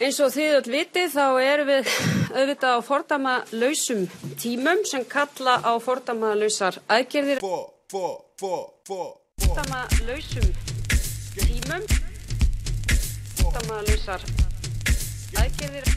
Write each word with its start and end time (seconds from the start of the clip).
Eins 0.00 0.16
og 0.24 0.30
þið 0.32 0.54
öll 0.56 0.70
vitið 0.72 1.10
þá 1.12 1.24
erum 1.44 1.66
við 1.68 1.88
auðvitað 2.32 2.72
á 2.72 2.80
fordama 2.80 3.32
lausum 3.52 4.06
tímum 4.40 4.78
sem 4.88 5.02
kalla 5.04 5.58
á 5.60 5.76
fordama 5.76 6.30
lausar 6.40 6.78
aðgerðir. 6.88 7.42
Fordama 8.40 9.82
lausum 10.08 10.46
tímum, 11.36 11.84
fordama 13.42 13.82
lausar 13.90 14.24
aðgerðir, 15.36 15.90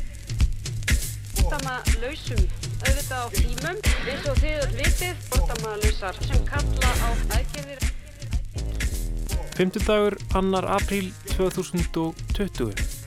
fordama 1.38 1.78
lausum 2.02 2.44
auðvitað 2.84 3.24
á 3.24 3.28
tímum. 3.38 3.80
Eins 4.04 4.28
og 4.28 4.42
þið 4.44 4.58
öll 4.66 4.76
vitið 4.82 5.24
fordama 5.30 5.78
lausar 5.86 6.20
sem 6.28 6.44
kalla 6.52 6.92
á 6.92 7.10
aðgerðir. 7.38 7.88
Fymtudagur, 9.56 10.20
annar 10.36 10.68
apríl 10.76 11.08
2020. 11.38 13.03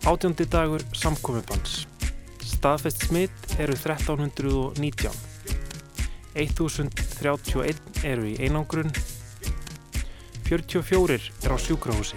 Átjóndi 0.00 0.46
dagur 0.48 0.80
samkomiðbans. 0.96 1.82
Staðfest 2.40 3.04
smitt 3.04 3.52
eru 3.60 3.74
1319. 3.76 5.12
1031 6.32 8.00
eru 8.08 8.24
í 8.30 8.32
einangrun. 8.40 8.88
44 10.48 11.20
er 11.44 11.52
á 11.52 11.56
sjúkrahúsi. 11.60 12.16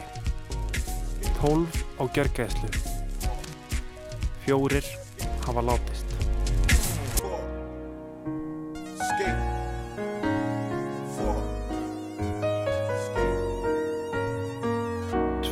12 1.41 1.83
á 1.99 2.03
gjörgæðslu. 2.07 2.71
Fjórir 4.47 4.87
hafa 5.43 5.61
látist. 5.61 6.07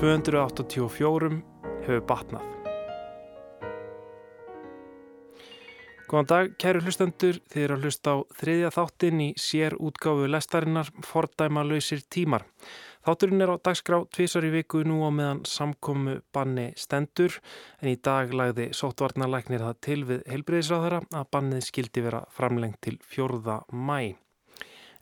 284 0.02 1.51
hefur 1.86 2.04
batnað. 2.10 2.62
Góðan 6.12 6.28
dag, 6.28 6.50
kæru 6.60 6.82
hlustendur, 6.84 7.38
þið 7.48 7.64
eru 7.64 7.76
að 7.78 7.86
hlusta 7.86 8.12
á 8.12 8.18
þriðja 8.36 8.70
þáttinn 8.76 9.20
í 9.24 9.28
sér 9.40 9.78
útgáfu 9.80 10.26
lestarinnar 10.28 10.90
Fordæma 11.08 11.62
lausir 11.64 12.02
tímar. 12.12 12.44
Þátturinn 13.08 13.42
er 13.46 13.54
á 13.56 13.64
dagskrá 13.64 14.02
tvísar 14.12 14.44
í 14.44 14.50
viku 14.52 14.82
nú 14.84 14.98
á 15.08 15.10
meðan 15.10 15.40
samkomu 15.48 16.18
banni 16.36 16.66
stendur 16.76 17.38
en 17.80 17.94
í 17.94 17.96
dag 17.96 18.34
lagði 18.36 18.68
sóttvarnarleiknir 18.76 19.64
það 19.64 19.80
til 19.88 19.98
við 20.10 20.26
heilbreyðisráðara 20.34 21.00
að 21.16 21.30
bannið 21.32 21.64
skildi 21.70 22.04
vera 22.04 22.26
framlengt 22.36 22.82
til 22.84 22.98
fjórða 23.08 23.62
mæ. 23.72 24.18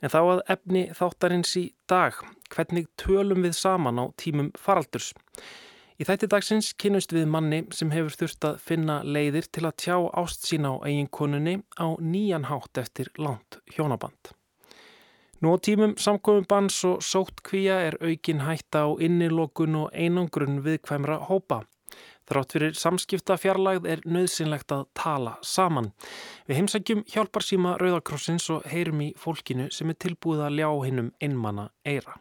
En 0.06 0.14
þá 0.14 0.20
að 0.22 0.44
efni 0.54 0.84
þáttarins 0.94 1.56
í 1.58 1.66
dag, 1.90 2.22
hvernig 2.54 2.86
tölum 3.02 3.42
við 3.50 3.58
saman 3.58 3.98
á 3.98 4.06
tímum 4.14 4.54
faraldurs? 4.54 5.16
Í 6.00 6.06
þætti 6.08 6.28
dagsins 6.32 6.68
kynust 6.80 7.12
við 7.12 7.26
manni 7.28 7.58
sem 7.76 7.90
hefur 7.92 8.14
þurft 8.16 8.46
að 8.48 8.60
finna 8.64 9.02
leiðir 9.04 9.50
til 9.52 9.66
að 9.68 9.74
tjá 9.84 9.96
ást 10.22 10.46
sína 10.48 10.70
á 10.72 10.88
eiginkonunni 10.88 11.58
á 11.76 11.88
nýjan 12.00 12.48
hátt 12.48 12.80
eftir 12.80 13.10
langt 13.20 13.58
hjónaband. 13.76 14.32
Nú 15.44 15.52
á 15.52 15.58
tímum 15.60 15.98
samkominn 16.00 16.48
bans 16.48 16.78
og 16.88 17.04
sótt 17.04 17.44
kvíja 17.44 17.82
er 17.90 17.98
aukin 18.00 18.46
hætta 18.48 18.86
á 18.88 18.90
innilokun 18.96 19.76
og 19.76 19.92
einangrun 19.92 20.64
viðkvæmra 20.64 21.20
hópa. 21.28 21.66
Þrátt 22.32 22.56
fyrir 22.56 22.80
samskipta 22.80 23.36
fjarlægð 23.36 23.92
er 23.92 24.06
nöðsynlegt 24.08 24.72
að 24.72 24.88
tala 24.96 25.36
saman. 25.44 25.92
Við 26.48 26.62
heimsækjum 26.62 27.04
hjálpar 27.12 27.44
síma 27.44 27.76
Rauðakrossins 27.82 28.48
og 28.56 28.64
heyrum 28.72 29.04
í 29.04 29.12
fólkinu 29.20 29.68
sem 29.76 29.92
er 29.92 30.00
tilbúið 30.00 30.48
að 30.48 30.60
ljá 30.62 30.70
hinnum 30.88 31.14
einmanna 31.20 31.72
eira 31.84 32.16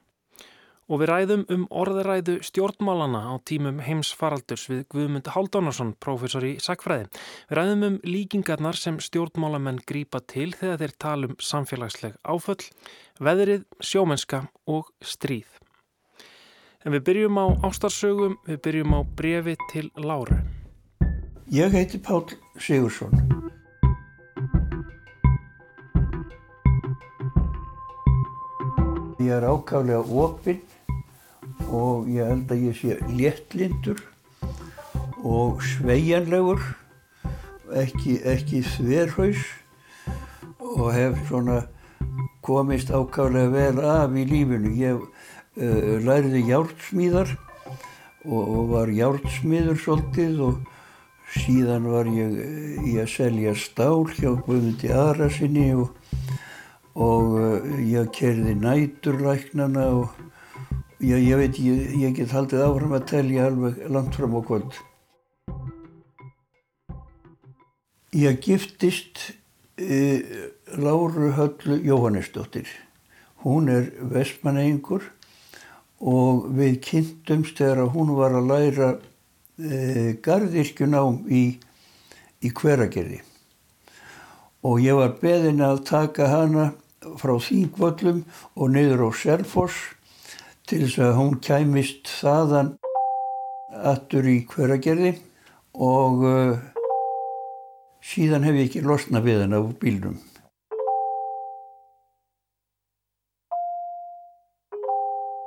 og 0.89 1.03
við 1.03 1.11
ræðum 1.11 1.45
um 1.53 1.67
orðaræðu 1.69 2.39
stjórnmálana 2.49 3.21
á 3.29 3.35
tímum 3.45 3.83
heimsfaraldurs 3.85 4.67
við 4.71 4.85
Guðmund 4.95 5.29
Haldánarsson, 5.35 5.93
professor 6.01 6.45
í 6.49 6.55
Sakfræði. 6.65 7.11
Við 7.51 7.61
ræðum 7.61 7.87
um 7.89 7.99
líkingarnar 8.09 8.79
sem 8.81 8.97
stjórnmálamenn 9.03 9.83
grýpa 9.89 10.23
til 10.25 10.51
þegar 10.57 10.81
þeir 10.83 10.95
talum 11.05 11.37
samfélagsleg 11.39 12.17
áföll, 12.25 12.63
veðrið, 13.21 13.67
sjómenska 13.85 14.47
og 14.67 14.89
stríð. 15.05 15.51
En 16.87 16.95
við 16.95 17.05
byrjum 17.11 17.37
á 17.37 17.47
ástarsögum, 17.69 18.39
við 18.49 18.63
byrjum 18.65 18.97
á 18.97 19.01
brefi 19.19 19.59
til 19.73 19.91
Láru. 20.01 20.41
Ég 21.53 21.73
heiti 21.73 22.01
Pál 22.01 22.25
Sigursson. 22.57 23.13
Ég 29.19 29.35
er 29.35 29.45
ákaflega 29.45 30.01
opinn 30.01 30.61
og 31.67 32.09
ég 32.13 32.29
held 32.31 32.53
að 32.55 32.65
ég 32.69 32.79
sé 32.79 32.99
léttlindur 33.11 34.01
og 35.27 35.63
sveigjanlegur 35.67 36.63
ekki, 37.77 38.19
ekki 38.25 38.63
þverhaus 38.77 39.43
og 40.79 40.93
hef 40.95 41.19
svona 41.29 41.63
komist 42.45 42.91
ákaflega 42.95 43.51
vel 43.53 43.83
af 43.85 44.15
í 44.17 44.25
lífinu. 44.29 44.73
Ég 44.79 45.03
uh, 45.03 45.95
læriði 46.05 46.47
hjártsmíðar 46.49 47.35
og, 48.25 48.43
og 48.43 48.73
var 48.73 48.93
hjártsmíður 48.93 49.81
svolítið 49.83 50.43
og 50.49 50.61
síðan 51.35 51.91
var 51.93 52.09
ég 52.09 52.39
í 52.89 52.97
að 53.03 53.11
selja 53.13 53.53
stál 53.59 54.07
hjá 54.15 54.33
Guðmundi 54.47 54.93
Arasinni 54.95 55.69
og, 55.77 55.93
og 56.97 57.37
uh, 57.37 57.77
ég 57.85 58.09
kerði 58.17 58.57
næturlæknana 58.63 59.91
og 59.99 60.28
ég, 60.99 61.29
ég 61.29 61.37
veit, 61.37 61.59
ég, 61.59 61.95
ég 62.01 62.15
get 62.17 62.33
haldið 62.35 62.65
áfram 62.65 62.95
að 62.97 63.05
telja 63.13 63.49
alveg 63.49 63.83
langt 63.93 64.17
fram 64.19 64.35
á 64.35 64.41
kvöld. 64.47 64.79
Ég 68.17 68.39
giftist 68.43 69.21
e, 69.77 70.23
Láru 70.81 71.33
Höllu 71.37 71.79
Jóhannesdóttir. 71.85 72.67
Hún 73.45 73.69
er 73.71 73.93
vestmannegingur 74.11 75.05
og 75.99 76.49
við 76.57 76.81
kynntumst 76.83 77.61
þegar 77.61 77.93
hún 77.95 78.15
var 78.17 78.35
að 78.39 78.51
læra 78.51 78.91
e, 79.59 80.17
gardirkjunám 80.25 81.23
í, 81.31 81.45
í 82.43 82.51
hveragerði. 82.51 83.21
Og 84.67 84.83
ég 84.83 84.99
var 84.99 85.15
beðin 85.21 85.63
að 85.63 85.85
taka 85.87 86.27
hana 86.33 86.73
frá 87.21 87.37
Þingvöllum 87.39 88.25
og 88.59 88.75
niður 88.75 89.07
á 89.07 89.11
Selfoss 89.15 89.95
til 90.69 90.83
þess 90.85 90.99
að 91.01 91.15
hún 91.17 91.37
kæmist 91.41 92.11
þaðan 92.21 92.75
aftur 93.89 94.27
í 94.29 94.43
hveragerði 94.51 95.15
og 95.81 96.25
uh, 96.29 96.59
síðan 98.05 98.45
hef 98.45 98.59
ég 98.59 98.69
ekki 98.69 98.83
losna 98.85 99.23
við 99.25 99.47
henn 99.47 99.57
á 99.57 99.65
bílnum. 99.81 100.19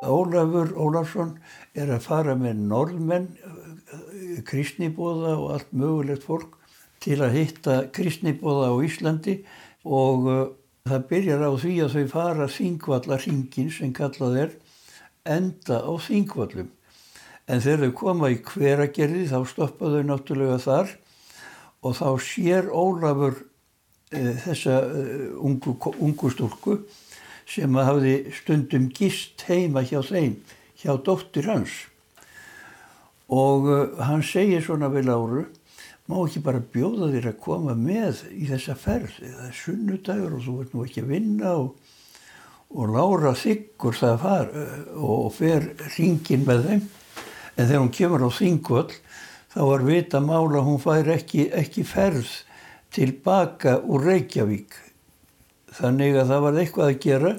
Ólafur 0.01 0.73
Ólafsson 0.73 1.35
er 1.77 1.93
að 1.93 2.07
fara 2.07 2.33
með 2.39 2.65
norðmenn, 2.71 3.29
uh, 3.45 4.41
kristnibóða 4.49 5.35
og 5.35 5.53
allt 5.59 5.77
mögulegt 5.77 6.25
fólk 6.25 6.57
til 7.05 7.19
að 7.21 7.37
hitta 7.37 7.77
kristnibóða 7.93 8.73
á 8.73 8.75
Íslandi 8.89 9.37
og 9.85 10.25
uh, 10.25 10.43
það 10.89 11.07
byrjar 11.13 11.45
á 11.45 11.51
því 11.61 11.77
að 11.85 11.95
þau 11.99 12.11
fara 12.17 12.51
þingvallarhingin 12.57 13.73
sem 13.77 13.93
kallað 13.93 14.43
er 14.47 14.59
enda 15.27 15.81
á 15.85 15.93
þingvallum. 16.01 16.71
En 17.49 17.61
þegar 17.61 17.85
þau 17.85 17.93
koma 17.99 18.31
í 18.31 18.39
hveragerði 18.45 19.27
þá 19.31 19.39
stoppa 19.49 19.91
þau 19.91 20.03
náttúrulega 20.07 20.59
þar 20.61 20.91
og 21.81 21.95
þá 21.97 22.07
sér 22.23 22.69
Ólafur 22.69 23.39
e, 24.13 24.33
þessa 24.45 24.77
e, 24.85 25.05
ungu, 25.41 25.75
ungu 25.99 26.31
stúrku 26.31 26.77
sem 27.49 27.75
hafði 27.75 28.15
stundum 28.35 28.89
gist 28.95 29.43
heima 29.49 29.83
hjá 29.83 29.99
þeim, 30.05 30.37
hjá 30.79 30.93
dóttir 31.03 31.49
hans. 31.51 31.73
Og 33.31 33.67
e, 33.67 33.81
hann 34.05 34.23
segir 34.23 34.63
svona 34.63 34.91
við 34.93 35.09
Láru, 35.09 35.47
má 36.07 36.17
ekki 36.21 36.43
bara 36.45 36.61
bjóða 36.61 37.11
þér 37.13 37.31
að 37.31 37.41
koma 37.43 37.75
með 37.77 38.25
í 38.35 38.47
þessa 38.49 38.77
ferð, 38.79 39.17
það 39.21 39.47
er 39.47 39.57
sunnudagur 39.57 40.37
og 40.37 40.45
þú 40.45 40.57
veit 40.59 40.75
nú 40.75 40.85
ekki 40.85 41.03
að 41.03 41.13
vinna 41.15 41.55
og 41.65 41.80
og 42.71 42.91
Lára 42.93 43.33
þykkur 43.35 43.97
það 43.99 44.19
far 44.21 44.51
og 44.95 45.31
fer 45.35 45.67
ringin 45.97 46.45
með 46.47 46.67
þeim. 46.67 46.83
En 47.57 47.67
þegar 47.67 47.81
hún 47.81 47.95
kemur 47.95 48.23
á 48.23 48.29
þingvöld 48.31 48.93
þá 49.51 49.59
var 49.67 49.83
vita 49.87 50.21
mála 50.23 50.63
hún 50.63 50.79
fær 50.79 51.09
ekki, 51.11 51.49
ekki 51.51 51.83
ferð 51.87 52.29
tilbaka 52.95 53.79
úr 53.83 54.07
Reykjavík. 54.07 54.77
Þannig 55.75 56.19
að 56.19 56.31
það 56.31 56.45
var 56.45 56.61
eitthvað 56.61 56.93
að 56.93 57.01
gera 57.03 57.33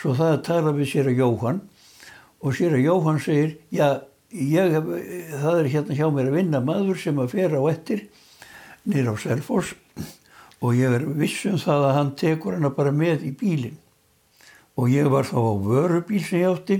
svo 0.00 0.14
það 0.16 0.32
að 0.36 0.46
tala 0.48 0.72
við 0.76 0.90
sér 0.94 1.10
að 1.12 1.20
Jóhann. 1.20 1.60
Og 2.40 2.56
sér 2.56 2.78
að 2.78 2.86
Jóhann 2.86 3.20
segir 3.20 3.52
já, 3.68 4.00
ég, 4.32 4.80
það 5.42 5.60
er 5.60 5.70
hérna 5.74 5.98
hjá 5.98 6.08
mér 6.08 6.32
að 6.32 6.40
vinna 6.40 6.64
maður 6.64 7.04
sem 7.04 7.20
að 7.20 7.36
fer 7.36 7.56
á 7.56 7.62
ettir 7.68 8.06
nýra 8.88 9.12
á 9.12 9.16
Selfors 9.20 9.74
og 10.60 10.76
ég 10.76 10.92
er 10.96 11.04
vissum 11.20 11.60
það 11.60 11.86
að 11.88 11.96
hann 11.98 12.12
tekur 12.16 12.56
hana 12.56 12.72
bara 12.72 12.92
með 12.96 13.26
í 13.28 13.32
bílinn 13.36 13.76
og 14.80 14.88
ég 14.88 15.10
var 15.12 15.26
þá 15.28 15.36
á 15.36 15.52
vörubíl 15.60 16.22
sem 16.24 16.40
ég 16.40 16.54
átti 16.54 16.76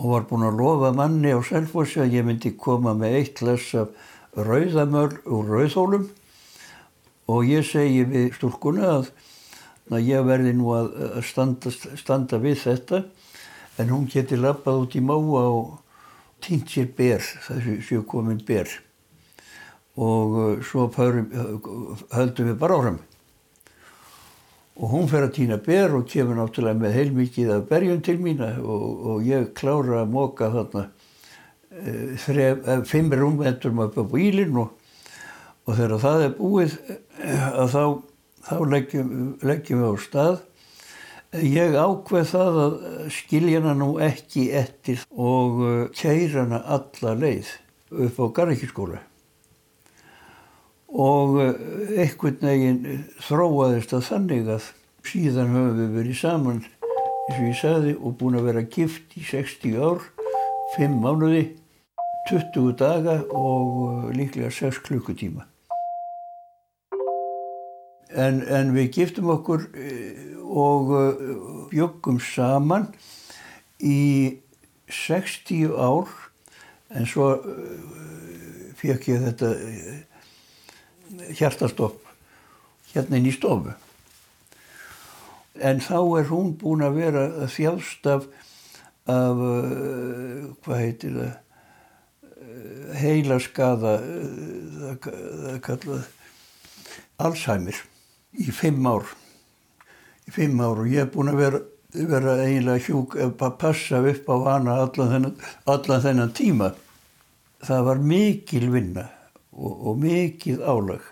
og 0.00 0.12
var 0.12 0.26
búin 0.28 0.46
að 0.48 0.60
lofa 0.60 0.92
manni 0.96 1.32
á 1.36 1.40
Selfossi 1.44 2.00
að 2.00 2.14
ég 2.16 2.24
myndi 2.24 2.54
koma 2.56 2.94
með 2.96 3.16
eitt 3.18 3.40
glas 3.40 3.66
af 3.76 3.92
rauðamöl 4.36 5.18
úr 5.24 5.50
rauðhólum. 5.52 6.06
Og 7.32 7.48
ég 7.48 7.64
segi 7.66 8.04
við 8.08 8.30
stúrkuna 8.36 8.90
að, 8.98 9.10
að 9.90 10.08
ég 10.08 10.26
verði 10.28 10.52
nú 10.56 10.72
að 10.76 10.92
standa, 11.26 11.72
standa 11.72 12.40
við 12.40 12.60
þetta 12.62 13.02
en 13.80 13.92
hún 13.92 14.06
geti 14.12 14.38
lappað 14.40 14.84
út 14.84 14.96
í 14.96 15.02
máa 15.04 15.20
og 15.48 15.74
týnt 16.44 16.72
sér 16.72 16.88
ber, 16.96 17.24
þessu 17.48 17.80
séu 17.84 18.06
komin 18.08 18.40
ber. 18.46 18.70
Og 19.96 20.40
uh, 20.40 20.64
svo 20.64 20.88
förum, 20.92 21.28
höldum 22.12 22.52
við 22.52 22.58
bara 22.60 22.80
áram 22.80 23.00
og 24.76 24.92
hún 24.92 25.06
fer 25.08 25.24
að 25.24 25.36
týna 25.38 25.56
ber 25.62 25.94
og 25.96 26.08
kemur 26.10 26.36
náttúrulega 26.36 26.80
með 26.82 26.96
heilmikið 26.98 27.52
af 27.54 27.68
berjum 27.70 28.02
til 28.04 28.18
mína 28.20 28.50
og, 28.60 28.82
og 29.12 29.22
ég 29.24 29.52
klára 29.56 30.02
að 30.02 30.12
móka 30.12 30.50
þarna 30.52 30.82
e, 31.70 31.94
þref, 32.20 32.60
e, 32.60 32.76
fimm 32.90 33.14
rúmventurum 33.16 33.86
upp 33.86 33.96
á 33.96 34.04
bílinn 34.12 34.60
og, 34.60 34.74
og 35.64 35.78
þegar 35.78 36.04
það 36.04 36.26
er 36.26 36.36
búið 36.36 36.76
að 37.46 37.72
þá, 37.72 37.82
þá 38.50 38.54
leggjum, 38.74 39.16
leggjum 39.48 39.82
við 39.82 39.88
á 39.88 39.94
stað. 40.04 40.38
Ég 41.42 41.74
ákveð 41.74 42.28
það 42.30 42.62
að 42.62 42.76
skilja 43.16 43.60
hana 43.60 43.74
nú 43.76 43.90
ekki 44.00 44.46
eftir 44.56 45.02
og 45.10 45.90
kæra 45.96 46.44
hana 46.44 46.62
alla 46.76 47.16
leið 47.16 47.50
upp 48.06 48.20
á 48.20 48.24
Garðekískóla 48.36 49.00
og 50.96 51.36
einhvern 51.96 52.40
veginn 52.40 53.04
þróaðist 53.26 53.92
að 53.96 54.06
þannig 54.08 54.48
að 54.54 54.70
síðan 55.06 55.52
höfum 55.52 55.80
við 55.80 55.90
verið 55.98 56.18
saman 56.22 56.62
eins 57.26 57.36
og 57.36 57.44
ég 57.44 57.58
sagði 57.58 57.92
og 58.00 58.16
búin 58.20 58.38
að 58.38 58.48
vera 58.48 58.62
gift 58.70 59.16
í 59.18 59.24
60 59.26 59.76
ár, 59.82 60.06
5 60.76 60.96
mánuði, 61.02 61.42
20 62.30 62.72
daga 62.80 63.18
og 63.34 64.08
líklega 64.16 64.50
6 64.50 64.80
klukkutíma. 64.86 65.44
En, 68.16 68.40
en 68.48 68.72
við 68.72 68.92
giftum 68.96 69.28
okkur 69.34 69.66
og 70.46 70.92
bjöggum 71.72 72.20
saman 72.22 72.88
í 73.82 74.38
60 74.88 75.74
ár 75.76 76.08
en 76.94 77.08
svo 77.10 77.34
fekk 78.78 79.10
ég 79.10 79.26
þetta 79.26 79.50
hjartastopp 81.38 82.02
hérna 82.92 83.20
inn 83.20 83.28
í 83.30 83.34
stofu. 83.34 83.74
En 85.56 85.80
þá 85.80 85.98
er 86.20 86.28
hún 86.30 86.54
búin 86.60 86.84
að 86.84 86.98
vera 87.00 87.26
þjást 87.48 88.08
af, 88.12 88.26
af 89.08 89.42
hvað 90.64 90.82
heitir 90.82 91.16
það, 91.16 91.34
heilaskaða, 92.96 93.94
það, 94.80 95.08
það 95.44 95.62
kallað 95.64 96.12
Alzheimer 97.16 97.78
í 98.36 98.52
fimm 98.52 98.84
ár 98.84 99.08
í 100.26 100.34
fimm 100.34 100.60
ár 100.60 100.82
og 100.82 100.90
ég 100.90 101.04
hef 101.04 101.12
búin 101.14 101.30
að 101.30 101.40
vera, 101.40 101.60
vera 101.94 102.36
eiginlega 102.42 102.84
hjúk 102.86 103.16
að 103.22 103.52
passa 103.60 104.02
upp 104.02 104.30
á 104.32 104.36
hana 104.50 104.78
allan 104.84 105.12
þennan, 105.12 105.36
allan 105.70 106.02
þennan 106.02 106.34
tíma. 106.36 106.72
Það 107.66 107.84
var 107.86 108.02
mikil 108.12 108.66
vinna 108.74 109.06
og, 109.56 109.74
og 109.90 110.00
mikil 110.00 110.62
álag. 110.62 111.04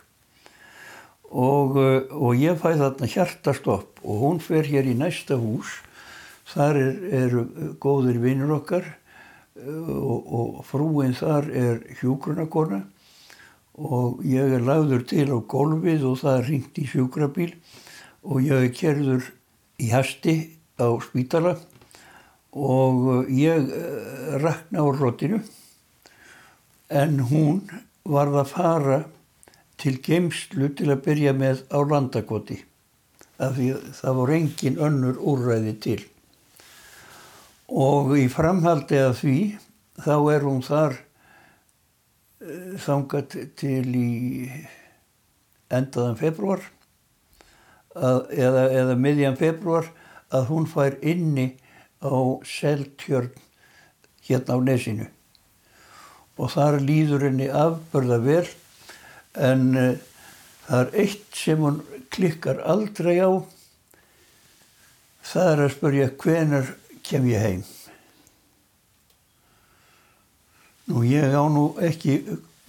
Og, 1.35 1.77
og 2.15 2.37
ég 2.39 2.61
fæ 2.61 2.77
þarna 2.79 3.09
hjartastopp 3.11 4.05
og 4.05 4.21
hún 4.21 4.41
fer 4.43 4.69
hér 4.69 4.87
í 4.87 4.95
næsta 4.99 5.39
hús. 5.41 5.81
Þar 6.53 6.79
eru 6.79 7.43
er 7.49 7.73
góðir 7.81 8.21
vinnur 8.23 8.59
okkar 8.61 8.85
og, 9.57 10.19
og 10.29 10.61
frúin 10.69 11.17
þar 11.17 11.49
er 11.49 11.81
hjúgrunarkona 11.99 12.83
og 13.75 14.21
ég 14.29 14.53
er 14.55 14.63
lagður 14.63 15.03
til 15.11 15.27
á 15.35 15.39
gólfið 15.41 16.05
og 16.07 16.21
það 16.21 16.37
er 16.39 16.49
ringt 16.51 16.79
í 16.79 16.87
sjúkrabíl. 16.93 17.55
Og 18.25 18.45
ég 18.47 18.71
kerður 18.77 19.27
í 19.83 19.91
hasti 19.91 20.37
á 20.79 20.87
spítala. 21.03 21.57
Og 22.55 23.27
ég 23.35 23.67
eh, 23.67 24.39
rakna 24.39 24.87
á 24.87 24.89
rótinu 24.95 25.43
en 26.95 27.19
hún 27.27 27.65
varð 28.05 28.41
að 28.43 28.51
fara 28.53 28.99
til 29.81 29.97
geimslu 30.05 30.71
til 30.77 30.91
að 30.93 31.05
byrja 31.07 31.33
með 31.37 31.65
á 31.73 31.79
landakoti 31.81 32.59
af 33.43 33.57
því 33.57 33.71
það 33.99 34.19
voru 34.19 34.37
engin 34.37 34.77
önnur 34.79 35.17
úrræði 35.19 35.73
til. 35.83 36.01
Og 37.69 38.13
í 38.21 38.29
framhaldi 38.31 39.01
af 39.01 39.19
því 39.23 39.39
þá 40.05 40.15
er 40.35 40.47
hún 40.47 40.63
þar 40.63 40.95
eh, 42.45 42.77
þangað 42.85 43.37
til 43.59 43.89
í 43.99 44.13
endaðan 45.73 46.21
februar 46.21 46.63
að, 47.95 48.21
eða, 48.37 48.69
eða 48.83 48.97
miðjan 49.01 49.41
februar 49.41 49.91
að 50.35 50.49
hún 50.53 50.69
fær 50.71 50.99
inni 51.03 51.55
á 52.05 52.15
seltjörn 52.47 53.33
hérna 54.29 54.59
á 54.59 54.61
nesinu 54.61 55.09
og 56.39 56.53
þar 56.55 56.81
líður 56.83 57.29
henni 57.29 57.49
afbörða 57.49 58.19
vel 58.25 58.47
en 59.35 59.67
uh, 59.79 59.93
það 60.67 60.81
er 60.81 60.97
eitt 61.05 61.39
sem 61.39 61.63
hún 61.63 61.81
klikkar 62.15 62.63
aldrei 62.63 63.19
á. 63.23 63.31
Það 65.25 65.51
er 65.53 65.63
að 65.65 65.75
spurja 65.75 66.09
hvenar 66.23 66.73
kem 67.07 67.29
ég 67.31 67.45
heim? 67.45 67.63
Nú 70.91 71.05
ég 71.09 71.33
á 71.33 71.45
nú 71.49 71.71
ekki 71.83 72.21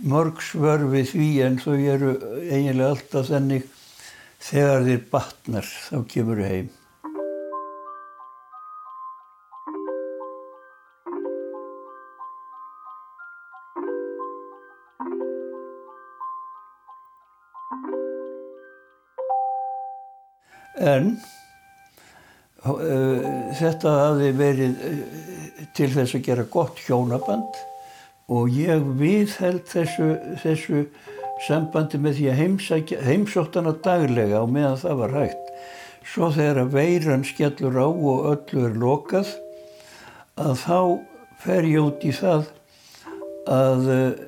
mörg 0.08 0.40
svör 0.44 0.86
við 0.92 1.10
því 1.12 1.30
en 1.46 1.58
þau 1.60 1.76
eru 1.76 2.14
eiginlega 2.48 2.94
alltaf 2.94 3.28
þennig 3.32 3.66
Þegar 4.46 4.84
þér 4.86 5.06
batnar 5.10 5.66
þá 5.66 5.96
kemur 6.12 6.38
þau 6.42 6.50
heim. 6.52 6.68
En 20.86 21.16
uh, 22.66 23.22
þetta 23.58 23.96
hafi 24.02 24.32
verið 24.38 24.84
uh, 24.90 25.00
til 25.78 25.90
þess 25.94 26.18
að 26.18 26.26
gera 26.30 26.46
gott 26.52 26.82
hjónaband 26.86 27.64
og 28.32 28.50
ég 28.54 28.86
viðheld 29.00 29.66
þessu, 29.70 30.16
þessu 30.42 30.86
sambandi 31.46 32.00
með 32.02 32.20
því 32.20 32.30
að 32.32 33.04
heimsóttana 33.06 33.76
daglega 33.86 34.42
á 34.42 34.46
meðan 34.50 34.80
það 34.82 35.02
var 35.02 35.18
hægt. 35.20 35.52
Svo 36.06 36.30
þegar 36.34 36.70
veiran 36.74 37.26
skellur 37.26 37.78
á 37.82 37.88
og 37.90 38.30
öllu 38.32 38.66
er 38.70 38.78
lokað 38.80 39.34
að 40.42 40.54
þá 40.62 40.80
fer 41.44 41.68
ég 41.70 41.82
út 41.82 42.06
í 42.06 42.14
það 42.16 42.48
að 43.52 43.90
eh, 43.94 44.22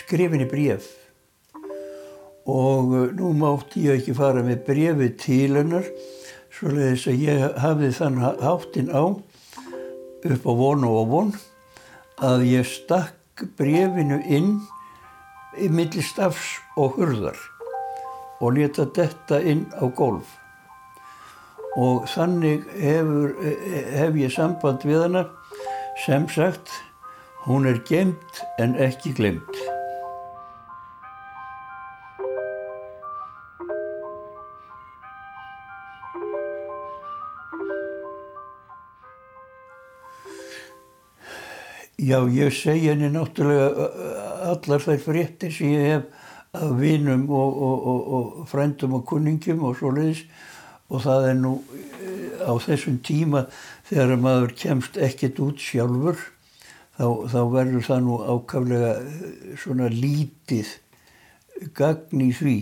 skrifinni 0.00 0.48
bref 0.50 0.88
og 2.46 2.94
eh, 2.94 3.10
nú 3.18 3.32
mátti 3.36 3.86
ég 3.88 4.00
ekki 4.00 4.14
fara 4.16 4.44
með 4.46 4.62
brefi 4.68 5.10
til 5.20 5.58
hennar 5.58 5.90
svo 6.54 6.72
leiðis 6.72 7.08
að 7.10 7.26
ég 7.26 7.58
hafði 7.62 7.90
þann 7.98 8.22
háttin 8.22 8.94
á 8.94 9.04
upp 10.26 10.46
á 10.46 10.52
von 10.62 10.86
og 10.88 10.96
á 10.96 11.04
von 11.10 11.34
að 12.26 12.46
ég 12.48 12.70
stakk 12.70 13.44
brefinu 13.58 14.22
inn 14.24 14.56
í 15.60 15.68
milli 15.68 16.02
stafs 16.04 16.56
og 16.80 16.96
hurðar 16.96 17.38
og 18.40 18.56
leta 18.56 18.86
detta 18.96 19.40
inn 19.40 19.66
á 19.76 19.84
golf 19.88 20.36
og 21.76 22.06
þannig 22.08 22.64
hefur, 22.80 23.34
hef 23.92 24.16
ég 24.16 24.32
samband 24.32 24.84
við 24.88 25.02
hana. 25.04 25.26
Sem 26.06 26.24
sagt 26.28 26.72
hún 27.46 27.68
er 27.68 27.80
gemt 27.88 28.44
en 28.60 28.76
ekki 28.80 29.14
glemt 29.16 29.65
Já, 42.06 42.20
ég 42.30 42.52
segi 42.54 42.86
henni 42.92 43.08
náttúrulega 43.10 43.86
allar 44.52 44.82
þær 44.84 45.00
fréttir 45.02 45.50
sem 45.50 45.72
ég 45.72 45.86
hef 45.90 46.04
af 46.54 46.76
vinum 46.78 47.24
og, 47.34 47.56
og, 47.66 47.86
og, 48.16 48.26
frændum 48.46 48.94
og 49.00 49.02
kunningum 49.10 49.64
og 49.66 49.74
svo 49.80 49.90
leiðis 49.96 50.22
og 50.86 51.02
það 51.02 51.26
er 51.32 51.38
nú 51.40 51.52
á 52.46 52.52
þessum 52.62 53.00
tíma 53.02 53.46
þegar 53.88 54.22
maður 54.22 54.54
kemst 54.60 54.98
ekkert 55.02 55.40
út 55.42 55.62
sjálfur 55.62 56.20
þá, 56.94 57.06
þá 57.32 57.40
verður 57.56 57.86
það 57.88 58.04
nú 58.06 58.18
ákaflega 58.22 58.92
svona 59.64 59.88
lítið 59.90 60.74
gagn 61.74 62.22
í 62.22 62.30
því 62.38 62.56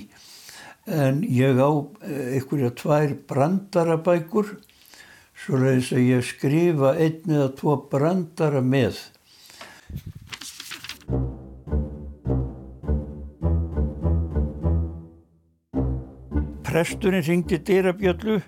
en 1.04 1.20
ég 1.28 1.60
á 1.60 1.70
einhverja 2.00 2.72
tvær 2.80 3.12
brandarabækur 3.28 4.54
svo 5.44 5.60
leiðis 5.60 5.92
að 5.92 6.06
ég 6.08 6.24
skrifa 6.30 6.94
einn 6.96 7.34
eða 7.36 7.50
tvo 7.58 7.76
brandara 7.90 8.62
með. 8.64 9.02
Presturinn 16.74 17.22
ringdi 17.22 17.54
dyrabjöllu 17.62 18.40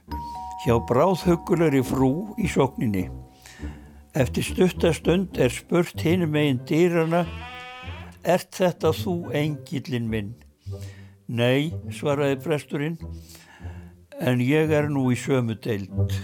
hjá 0.64 0.74
bráðhugulari 0.88 1.78
frú 1.86 2.08
í 2.42 2.48
sókninni. 2.50 3.04
Eftir 4.18 4.42
stuttastund 4.42 5.38
er 5.38 5.52
spurt 5.54 6.02
hinn 6.02 6.24
meginn 6.32 6.58
dýrana, 6.66 7.20
ert 8.26 8.50
þetta 8.58 8.90
þú 8.98 9.14
engillin 9.30 10.10
minn? 10.10 10.32
Nei, 11.30 11.70
svaraði 11.94 12.40
presturinn, 12.42 12.98
en 14.18 14.42
ég 14.42 14.74
er 14.74 14.90
nú 14.90 15.06
í 15.14 15.20
sömu 15.22 15.54
deild. 15.62 16.18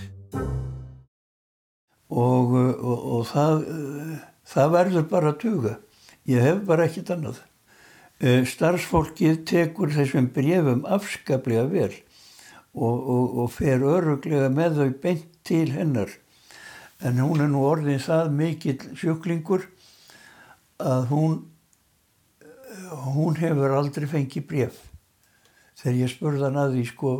Og, 2.11 2.59
og, 2.59 2.99
og 2.99 3.25
það, 3.31 3.63
það 4.57 4.75
verður 4.75 5.09
bara 5.15 5.31
að 5.37 5.41
tuga. 5.47 5.79
Ég 6.27 6.51
hef 6.51 6.67
bara 6.67 6.91
ekkit 6.91 7.15
annað. 7.15 7.45
Eh, 8.23 8.45
starfsfólkið 8.47 9.41
tekur 9.51 9.91
þessum 9.91 10.29
brefum 10.31 10.85
afskaplega 10.87 11.65
vel 11.67 11.95
og, 12.71 13.09
og 13.43 13.49
fer 13.51 13.83
öruglega 13.83 14.47
með 14.47 14.77
þau 14.77 14.93
beint 15.03 15.25
til 15.43 15.73
hennar. 15.75 16.13
En 17.03 17.19
hún 17.19 17.43
er 17.43 17.51
nú 17.51 17.65
orðin 17.67 17.99
það 17.99 18.31
mikill 18.39 18.77
sjúklingur 18.95 19.65
að 20.79 21.09
hún, 21.11 21.35
hún 23.09 23.41
hefur 23.41 23.75
aldrei 23.81 24.07
fengið 24.07 24.47
bref. 24.53 24.79
Þegar 25.83 25.99
ég 26.05 26.15
spurði 26.15 26.47
hann 26.47 26.61
að 26.63 26.77
því, 26.77 26.87
sko, 26.93 27.17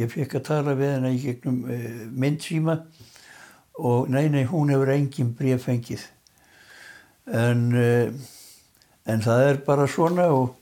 ég 0.00 0.14
fekk 0.14 0.38
að 0.40 0.46
tala 0.48 0.76
við 0.80 0.94
hennar 0.94 1.12
í 1.12 1.20
gegnum 1.26 1.60
myndsíma 2.24 2.78
og 3.84 4.08
nei, 4.08 4.30
nei, 4.32 4.46
hún 4.48 4.72
hefur 4.72 4.96
engin 4.96 5.36
bref 5.36 5.68
fengið. 5.68 6.08
En, 7.28 7.68
en 7.76 8.16
það 9.08 9.44
er 9.48 9.60
bara 9.64 9.86
svona 9.88 10.28
og, 10.36 10.56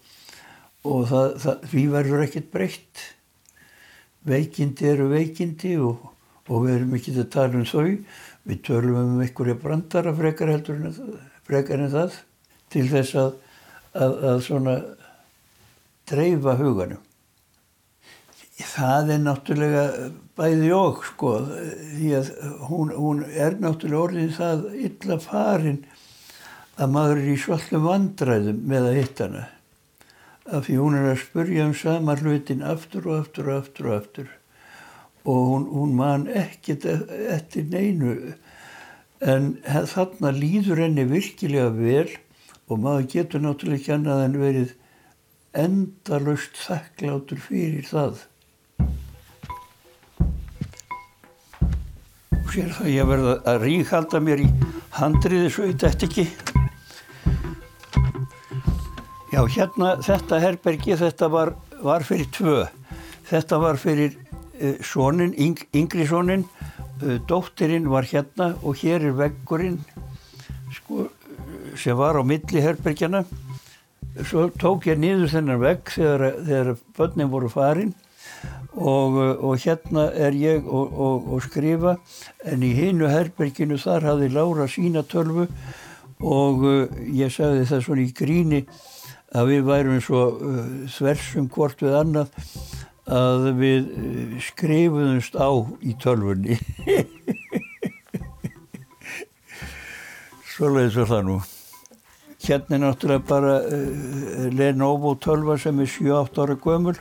og 0.86 1.06
það, 1.10 1.32
það, 1.42 1.64
því 1.72 1.86
verður 1.94 2.26
ekkert 2.26 2.52
breytt. 2.54 3.06
Veikindi 4.26 4.86
eru 4.90 5.08
veikindi 5.10 5.76
og 5.82 6.12
og 6.46 6.66
við 6.66 6.76
erum 6.76 6.94
ekki 6.96 7.14
að 7.16 7.30
tala 7.34 7.58
um 7.58 7.66
þau, 7.66 7.96
við 8.46 8.60
tölum 8.68 9.00
um 9.00 9.22
einhverja 9.22 9.58
brandara 9.62 10.12
frekar 10.14 10.52
heldur 10.52 10.78
en, 10.78 11.16
frekar 11.46 11.82
en 11.82 11.92
það 11.94 12.20
til 12.72 12.84
þess 12.90 13.18
að, 13.22 13.32
að, 13.96 14.14
að 14.30 14.44
svona 14.46 14.76
dreifa 16.06 16.54
huganum. 16.60 17.02
Það 18.56 19.10
er 19.12 19.18
náttúrulega 19.20 19.82
bæði 20.38 20.70
og 20.72 21.02
sko, 21.04 21.32
því 21.96 22.12
að 22.16 22.30
hún, 22.70 22.92
hún 22.94 23.24
er 23.26 23.58
náttúrulega 23.60 24.04
orðin 24.06 24.32
það 24.36 24.64
illa 24.86 25.18
farin 25.20 25.82
að 26.76 26.90
maður 26.92 27.20
er 27.22 27.28
í 27.32 27.36
svallum 27.40 27.86
vandræðum 27.86 28.64
með 28.68 28.88
að 28.90 28.98
hitta 29.00 29.28
hana. 29.28 29.44
Af 30.46 30.66
því 30.66 30.74
hún 30.78 30.98
er 30.98 31.06
að 31.10 31.22
spurja 31.24 31.66
um 31.66 31.76
sama 31.76 32.16
hlutin 32.20 32.66
aftur 32.66 33.08
og 33.10 33.22
aftur 33.22 33.48
og 33.50 33.62
aftur 33.62 33.88
og 33.90 33.96
aftur 34.00 34.34
og 35.26 35.46
hún, 35.50 35.64
hún 35.74 35.94
man 35.98 36.28
ekkert 36.30 36.84
eftir 36.86 37.66
neinu 37.66 38.12
en 39.26 39.56
þarna 39.66 40.30
líður 40.36 40.84
henni 40.84 41.06
virkilega 41.10 41.72
vel 41.74 42.12
og 42.68 42.82
maður 42.82 43.08
getur 43.10 43.42
náttúrulega 43.42 43.80
ekki 43.80 43.94
annað 43.96 44.24
en 44.26 44.38
verið 44.42 44.74
endalust 45.56 46.58
þakklátur 46.60 47.40
fyrir 47.42 47.86
það. 47.88 48.20
Og 52.36 52.52
sér 52.52 52.74
það 52.76 52.92
ég 52.92 53.10
verða 53.10 53.38
að 53.50 53.64
ríkhalda 53.64 54.22
mér 54.22 54.44
í 54.44 54.50
handriði 55.00 55.50
svo 55.50 55.70
ég 55.70 55.80
dætt 55.80 56.06
ekki. 56.06 56.28
Já 59.36 59.42
hérna 59.52 59.88
þetta 60.00 60.38
herbergi 60.40 60.94
þetta 60.96 61.26
var, 61.28 61.50
var 61.84 62.04
fyrir 62.08 62.28
tvö. 62.32 62.60
Þetta 63.28 63.58
var 63.60 63.76
fyrir 63.76 64.14
sónin, 64.80 65.34
yng, 65.36 65.58
yngri 65.76 66.06
sónin, 66.08 66.46
dóttirinn 67.28 67.90
var 67.92 68.08
hérna 68.08 68.54
og 68.62 68.80
hér 68.80 69.04
er 69.10 69.18
veggurinn 69.18 69.76
sko, 70.78 71.10
sem 71.76 72.00
var 72.00 72.16
á 72.16 72.24
milli 72.24 72.64
herbergjana. 72.64 73.26
Svo 74.24 74.46
tók 74.56 74.88
ég 74.88 75.04
niður 75.04 75.28
þennan 75.34 75.60
vegg 75.66 75.92
þegar, 75.98 76.26
þegar 76.40 76.72
börnin 76.96 77.32
voru 77.36 77.52
farin 77.52 77.92
og, 78.72 79.20
og 79.20 79.60
hérna 79.60 80.08
er 80.16 80.32
ég 80.32 80.64
og, 80.64 80.96
og, 80.96 81.32
og 81.36 81.44
skrifa 81.44 81.98
en 82.48 82.64
í 82.64 82.72
hinu 82.80 83.12
herberginu 83.12 83.76
þar 83.84 84.14
hafði 84.14 84.32
Lára 84.32 84.64
sína 84.64 85.04
tölvu 85.04 85.50
og 86.24 86.70
ég 87.12 87.28
sagði 87.28 87.68
það 87.68 87.84
svona 87.84 88.06
í 88.08 88.12
gríni 88.16 88.64
að 89.36 89.52
við 89.52 89.68
værum 89.68 90.02
svo 90.04 90.24
uh, 90.32 90.64
þversum 90.96 91.50
hvort 91.52 91.84
við 91.84 92.00
annað 92.00 92.28
að 93.06 93.52
við 93.60 93.84
skrifuðumst 94.42 95.36
á 95.38 95.50
í 95.86 95.92
tölfunni 96.02 96.56
svoleiðis 100.56 100.96
var 101.02 101.10
það 101.10 101.24
nú. 101.28 101.36
Hérna 102.46 102.76
er 102.76 102.82
náttúrulega 102.84 103.24
bara 103.28 103.54
uh, 103.60 104.46
Lenovo 104.54 105.14
tölva 105.20 105.56
sem 105.60 105.80
er 105.82 105.90
7-8 105.90 106.44
ára 106.44 106.58
gömul 106.62 106.96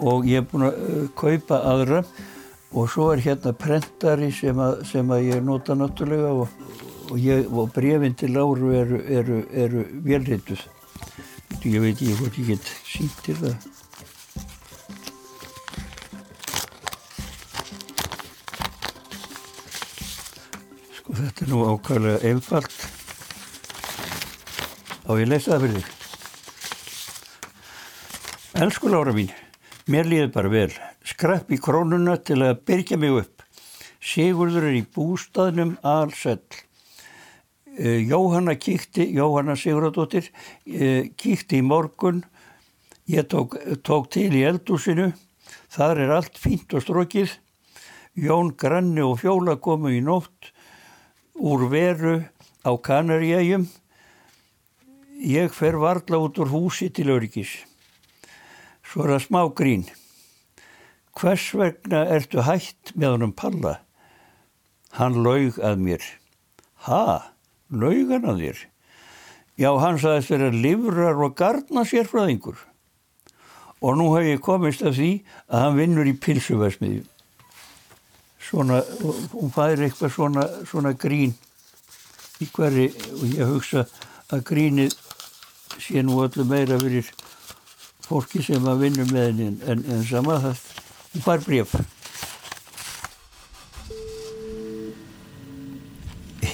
og 0.00 0.28
ég 0.28 0.40
er 0.40 0.46
búin 0.48 0.68
að 0.68 0.78
uh, 0.80 1.08
kaupa 1.18 1.60
aðra. 1.72 2.02
Og 2.72 2.88
svo 2.88 3.10
er 3.12 3.20
hérna 3.20 3.52
prentari 3.52 4.30
sem 4.32 4.56
að, 4.56 4.78
sem 4.88 5.10
að 5.12 5.26
ég 5.26 5.42
nota 5.44 5.76
náttúrulega 5.76 6.30
og, 6.32 6.54
og, 7.12 7.26
og 7.52 7.74
brefin 7.74 8.16
til 8.16 8.32
Láru 8.32 8.72
eru, 8.78 9.02
eru, 9.20 9.42
eru 9.52 9.84
velrituð 10.06 10.62
ég 11.64 11.80
veit 11.82 11.94
ekki 11.94 12.16
hvort 12.18 12.38
ég 12.40 12.46
get 12.52 12.70
sínt 12.86 13.16
til 13.26 13.36
það. 13.40 13.56
Sko 20.96 21.18
þetta 21.20 21.44
er 21.44 21.52
nú 21.52 21.58
ákvæmlega 21.68 22.32
einfalt. 22.32 22.78
Á 25.04 25.10
ég 25.20 25.28
lesa 25.28 25.54
það 25.54 25.62
fyrir 25.66 25.78
þig? 25.80 25.88
Elsku 28.62 28.86
Lára 28.92 29.12
mín 29.16 29.32
mér 29.92 30.08
líður 30.08 30.32
bara 30.34 30.50
vel. 30.52 30.72
Skrapp 31.04 31.50
í 31.52 31.58
krónuna 31.60 32.16
til 32.24 32.40
að 32.44 32.60
byrja 32.68 32.98
mig 33.00 33.16
upp. 33.22 33.42
Sigurður 34.02 34.68
er 34.70 34.78
í 34.78 34.84
bústaðnum 34.94 35.76
allsell 35.86 36.42
Jóhanna 37.78 38.54
kíkti, 38.60 39.06
Jóhanna 39.16 39.56
Sigurðardóttir 39.56 40.28
kíkti 41.16 41.60
í 41.60 41.64
morgun. 41.64 42.20
Ég 43.08 43.26
tók, 43.26 43.56
tók 43.82 44.10
til 44.12 44.30
í 44.36 44.44
eldúsinu 44.44 45.12
þar 45.72 46.04
er 46.04 46.12
allt 46.18 46.36
fínt 46.38 46.74
og 46.76 46.84
strókið 46.84 47.32
Jón 48.20 48.52
Granni 48.60 49.00
og 49.00 49.18
Fjóla 49.22 49.56
komu 49.56 49.90
í 49.92 50.02
nótt 50.04 50.52
úr 51.40 51.64
veru 51.72 52.20
á 52.60 52.70
Kanaríæjum 52.76 53.64
ég 55.22 55.54
fer 55.56 55.78
varla 55.80 56.20
út 56.20 56.38
úr 56.42 56.52
húsi 56.52 56.90
til 56.92 57.08
öryggis. 57.14 57.62
Svo 58.84 59.06
er 59.06 59.16
það 59.16 59.24
smá 59.26 59.42
grín. 59.56 59.84
Hvers 61.16 61.48
vegna 61.56 62.04
ertu 62.12 62.44
hætt 62.44 62.92
með 62.94 63.16
honum 63.16 63.32
Palla? 63.32 63.78
Hann 64.98 65.22
laug 65.24 65.56
að 65.62 65.80
mér. 65.80 66.04
Ha? 66.84 67.31
Laugan 67.72 68.28
að 68.28 68.44
þér. 68.44 68.60
Já, 69.60 69.70
hann 69.78 70.00
sagðist 70.00 70.32
vera 70.32 70.50
livrar 70.52 71.20
og 71.22 71.34
gardna 71.36 71.84
sérfræðingur. 71.88 72.58
Og 73.82 73.96
nú 73.98 74.12
hef 74.14 74.28
ég 74.28 74.42
komist 74.44 74.84
af 74.86 74.94
því 74.96 75.10
að 75.50 75.64
hann 75.64 75.78
vinnur 75.78 76.08
í 76.08 76.14
pilsuversmiðju. 76.16 77.04
Svona, 78.42 78.82
hún 79.32 79.52
fær 79.54 79.80
eitthvað 79.80 80.14
svona, 80.14 80.46
svona 80.68 80.92
grín 80.98 81.34
í 82.42 82.48
hverju 82.52 82.88
og 83.18 83.26
ég 83.30 83.48
hugsa 83.48 83.86
að 84.32 84.44
grínið 84.48 84.96
sé 85.80 86.02
nú 86.04 86.20
öllu 86.24 86.44
meira 86.48 86.78
fyrir 86.80 87.08
fólki 88.02 88.42
sem 88.44 88.64
að 88.68 88.86
vinna 88.86 89.06
með 89.08 89.26
henni 89.28 89.48
en, 89.70 89.84
en 89.88 90.04
sama 90.08 90.38
það, 90.42 90.62
hún 91.12 91.26
fær 91.26 91.44
bref. 91.46 91.76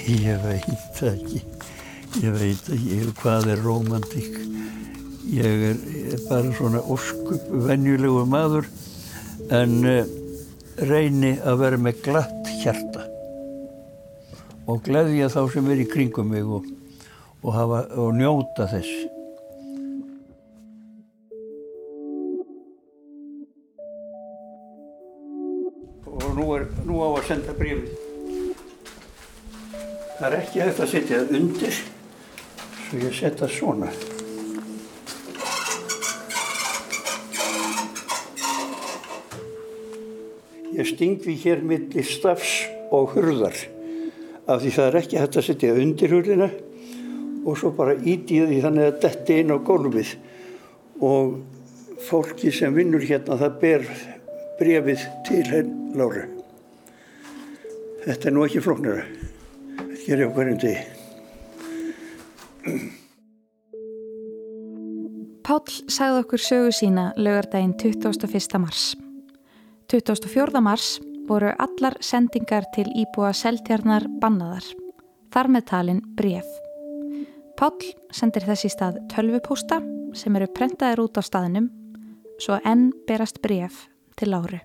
Ég 0.09 0.39
veit 0.41 1.01
ekki, 1.05 1.39
ég 2.23 2.31
veit 2.33 2.69
ekki 2.73 2.95
hvað 3.19 3.51
er 3.53 3.59
romantík. 3.61 4.39
Ég 5.29 5.65
er, 5.67 5.83
er 6.15 6.23
bara 6.25 6.53
svona 6.57 6.81
óskup 6.81 7.43
venjulegu 7.67 8.23
maður 8.25 8.65
en 9.53 9.75
uh, 9.85 9.99
reyni 10.89 11.35
að 11.45 11.61
vera 11.61 11.81
með 11.85 12.01
glatt 12.07 12.49
hjarta 12.63 13.05
og 14.69 14.81
gleðja 14.85 15.29
þá 15.29 15.39
sem 15.53 15.69
er 15.69 15.85
í 15.85 15.87
kringum 15.93 16.33
mig 16.33 16.49
og, 16.57 16.65
og, 17.43 17.53
hafa, 17.53 17.85
og 18.01 18.09
njóta 18.17 18.65
þess. 18.73 19.08
Það 30.19 30.33
er 30.33 30.41
ekki 30.41 30.59
hægt 30.59 30.79
að 30.83 30.89
setja 30.91 31.17
það 31.21 31.29
undir, 31.37 31.75
svo 32.75 32.97
ég 32.99 33.13
setja 33.15 33.47
svona. 33.47 33.87
Ég 40.75 40.89
stingvi 40.91 41.37
hér 41.39 41.63
millir 41.63 42.03
stafs 42.03 42.65
og 42.91 43.13
hurðar 43.15 43.55
af 44.43 44.59
því 44.59 44.73
það 44.75 44.89
er 44.89 44.99
ekki 44.99 45.21
hægt 45.21 45.39
að 45.39 45.47
setja 45.47 45.77
undir 45.85 46.11
hurðina 46.17 46.49
og 47.45 47.55
svo 47.61 47.71
bara 47.79 47.95
íti 47.95 48.41
því 48.43 48.59
þannig 48.67 48.89
að 48.89 48.99
detti 49.07 49.39
inn 49.39 49.55
á 49.55 49.57
gólfið 49.71 50.13
og 50.99 51.39
fólki 52.09 52.51
sem 52.59 52.75
vinnur 52.75 53.07
hérna 53.07 53.39
það 53.39 53.57
ber 53.63 53.87
brefið 54.59 55.07
til 55.31 55.47
henn 55.47 55.73
Láru. 55.95 56.27
Þetta 58.03 58.27
er 58.27 58.35
nú 58.35 58.43
ekki 58.43 58.67
flóknara. 58.67 59.07
Ég 60.09 60.23
á 60.25 60.29
hverjum 60.33 60.57
degi. 60.57 60.79
Páll 65.45 65.75
sagði 65.85 66.23
okkur 66.23 66.41
sögu 66.41 66.71
sína 66.73 67.03
lögardaginn 67.13 67.75
21. 67.77 68.57
mars. 68.57 68.95
24. 69.93 70.63
mars 70.65 70.87
voru 71.29 71.51
allar 71.61 71.99
sendingar 72.01 72.65
til 72.73 72.87
íbúa 72.89 73.35
seltjarnar 73.37 74.07
bannaðar. 74.23 74.65
Þar 75.29 75.51
með 75.53 75.67
talin 75.69 76.01
bref. 76.17 76.49
Páll 77.61 77.93
sendir 78.09 78.49
þessi 78.49 78.73
stað 78.73 78.97
tölvupósta 79.13 79.77
sem 80.17 80.41
eru 80.41 80.49
prentaðir 80.57 81.05
út 81.05 81.21
á 81.21 81.23
staðinum 81.29 81.69
svo 82.41 82.57
enn 82.65 82.89
berast 83.05 83.43
bref 83.45 83.85
til 84.17 84.33
Láru. 84.33 84.57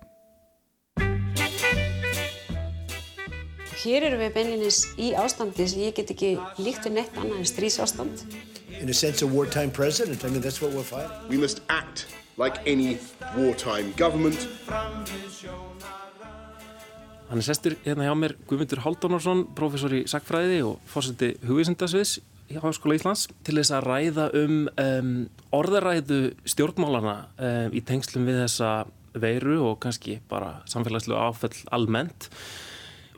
Hér 3.85 4.01
eru 4.07 4.17
við 4.17 4.31
beinlinis 4.33 4.77
í 4.97 5.11
ástandi 5.13 5.67
sem 5.69 5.83
ég 5.83 5.93
get 5.93 6.09
ekki 6.09 6.31
líkt 6.57 6.87
við 6.87 6.95
neitt 6.95 7.17
annað 7.21 7.43
en 7.43 7.45
strísástand. 7.45 8.23
In 8.81 8.89
a 8.89 8.95
sense, 8.97 9.21
a 9.21 9.27
wartime 9.29 9.69
president. 9.69 10.25
I 10.25 10.31
mean, 10.33 10.41
that's 10.41 10.57
what 10.57 10.73
we're 10.73 10.81
fighting. 10.81 11.13
We 11.29 11.37
must 11.37 11.61
act 11.69 12.07
like 12.41 12.57
any 12.65 12.97
wartime 13.37 13.93
government. 13.93 14.47
Hann 17.29 17.37
er 17.37 17.45
sestur 17.45 17.77
hérna 17.85 18.09
hjá 18.09 18.17
mér 18.17 18.33
Guðmundur 18.49 18.81
Haldunarsson, 18.87 19.45
professor 19.53 19.93
í 19.93 20.01
sakfræði 20.09 20.63
og 20.65 20.81
fórseti 20.89 21.35
hugvísindasviðs 21.45 22.17
í 22.49 22.57
Háskóla 22.65 22.97
Íslands 22.97 23.29
til 23.45 23.59
þess 23.61 23.77
að 23.77 23.89
ræða 23.91 24.29
um, 24.41 24.59
um 24.81 25.15
orðaræðu 25.53 26.23
stjórnmálana 26.41 27.19
um, 27.37 27.69
í 27.69 27.85
tengslum 27.85 28.25
við 28.25 28.47
þessa 28.47 28.77
veiru 29.13 29.61
og 29.69 29.83
kannski 29.85 30.23
bara 30.25 30.55
samfélagslu 30.73 31.21
áfell 31.21 31.53
almennt. 31.69 32.33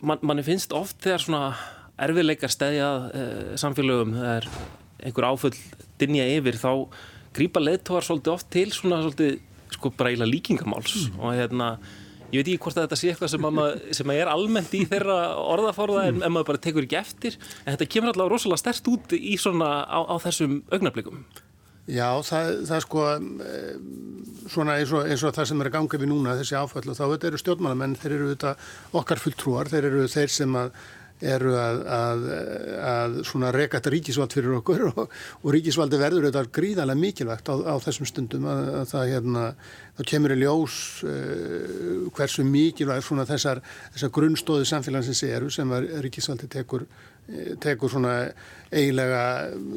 Man, 0.02 0.22
manni 0.22 0.46
finnst 0.46 0.74
oft 0.76 1.00
þegar 1.04 1.24
svona 1.24 1.44
erfiðleikar 1.98 2.54
stæðjað 2.54 3.06
uh, 3.08 3.54
samfélögum, 3.58 4.18
þegar 4.18 4.50
einhver 5.08 5.30
áfell 5.30 5.54
dinja 6.02 6.26
yfir 6.38 6.58
þá 6.62 6.72
grýpa 7.38 7.62
leðtóar 7.62 8.06
svolítið 8.06 8.34
oft 8.34 8.50
til 8.54 8.68
svona 8.74 9.02
svolítið 9.06 9.40
sko 9.74 9.92
bara 9.98 10.14
íla 10.14 10.28
líkingamáls. 10.30 11.10
Mm. 11.10 11.18
og 11.22 11.34
hérna 11.38 11.70
ég 12.32 12.42
veit 12.42 12.52
ekki 12.52 12.62
hvort 12.66 12.78
þetta 12.78 13.00
sé 13.00 13.12
eitthvað 13.12 13.34
sem, 13.34 13.44
maður, 13.46 13.82
sem 13.96 14.14
er 14.14 14.32
almennt 14.32 14.74
í 14.76 14.84
þeirra 14.90 15.18
orðaforða 15.56 16.08
en, 16.12 16.22
en 16.26 16.34
maður 16.36 16.50
bara 16.52 16.64
tekur 16.68 16.88
ekki 16.88 17.00
eftir. 17.00 17.38
En 17.64 17.76
þetta 17.76 17.90
kemur 17.94 18.14
allavega 18.14 18.36
rosalega 18.36 18.64
stert 18.64 18.90
út 18.92 19.18
í 19.18 19.36
svona 19.40 19.70
á, 19.88 20.00
á 20.04 20.16
þessum 20.28 20.62
augnablikum 20.72 21.24
Já, 21.88 22.10
það, 22.28 22.54
það 22.68 22.84
sko 22.84 23.08
svona 24.52 24.78
eins 24.80 24.94
og, 24.96 25.08
eins 25.08 25.24
og 25.24 25.36
það 25.36 25.50
sem 25.50 25.64
er 25.64 25.70
að 25.70 25.76
ganga 25.78 26.00
við 26.02 26.12
núna 26.12 26.38
þessi 26.40 26.58
áfall 26.60 26.86
og 26.92 26.98
þá 26.98 27.04
þetta 27.06 27.30
eru 27.30 27.42
stjórnmálamenn 27.42 27.98
þeir 28.00 28.16
eru 28.18 28.30
þetta 28.34 28.54
okkar 29.00 29.22
fulltrúar 29.24 29.72
þeir 29.72 29.90
eru 29.92 30.08
þeir 30.12 30.34
sem 30.34 30.58
að 30.60 30.72
eru 31.18 31.56
að, 31.58 31.80
að, 31.90 32.26
að 32.86 33.16
svona 33.26 33.50
reka 33.56 33.80
þetta 33.80 33.94
ríkisvald 33.94 34.36
fyrir 34.36 34.58
okkur 34.60 34.84
og, 34.92 35.16
og 35.42 35.48
ríkisvaldi 35.56 35.98
verður 35.98 36.28
þetta 36.28 36.44
gríðarlega 36.54 37.02
mikilvægt 37.02 37.50
á, 37.50 37.56
á 37.58 37.76
þessum 37.82 38.10
stundum 38.10 38.46
að, 38.52 38.64
að 38.82 38.92
það 38.92 39.12
hérna, 39.14 39.46
þá 39.98 40.02
kemur 40.12 40.36
í 40.36 40.40
ljós 40.44 40.78
uh, 41.08 42.06
hversu 42.18 42.46
mikilvægt 42.46 43.08
svona 43.08 43.26
þessar, 43.30 43.64
þessar 43.96 44.14
grunnstóði 44.20 44.70
samfélagsins 44.70 45.24
eru 45.32 45.50
sem 45.54 45.74
ríkisvaldi 46.06 46.52
tekur, 46.54 46.86
tekur 47.64 47.92
svona 47.92 48.14
eiginlega 48.72 49.24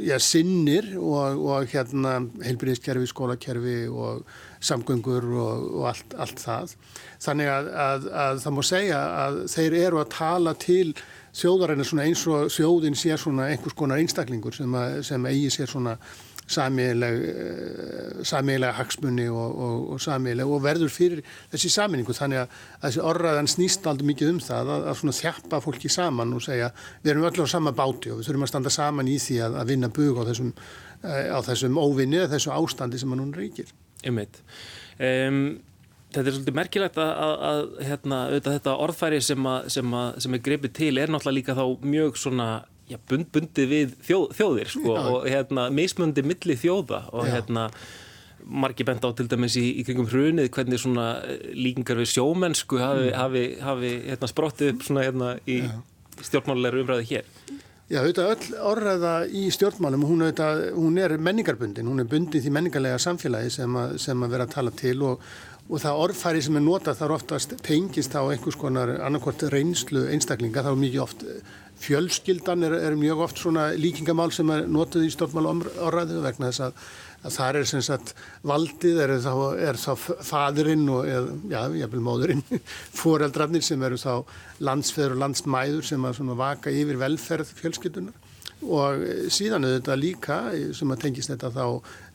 já, 0.02 0.16
sinnir 0.22 0.92
og, 0.98 1.38
og 1.46 1.70
hérna 1.70 2.18
heilbyrðiskerfi, 2.44 3.08
skólakerfi 3.10 3.78
og 3.90 4.24
samgöngur 4.62 5.26
og, 5.30 5.68
og 5.80 5.88
allt, 5.92 6.16
allt 6.18 6.42
það. 6.42 6.74
Þannig 7.22 7.52
að, 7.54 7.70
að 8.24 8.42
það 8.44 8.56
má 8.56 8.62
segja 8.66 9.00
að 9.24 9.40
þeir 9.54 9.78
eru 9.84 10.02
að 10.02 10.12
tala 10.16 10.54
til 10.58 10.86
þjóðarinn 11.36 11.82
er 11.82 11.86
svona 11.86 12.06
eins 12.08 12.24
og 12.26 12.50
þjóðin 12.50 12.98
sé 12.98 13.18
svona 13.20 13.50
einhvers 13.52 13.76
konar 13.78 14.02
einstaklingur 14.02 14.56
sem, 14.56 14.74
að, 14.74 15.00
sem 15.06 15.30
eigi 15.30 15.52
sér 15.54 15.70
svona 15.70 15.96
samílega 16.50 18.70
eh, 18.70 18.76
hagsmunni 18.78 19.26
og, 19.30 19.58
og, 19.66 19.76
og 19.94 20.02
samílega 20.02 20.48
og 20.48 20.62
verður 20.64 20.92
fyrir 20.92 21.22
þessi 21.52 21.70
saminningu 21.72 22.14
þannig 22.16 22.42
að, 22.42 22.58
að 22.80 22.86
þessi 22.88 23.06
orraðan 23.12 23.50
snýst 23.50 23.88
aldrei 23.90 24.06
mikið 24.10 24.32
um 24.34 24.42
það 24.44 24.64
að, 24.74 24.82
að 24.90 25.00
svona 25.00 25.18
þjappa 25.20 25.62
fólki 25.64 25.88
saman 25.92 26.36
og 26.36 26.44
segja 26.44 26.68
við 27.04 27.14
erum 27.14 27.28
öll 27.30 27.44
á 27.44 27.54
sama 27.54 27.72
báti 27.76 28.12
og 28.12 28.20
við 28.20 28.28
þurfum 28.28 28.46
að 28.46 28.52
standa 28.52 28.74
saman 28.74 29.10
í 29.10 29.16
því 29.22 29.36
að 29.46 29.72
vinna 29.72 29.94
bug 30.00 30.14
á 30.20 30.22
þessum, 30.30 30.50
eh, 31.04 31.26
á 31.30 31.38
þessum 31.46 31.80
óvinni 31.80 32.20
eða 32.20 32.32
þessu 32.36 32.54
ástandi 32.56 33.00
sem 33.00 33.12
að 33.14 33.20
núna 33.22 33.42
reykir. 33.42 33.74
Ymmiðt. 34.06 34.44
Um, 35.00 35.42
Þetta 36.10 36.26
er 36.26 36.34
svolítið 36.34 36.56
merkilegt 36.58 36.96
að, 36.98 37.10
að, 37.22 37.32
að 37.46 37.60
hérna, 37.86 38.16
þetta 38.42 38.72
orðfæri 38.82 39.20
sem, 39.22 39.44
að, 39.46 39.68
sem, 39.70 39.92
sem 40.24 40.32
er 40.34 40.40
grepið 40.42 40.72
til 40.74 40.98
er 40.98 41.12
náttúrulega 41.12 41.36
líka 41.36 41.54
þá 41.54 41.84
mjög 41.86 42.18
svona 42.18 42.46
já, 42.90 42.98
bund, 43.10 43.30
bundið 43.34 43.72
við 43.72 43.96
þjóð, 44.06 44.28
þjóðir 44.38 44.72
sko, 44.74 44.94
og 45.14 45.26
hérna, 45.30 45.68
mismundi 45.74 46.24
milli 46.26 46.58
þjóða 46.60 47.04
og 47.14 47.28
já. 47.28 47.36
hérna 47.36 47.70
margi 48.44 48.84
bent 48.88 49.04
á 49.04 49.10
til 49.14 49.28
dæmis 49.30 49.56
í, 49.60 49.66
í 49.80 49.86
kringum 49.86 50.08
hrunið 50.10 50.50
hvernig 50.54 50.80
svona 50.80 51.08
eh, 51.22 51.50
líkingar 51.54 52.00
við 52.00 52.12
sjómennsku 52.14 52.80
hafi, 52.80 53.10
mm. 53.10 53.18
hafi, 53.20 53.44
hafi 53.64 53.90
hérna, 54.08 54.30
sprottið 54.30 54.72
upp 54.74 54.86
svona 54.86 55.04
hérna 55.06 55.34
í 55.44 55.60
stjórnmálulegur 56.20 56.84
umræði 56.84 57.10
hér. 57.14 57.28
Já, 57.90 58.04
auðvitað 58.04 58.28
öll 58.30 58.58
orðaða 58.70 59.12
í 59.34 59.48
stjórnmálum, 59.50 60.04
hún, 60.06 60.20
auðvitað, 60.22 60.60
hún 60.76 60.98
er 61.02 61.16
menningarbundin, 61.18 61.88
hún 61.90 62.02
er 62.02 62.10
bundin 62.10 62.42
því 62.44 62.52
menningarlega 62.54 63.00
samfélagi 63.02 63.50
sem 63.56 63.78
að, 63.80 63.96
sem 64.04 64.22
að 64.22 64.36
vera 64.36 64.46
að 64.46 64.52
tala 64.52 64.74
til 64.78 64.94
og, 65.08 65.24
og 65.66 65.82
það 65.82 66.02
orðfæri 66.04 66.44
sem 66.46 66.58
er 66.60 66.64
notað 66.68 67.00
þar 67.00 67.16
oftast 67.16 67.56
tengist 67.66 68.14
á 68.14 68.22
einhvers 68.22 68.58
konar 68.60 68.94
annarkort 69.02 69.42
reynslu 69.50 70.04
einstaklinga, 70.14 70.62
þá 70.62 70.70
mikið 70.78 71.02
oft 71.02 71.26
fjölskyldan 71.80 72.66
er, 72.68 72.74
er 72.90 72.98
mjög 72.98 73.24
oft 73.26 73.40
svona 73.40 73.70
líkingamál 73.76 74.30
sem 74.34 74.50
er 74.52 74.66
notað 74.68 75.06
í 75.06 75.14
stjórnmálum 75.14 75.64
orðaðu 75.86 76.24
vegna 76.26 76.50
þess 76.50 76.68
að 76.68 76.82
að 77.20 77.34
það 77.34 77.58
er 77.58 77.68
sem 77.68 77.82
sagt 77.84 78.14
valdið 78.48 79.00
er 79.04 79.12
þá, 79.20 79.34
er 79.60 79.78
þá 79.80 79.90
fadurinn 80.24 80.86
og 80.92 81.08
eða, 81.08 81.36
já, 81.52 81.60
jáfnvel 81.82 82.02
móðurinn 82.06 82.42
foreldrarnir 83.00 83.64
sem 83.64 83.82
eru 83.84 83.98
þá 84.00 84.24
landsfeður 84.64 85.16
og 85.16 85.22
landsmæður 85.26 85.88
sem 85.90 86.06
að 86.08 86.16
svona 86.20 86.38
vaka 86.40 86.72
yfir 86.72 87.00
velferð 87.00 87.52
fjölskyldunar 87.60 88.28
og 88.60 89.04
síðan 89.32 89.64
auðvitað 89.64 90.00
líka 90.00 90.38
sem 90.76 90.90
að 90.92 91.04
tengist 91.04 91.32
þetta 91.32 91.52
þá 91.54 91.64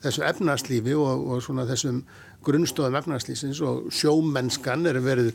þessu 0.06 0.26
efnarslífi 0.28 0.98
og, 0.98 1.24
og 1.34 1.46
svona 1.46 1.66
þessum 1.70 2.04
grunnstofum 2.46 2.98
efnarslísins 3.00 3.62
og 3.66 3.88
sjómennskan 3.94 4.86
er 4.90 5.02
verið 5.04 5.34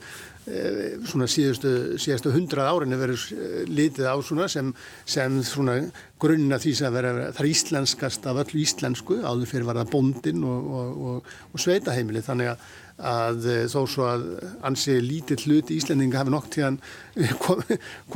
Eh, 0.48 0.94
svona 1.04 1.26
síðustu, 1.28 1.98
síðustu 2.00 2.30
hundrað 2.32 2.68
árin 2.72 2.94
er 2.96 3.00
verið 3.02 3.24
eh, 3.36 3.58
litið 3.68 4.06
á 4.08 4.16
svona 4.24 4.46
sem, 4.48 4.70
sem 5.04 5.34
svona 5.44 5.74
grunna 6.18 6.56
því 6.58 6.72
sem 6.78 6.94
vera, 6.94 7.10
það 7.28 7.42
er 7.42 7.48
íslenskast 7.50 8.24
af 8.30 8.40
öllu 8.40 8.62
íslensku, 8.62 9.18
áður 9.20 9.50
fyrir 9.50 9.68
var 9.68 9.78
það 9.82 9.92
bondin 9.92 10.46
og, 10.48 10.70
og, 10.78 11.04
og, 11.10 11.28
og 11.52 11.60
sveitaheimili 11.60 12.24
þannig 12.24 12.54
að, 12.54 12.64
að 13.12 13.50
eh, 13.52 13.60
þó 13.68 13.78
svo 13.84 14.08
að 14.08 14.26
ansi 14.70 14.96
lítið 15.04 15.44
hluti 15.44 15.76
íslendinga 15.76 16.22
hafi 16.22 16.34
nokk 16.34 16.50
tíðan 16.56 16.80
kom, 17.44 17.62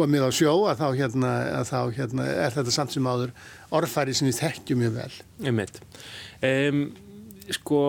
komið 0.00 0.24
á 0.26 0.30
sjó 0.40 0.56
að 0.72 0.80
þá, 0.80 0.88
hérna, 1.04 1.36
að 1.60 1.70
þá 1.74 1.78
hérna, 2.00 2.28
er 2.48 2.56
þetta 2.56 2.76
samt 2.80 2.96
sem 2.96 3.12
áður 3.14 3.36
orðfæri 3.68 4.16
sem 4.16 4.32
við 4.32 4.40
þekkjum 4.40 4.84
mjög 4.86 4.98
vel. 5.02 5.14
Ég 5.44 5.60
meit. 5.60 5.82
Um, 6.40 6.86
sko 7.52 7.84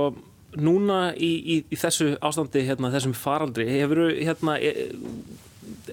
núna 0.61 0.99
í, 1.13 1.31
í, 1.39 1.55
í 1.71 1.79
þessu 1.79 2.13
ástandi 2.23 2.65
hérna, 2.67 2.91
þessum 2.93 3.15
faraldri 3.17 3.67
hefur 3.69 4.05
hérna 4.13 4.57
e, 4.59 4.71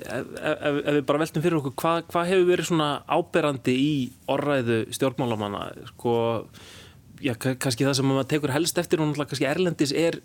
ef, 0.03 0.33
ef, 0.39 0.79
ef 0.83 0.99
við 0.99 1.03
bara 1.09 1.23
veltum 1.25 1.45
fyrir 1.45 1.59
okkur 1.61 1.77
hvað 1.83 2.13
hva 2.13 2.25
hefur 2.29 2.49
verið 2.53 2.71
svona 2.71 2.91
áberandi 3.11 3.77
í 3.79 3.93
orðræðu 4.33 4.81
stjórnmálamanna? 4.99 5.67
Sko, 5.93 6.17
já, 7.23 7.35
kannski 7.37 7.89
það 7.89 7.99
sem 8.01 8.11
maður 8.11 8.33
tekur 8.35 8.57
helst 8.57 8.83
eftir 8.83 9.03
og 9.03 9.11
náttúrulega 9.11 9.35
kannski 9.35 9.51
Erlendis 9.51 9.95
er 9.97 10.21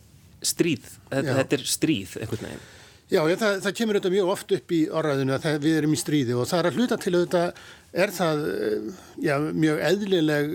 stríð. 0.46 0.92
Þetta, 1.10 1.38
þetta 1.42 1.58
er 1.58 1.70
stríð 1.78 2.20
einhvern 2.22 2.50
veginn 2.52 2.68
Já, 3.08 3.22
ég, 3.24 3.38
það, 3.40 3.62
það 3.64 3.76
kemur 3.80 3.96
auðvitað 3.98 4.14
mjög 4.18 4.30
oft 4.34 4.50
upp 4.52 4.72
í 4.76 4.78
orðaðinu 5.00 5.32
að 5.38 5.44
það, 5.46 5.54
við 5.64 5.76
erum 5.80 5.94
í 5.96 5.98
stríði 6.02 6.34
og 6.36 6.48
það 6.50 6.60
er 6.60 6.68
að 6.68 6.80
hluta 6.80 6.96
til 7.00 7.14
auðvitað 7.14 7.62
er 8.04 8.12
það 8.12 8.42
eh, 8.52 8.90
já, 9.24 9.34
mjög 9.56 9.80
eðlileg, 9.88 10.50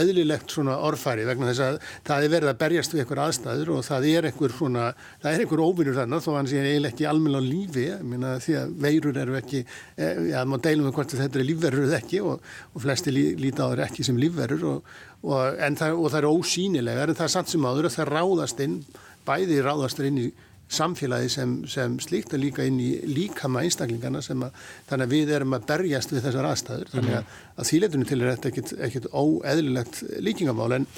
eðlilegt 0.00 0.54
svona 0.54 0.76
orðfæri 0.86 1.26
vegna 1.26 1.48
þess 1.50 1.64
að 1.64 1.80
það 2.06 2.28
er 2.28 2.32
verið 2.36 2.52
að 2.52 2.60
berjast 2.60 2.94
við 2.94 3.02
einhver 3.02 3.22
aðstæður 3.24 3.72
og 3.74 3.82
það 3.88 4.06
er 4.12 4.30
einhver 4.30 4.54
svona, 4.54 4.86
það 5.24 5.32
er 5.32 5.44
einhver 5.44 5.64
óvinnur 5.66 5.98
þarna 5.98 6.22
þó 6.22 6.30
hann 6.36 6.52
sé 6.52 6.62
eiginlega 6.62 6.94
ekki 6.94 7.10
almenna 7.10 7.42
á 7.42 7.48
lífi, 7.48 7.88
minna 8.06 8.32
því 8.46 8.58
að 8.62 8.78
veirur 8.86 9.20
eru 9.24 9.38
ekki, 9.42 9.66
eh, 9.98 10.24
já, 10.30 10.38
maður 10.46 10.64
deilum 10.70 10.86
við 10.86 10.96
hvort 11.00 11.18
þetta 11.18 11.42
er 11.42 11.48
lífverður 11.50 11.88
eða 11.90 12.00
ekki 12.04 12.22
og, 12.22 12.50
og 12.70 12.86
flesti 12.86 13.18
lí, 13.18 13.28
líta 13.42 13.66
á 13.66 13.70
þeir 13.74 13.86
ekki 13.90 14.06
sem 14.06 14.22
lífverður 14.22 14.68
og, 14.76 14.96
og, 15.26 15.62
og 15.90 16.10
það 16.14 16.22
er 16.22 16.30
ósýnilegar 16.30 17.10
en 17.10 17.18
það 17.18 17.28
er 17.32 17.38
samt 17.40 17.50
sem 17.50 17.66
áður 17.66 17.90
að 17.90 17.98
það 17.98 18.12
ráðast 18.14 18.62
inn, 18.62 18.82
bæði 19.26 19.64
ráðast 19.66 20.06
inn 20.06 20.28
í 20.28 20.32
samfélagi 20.68 21.28
sem, 21.30 21.52
sem 21.70 21.98
slíkt 22.02 22.34
og 22.34 22.42
líka 22.42 22.64
inn 22.66 22.78
í 22.82 22.90
líkama 23.06 23.62
einstaklingarna 23.62 24.22
sem 24.24 24.40
að 24.42 24.56
þannig 24.88 25.06
að 25.06 25.12
við 25.14 25.34
erum 25.36 25.54
að 25.54 25.66
berjast 25.68 26.14
við 26.14 26.24
þessar 26.26 26.48
aðstæður. 26.50 26.90
Þannig 26.94 27.18
að, 27.20 27.36
að 27.54 27.68
þýleitunum 27.70 28.08
til 28.10 28.18
er 28.20 28.32
þetta 28.32 28.80
ekkit 28.88 29.10
óeðlilegt 29.12 30.00
líkingamál. 30.26 30.72
En, 30.80 30.88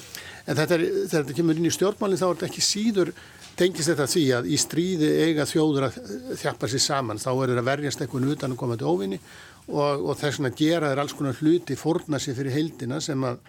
en 0.45 0.59
þetta 0.61 0.79
er, 0.79 0.87
þegar 1.03 1.27
þetta 1.27 1.37
kemur 1.41 1.61
inn 1.61 1.69
í 1.69 1.75
stjórnmálinn 1.75 2.21
þá 2.21 2.25
er 2.29 2.33
þetta 2.39 2.49
ekki 2.49 2.65
síður 2.65 3.13
tengist 3.59 3.91
þetta 3.91 4.09
því 4.09 4.25
að 4.37 4.49
í 4.49 4.57
stríði 4.59 5.11
eiga 5.27 5.45
þjóður 5.49 5.89
að 5.89 6.01
þjappa 6.39 6.71
sér 6.71 6.83
saman. 6.83 7.21
Þá 7.21 7.31
er 7.33 7.53
þetta 7.53 7.63
að 7.63 7.69
verjast 7.69 8.03
eitthvað 8.03 8.33
utan 8.33 8.55
að 8.55 8.61
koma 8.63 8.79
til 8.79 8.89
óvinni 8.89 9.21
og, 9.69 10.05
og 10.09 10.13
þess 10.17 10.41
að 10.41 10.59
gera 10.59 10.91
þeir 10.91 11.03
alls 11.03 11.15
konar 11.17 11.41
hluti 11.43 11.77
fórna 11.77 12.21
sér 12.21 12.37
fyrir 12.39 12.55
heildina 12.55 13.01
sem 13.03 13.25
að 13.27 13.41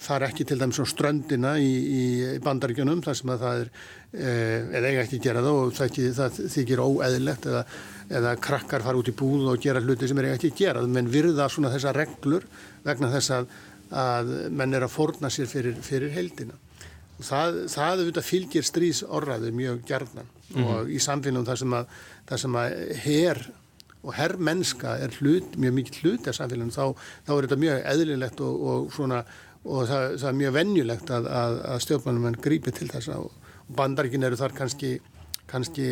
fara 0.00 0.30
ekki 0.30 0.46
til 0.48 0.58
dæmis 0.60 0.80
á 0.80 0.86
ströndina 0.88 1.54
í, 1.60 1.70
í 1.70 2.02
bandaríkjunum 2.44 3.02
þar 3.04 3.18
sem 3.18 3.32
að 3.34 3.42
það 3.44 3.62
er, 3.64 3.70
eh, 4.14 4.70
eða 4.78 4.92
eiga 4.92 5.02
ekki 5.04 5.18
að 5.18 5.26
gera 5.26 5.42
það 5.44 5.58
og 5.58 5.74
það, 5.76 5.90
ekki, 5.90 6.06
það 6.16 6.38
þykir 6.54 6.82
óeðlegt 6.84 7.48
eða, 7.50 7.64
eða 8.20 8.32
krakkar 8.46 8.86
fara 8.86 9.02
út 9.02 9.10
í 9.12 9.16
búð 9.20 9.50
og 9.52 9.60
gera 9.60 9.82
hluti 9.84 10.08
sem 10.08 10.22
er 10.22 10.30
ekki 10.32 10.52
að 10.54 10.62
gera 10.62 10.86
menn 10.88 11.12
virða 11.12 11.50
svona 11.52 11.72
þessa 11.74 11.92
reglur 11.96 12.48
vegna 12.86 13.12
þess 13.12 13.36
að, 13.36 13.52
að 14.06 14.34
menn 14.56 14.78
er 14.78 14.86
að 14.86 14.94
forna 14.94 15.30
sér 15.32 15.50
fyrir, 15.52 15.76
fyrir 15.84 16.14
heldina 16.16 16.56
og 17.20 17.26
það, 17.28 17.62
það 17.68 18.00
auðvitað 18.00 18.28
fylgir 18.30 18.68
strísorraðu 18.70 19.52
mjög 19.52 19.84
gerðnan 19.88 20.30
mm 20.30 20.56
-hmm. 20.56 20.70
og 20.74 20.90
í 20.90 21.00
samfélagum 21.02 21.48
þar 21.50 21.60
sem 21.60 21.76
að, 21.76 21.96
þar 22.30 22.42
sem 22.46 22.56
að 22.62 22.78
her 23.04 23.42
og 24.00 24.14
herrmennska 24.16 24.96
er 24.96 25.12
hlut, 25.20 25.56
mjög 25.60 25.74
mikið 25.76 26.00
hlut 26.00 26.28
þá, 26.32 26.84
þá 27.26 27.32
er 27.34 27.44
þetta 27.44 27.60
mjög 27.60 27.82
eðlilegt 27.92 28.40
og, 28.40 28.62
og 28.72 28.92
svona 28.96 29.24
og 29.64 29.88
það, 29.88 30.04
það 30.20 30.28
er 30.30 30.38
mjög 30.40 30.54
vennjulegt 30.56 31.10
að, 31.12 31.26
að, 31.40 31.56
að 31.72 31.82
stjórnmannum 31.84 32.38
grípi 32.44 32.72
til 32.74 32.88
þess 32.90 33.10
og 33.12 33.32
bandaríkin 33.76 34.24
eru 34.26 34.38
þar 34.40 34.54
kannski, 34.56 34.94
kannski 35.50 35.88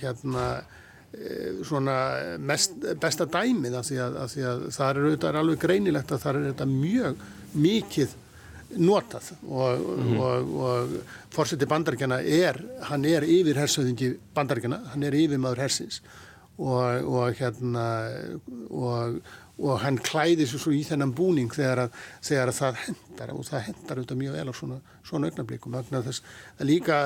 hérna 0.00 0.48
e, 1.14 1.52
svona 1.64 1.96
mest, 2.42 2.74
besta 3.00 3.28
dæmið 3.30 3.78
af 3.78 3.88
því 3.88 4.00
að, 4.02 4.18
að, 4.24 4.34
því 4.34 4.44
að 4.50 4.66
það 4.76 4.90
er 4.90 5.00
auðvitað 5.04 5.40
alveg 5.40 5.62
greinilegt 5.62 6.12
að 6.12 6.26
það 6.26 6.40
er 6.40 6.50
þetta 6.50 6.68
mjög 6.72 7.24
mikið 7.54 8.18
notað. 8.74 9.30
Og, 9.46 9.78
mm 9.78 10.02
-hmm. 10.02 10.20
og, 10.20 10.54
og 10.66 10.90
fórseti 11.34 11.70
bandaríkjana 11.70 12.20
er, 12.22 12.60
hann 12.90 13.04
er 13.04 13.22
yfir 13.22 13.62
hersöðingi 13.62 14.14
bandaríkjana, 14.34 14.80
hann 14.92 15.02
er 15.02 15.14
yfir 15.14 15.38
maður 15.38 15.64
hersins. 15.68 16.02
Og, 16.58 17.06
og 17.10 17.34
hérna 17.34 17.86
og 18.70 19.18
og 19.58 19.82
hann 19.84 19.98
klæði 20.02 20.46
svo 20.50 20.72
í 20.74 20.80
þennan 20.86 21.12
búning 21.14 21.52
þegar 21.54 21.84
að, 21.84 21.98
þegar 22.26 22.50
að 22.50 22.56
það 22.58 22.80
hendar 22.86 23.34
og 23.34 23.44
það 23.46 23.66
hendar 23.68 24.00
auðvitað 24.00 24.20
mjög 24.22 24.38
vel 24.38 24.48
á 24.50 24.54
svona, 24.58 24.78
svona 25.06 25.30
augnablikum 25.30 25.76
vegna 25.76 26.00
þess 26.08 26.24
að 26.58 26.70
líka 26.72 26.96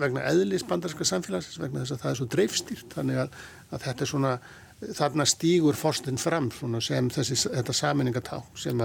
vegna 0.00 0.24
eðlis 0.30 0.64
bandarska 0.68 1.08
samfélagsins 1.08 1.60
vegna 1.60 1.82
þess 1.82 1.96
að 1.96 2.00
það 2.04 2.14
er 2.14 2.20
svo 2.20 2.28
dreifstýrt 2.32 2.96
þannig 2.96 3.20
að, 3.24 3.36
að 3.68 3.84
þetta 3.84 4.06
er 4.06 4.12
svona 4.14 4.32
þarna 4.78 5.26
stýgur 5.26 5.76
fórstinn 5.76 6.20
fram 6.22 6.48
sem 6.80 7.10
þessi, 7.10 7.36
þetta 7.50 7.74
saminningatá 7.74 8.40
sem, 8.56 8.82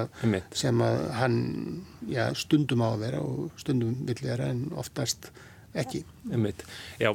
sem 0.57 0.81
að 0.81 1.01
hann 1.19 1.39
já, 2.09 2.25
stundum 2.35 2.81
á 2.81 2.89
að 2.91 3.03
vera 3.05 3.23
og 3.23 3.59
stundum 3.61 3.95
vill 4.07 4.19
vera 4.23 4.49
en 4.51 4.65
oftast 4.75 5.29
ekki. 5.73 6.03
Já, 7.01 7.09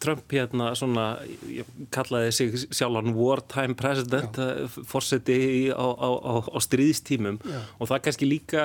Trump 0.00 0.32
hérna 0.32 0.72
svona, 0.78 1.06
kallaði 1.92 2.32
sig 2.32 2.54
sjálfan 2.72 3.14
wartime 3.16 3.76
president, 3.78 4.38
eh, 4.40 4.68
fórseti 4.88 5.68
á, 5.70 5.84
á, 5.84 6.08
á, 6.08 6.32
á 6.48 6.58
stríðstímum 6.64 7.40
Já. 7.44 7.60
og 7.78 7.90
það 7.90 8.02
kannski 8.06 8.28
líka, 8.28 8.62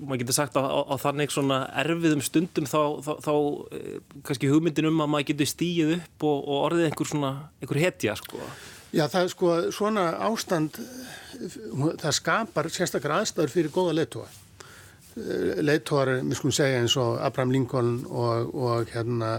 maður 0.00 0.24
getur 0.24 0.38
sagt 0.38 0.56
á 0.56 0.94
þannig 1.00 1.34
svona 1.34 1.64
erfiðum 1.84 2.22
stundum 2.24 2.68
þá, 2.68 2.80
þá, 3.04 3.12
þá 3.20 3.34
eh, 3.76 3.98
kannski 4.24 4.52
hugmyndin 4.52 4.88
um 4.88 5.04
að 5.04 5.12
maður 5.12 5.28
getur 5.32 5.52
stíið 5.52 5.96
upp 5.98 6.28
og, 6.30 6.38
og 6.48 6.62
orðið 6.70 6.88
einhver 6.88 7.12
svona, 7.12 7.34
einhver 7.60 7.82
hetja 7.84 8.16
sko. 8.16 8.40
Já, 8.94 9.08
það 9.10 9.20
er 9.20 9.28
sko 9.32 9.52
svona 9.74 10.06
ástand, 10.22 10.78
það 12.00 12.12
skapar 12.14 12.70
sérstaklega 12.70 13.20
aðstæður 13.20 13.54
fyrir 13.56 13.74
góða 13.74 13.98
leitúa 14.00 14.30
leittóar, 15.14 16.10
við 16.24 16.38
skulum 16.38 16.54
segja 16.54 16.80
eins 16.82 16.96
og 17.00 17.18
Abraham 17.22 17.54
Lincoln 17.54 17.94
og, 18.08 18.50
og, 18.54 18.90
hérna, 18.90 19.36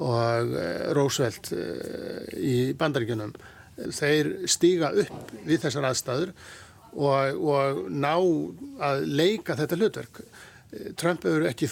og 0.00 0.54
eh, 0.56 0.90
Roosevelt 0.96 1.52
eh, 1.56 2.30
í 2.40 2.56
bandaríkunum 2.78 3.34
þeir 3.80 4.32
stíga 4.50 4.90
upp 4.92 5.32
við 5.46 5.62
þessar 5.64 5.90
aðstæður 5.90 6.32
og, 6.92 7.40
og 7.40 7.82
ná 7.92 8.14
að 8.90 9.04
leika 9.08 9.56
þetta 9.58 9.78
hlutverk 9.78 10.22
Trump 10.98 11.24
hefur 11.26 11.48
ekki 11.50 11.66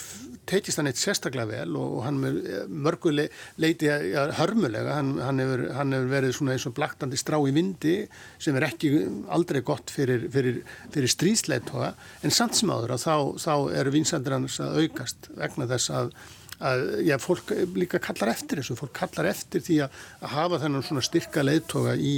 tekist 0.48 0.80
hann 0.80 0.88
eitt 0.90 0.98
sérstaklega 0.98 1.46
vel 1.46 1.76
og 1.78 2.00
hann 2.02 2.18
mörgu 2.18 3.12
leiti 3.14 3.86
ja, 3.86 4.24
hörmulega, 4.40 4.96
hann, 4.96 5.12
hann, 5.22 5.42
hefur, 5.42 5.62
hann 5.76 5.94
hefur 5.94 6.08
verið 6.10 6.34
svona 6.34 6.56
eins 6.56 6.66
og 6.66 6.74
blaktandi 6.74 7.20
strá 7.20 7.36
í 7.38 7.52
vindi 7.54 7.94
sem 8.42 8.56
er 8.58 8.66
ekki 8.70 8.90
aldrei 9.34 9.60
gott 9.66 9.92
fyrir, 9.94 10.26
fyrir, 10.32 10.62
fyrir 10.94 11.14
stríðsleitoga 11.14 11.92
en 12.26 12.34
samt 12.34 12.58
sem 12.58 12.72
áður 12.72 12.96
að 12.96 13.04
þá, 13.04 13.14
þá 13.44 13.54
eru 13.82 13.94
vinsandir 13.94 14.34
hans 14.34 14.58
að 14.64 14.80
aukast 14.82 15.30
vegna 15.36 15.68
þess 15.70 15.92
að, 16.00 16.14
að 16.58 16.86
já, 17.06 17.16
fólk 17.22 17.52
líka 17.78 18.00
kallar 18.02 18.32
eftir 18.34 18.62
þessu, 18.62 18.78
fólk 18.80 18.96
kallar 18.98 19.30
eftir 19.30 19.62
því 19.62 19.82
að, 19.86 20.00
að 20.24 20.34
hafa 20.40 20.62
þennan 20.64 20.88
svona 20.88 21.06
styrka 21.06 21.44
leitoga 21.46 21.94
í, 21.94 22.16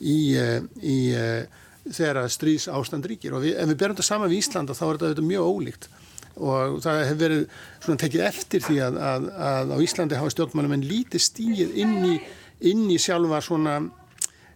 í, 0.00 0.20
eh, 0.38 0.62
í, 0.80 0.96
í 0.96 1.02
eh, 1.18 1.60
þegar 1.82 2.28
stríðs 2.30 2.68
ástand 2.70 3.06
ríkir. 3.10 3.34
Og 3.34 3.42
við, 3.42 3.56
ef 3.58 3.68
við 3.72 3.78
berum 3.80 3.96
þetta 3.96 4.06
sama 4.06 4.28
við 4.30 4.38
Íslanda 4.38 4.76
þá 4.78 4.84
er 4.86 5.00
þetta 5.02 5.24
mjög 5.26 5.48
ólíkt 5.50 5.88
og 6.40 6.78
það 6.84 7.00
hefur 7.06 7.20
verið 7.22 7.42
svona 7.82 8.02
tekið 8.02 8.24
eftir 8.28 8.64
því 8.64 8.78
að, 8.86 9.00
að, 9.08 9.26
að 9.48 9.74
á 9.74 9.76
Íslandi 9.84 10.20
hafa 10.20 10.32
stjórnmálum 10.32 10.76
en 10.78 10.86
lítið 10.88 11.24
stíð 11.26 11.76
inn 11.82 11.98
í, 12.08 12.14
inn 12.70 12.86
í 12.92 12.98
sjálfa 13.02 13.42
svona 13.44 13.76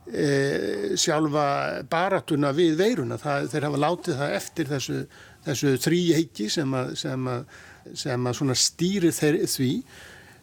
e, 0.06 0.96
sjálfa 0.98 1.46
baratuna 1.90 2.52
við 2.56 2.76
veiruna. 2.80 3.20
Það, 3.20 3.48
þeir 3.52 3.68
hafa 3.68 3.82
látið 3.84 4.20
það 4.22 4.36
eftir 4.40 4.70
þessu, 4.72 5.00
þessu 5.46 5.76
þrýheiki 5.86 6.50
sem 6.56 6.76
að, 6.80 6.92
sem 7.04 7.30
að, 7.32 7.64
sem 8.02 8.28
að 8.30 8.60
stýri 8.64 9.12
þeir, 9.14 9.42
því 9.50 9.72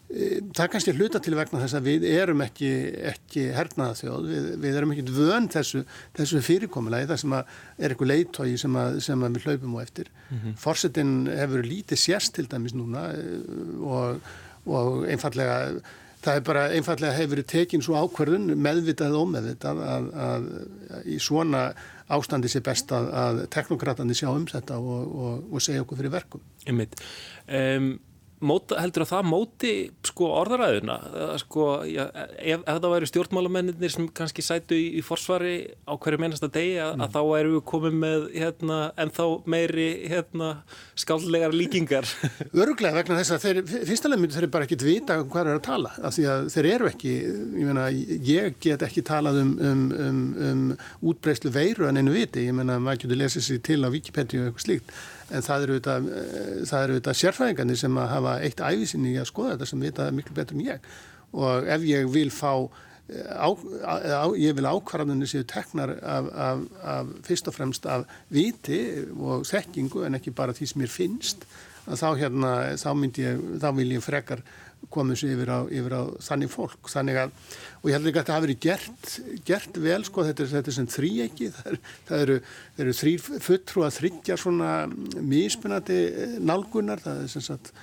það 0.08 0.62
er 0.64 0.70
kannski 0.70 0.94
hluta 0.94 1.20
til 1.22 1.34
vegna 1.34 1.62
þess 1.62 1.78
að 1.78 1.88
við 1.88 2.04
erum 2.10 2.42
ekki, 2.44 2.70
ekki 3.10 3.46
hernaða 3.56 3.96
þjóð, 4.02 4.28
við, 4.30 4.46
við 4.62 4.78
erum 4.78 4.94
ekki 4.94 5.16
vönd 5.16 5.50
þessu, 5.54 5.82
þessu 6.18 6.42
fyrirkomulegi 6.44 7.08
það 7.10 7.20
sem 7.22 7.34
er 7.38 7.88
eitthvað 7.88 8.12
leitói 8.12 8.54
sem, 8.60 8.78
sem 9.08 9.26
við 9.26 9.48
hlaupum 9.48 9.76
á 9.80 9.84
eftir. 9.84 10.12
Mm 10.28 10.38
-hmm. 10.38 10.56
Forsetin 10.60 11.12
hefur 11.32 11.66
lítið 11.66 12.02
sérst 12.04 12.34
til 12.36 12.46
dæmis 12.46 12.76
núna 12.76 13.10
eh, 13.16 13.80
og, 13.80 14.20
og 14.66 15.08
einfallega 15.08 15.80
það 16.24 16.36
er 16.36 16.40
bara 16.46 16.68
einfallega 16.72 17.18
hefur 17.18 17.42
tekin 17.42 17.82
svo 17.82 17.98
ákverðun 18.00 18.54
meðvitað 18.56 19.16
og 19.16 19.28
ómeðvitað 19.28 19.82
að, 19.84 20.08
að, 20.14 20.48
að 20.94 21.04
í 21.04 21.18
svona 21.18 21.66
ástandi 22.14 22.48
sé 22.48 22.60
best 22.64 22.92
að, 22.92 23.10
að 23.12 23.44
teknokratandi 23.52 24.14
sjá 24.14 24.30
um 24.30 24.46
þetta 24.46 24.78
og, 24.78 25.14
og, 25.24 25.44
og 25.52 25.64
segja 25.64 25.84
okkur 25.84 26.00
fyrir 26.00 26.12
verkum. 26.12 26.42
Ymmiðt. 26.68 27.00
Um, 27.48 27.94
móta, 28.46 28.78
heldur 28.82 29.04
að 29.04 29.10
það 29.10 29.28
móti 29.30 29.72
sko, 30.06 30.28
orðaræðuna 30.40 30.96
sko, 31.42 31.68
já, 31.88 32.04
ef, 32.38 32.62
ef 32.62 32.80
það 32.80 32.90
væri 32.94 33.08
stjórnmálamennir 33.10 33.92
sem 33.92 34.08
kannski 34.16 34.44
sætu 34.44 34.78
í, 34.78 34.86
í 34.98 35.02
forsvari 35.04 35.54
á 35.88 35.92
hverju 35.94 36.20
mennasta 36.22 36.50
degi 36.52 36.76
að, 36.82 36.94
mm. 36.96 37.04
að 37.06 37.16
þá 37.16 37.20
erum 37.38 37.56
við 37.56 37.64
komið 37.70 37.96
með 38.04 38.26
hérna, 38.34 38.78
ennþá 39.04 39.28
meiri 39.54 39.88
hérna, 40.12 40.50
skállegar 40.98 41.56
líkingar. 41.56 42.08
Öruglega 42.62 43.00
vegna 43.00 43.18
þess 43.20 43.36
að 43.36 43.46
þeir, 43.46 43.62
fyrstulega 43.90 44.22
myndir 44.22 44.40
þeir 44.40 44.52
bara 44.54 44.68
ekkit 44.68 44.86
vita 44.86 45.18
um 45.22 45.32
hvað 45.32 45.50
er 45.50 45.60
að 45.60 45.64
tala 45.68 45.94
af 46.04 46.16
því 46.16 46.28
að 46.34 46.46
þeir 46.54 46.70
eru 46.74 46.90
ekki 46.90 47.14
ég, 47.14 47.64
meina, 47.64 47.88
ég 48.30 48.60
get 48.62 48.86
ekki 48.86 49.04
talað 49.06 49.42
um, 49.42 49.56
um, 49.58 49.84
um, 50.06 50.22
um 50.50 50.64
útbreyslu 51.10 51.52
veiru 51.54 51.88
en 51.88 52.00
einu 52.00 52.14
viti, 52.14 52.46
ég 52.48 52.56
menna 52.56 52.80
maður 52.82 53.04
getur 53.04 53.22
lesið 53.24 53.48
sér 53.48 53.62
til 53.64 53.82
á 53.84 53.88
Wikipedia 53.92 54.44
og 54.44 54.50
eitthvað 54.52 54.66
slíkt 54.68 54.96
en 55.30 55.44
það 55.44 55.66
eru 55.66 56.96
þetta 56.98 57.14
sérfræðingarnir 57.20 57.80
sem 57.80 58.00
að 58.00 58.10
hafa 58.12 58.38
eitt 58.44 58.60
æfisinni 58.60 59.14
í 59.14 59.20
að 59.20 59.30
skoða 59.30 59.54
þetta 59.54 59.70
sem 59.70 59.84
vita 59.86 60.08
miklu 60.14 60.36
betur 60.36 60.58
en 60.58 60.66
ég. 60.66 60.88
Og 61.34 61.68
ef 61.74 61.86
ég 61.88 62.10
vil 62.12 62.30
fá 62.34 62.52
á, 63.12 63.48
á, 63.52 64.26
ég 64.40 64.56
vil 64.56 64.68
ákvarðanir 64.68 65.28
séu 65.28 65.44
teknar 65.48 65.96
af, 66.00 66.28
af, 66.32 66.64
af 66.82 67.14
fyrst 67.26 67.48
og 67.50 67.56
fremst 67.56 67.86
af 67.86 68.06
viti 68.32 68.80
og 69.12 69.44
þekkingu 69.48 70.06
en 70.06 70.18
ekki 70.20 70.32
bara 70.36 70.56
því 70.56 70.70
sem 70.70 70.84
mér 70.84 70.92
finnst 70.92 71.44
þá 71.84 72.08
hérna, 72.16 72.52
þá 72.80 72.90
ég, 73.20 73.42
þá 73.60 73.68
vil 73.76 73.90
ég 73.92 74.04
frekar 74.04 74.40
komið 74.92 75.20
sér 75.20 75.34
yfir 75.36 75.52
á, 75.54 75.60
yfir 75.68 75.94
á 75.96 76.02
þannig 76.26 76.52
fólk, 76.52 76.90
þannig 76.92 77.20
að 77.24 77.32
og 77.84 77.90
ég 77.90 77.96
held 77.96 78.08
ekki 78.08 78.20
að 78.20 78.22
þetta 78.22 78.36
hafi 78.36 78.46
verið 78.46 78.60
gert, 78.64 79.14
gert 79.48 79.80
vel 79.84 79.98
sko, 80.08 80.24
þetta 80.28 80.44
er, 80.44 80.52
þetta 80.54 80.72
er 80.72 80.76
sem 80.78 80.90
þrý 80.94 81.10
ekki 81.26 81.50
það, 81.52 81.80
það 82.08 82.22
eru, 82.26 82.38
eru 82.84 82.94
þrýr 83.00 83.26
fulltrú 83.48 83.84
að 83.84 83.98
þryggja 83.98 84.38
svona 84.40 84.70
mismunandi 85.20 86.00
eh, 86.08 86.38
nálgunar, 86.40 87.04
það 87.04 87.20
er 87.26 87.34
sem 87.34 87.44
sagt 87.44 87.74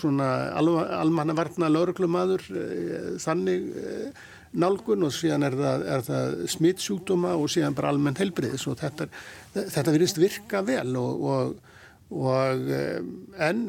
svona 0.00 0.28
almannavarna 0.58 1.70
lauruglumadur 1.70 2.44
eh, 2.50 3.10
þannig 3.22 3.66
eh, 3.80 4.22
nálgun 4.52 5.06
og 5.06 5.12
síðan 5.16 5.46
er 5.48 5.56
það, 5.56 5.84
það 6.08 6.38
smittsjúkdóma 6.52 7.34
og 7.40 7.50
síðan 7.52 7.76
bara 7.76 7.92
almennt 7.92 8.20
helbriðis 8.20 8.66
og 8.68 8.76
þetta, 8.82 9.08
þetta 9.56 9.94
virðist 9.94 10.20
virka 10.20 10.60
vel 10.66 10.90
og, 11.00 11.28
og 11.32 11.71
og 12.12 12.68
eh, 12.68 13.00
en 13.48 13.62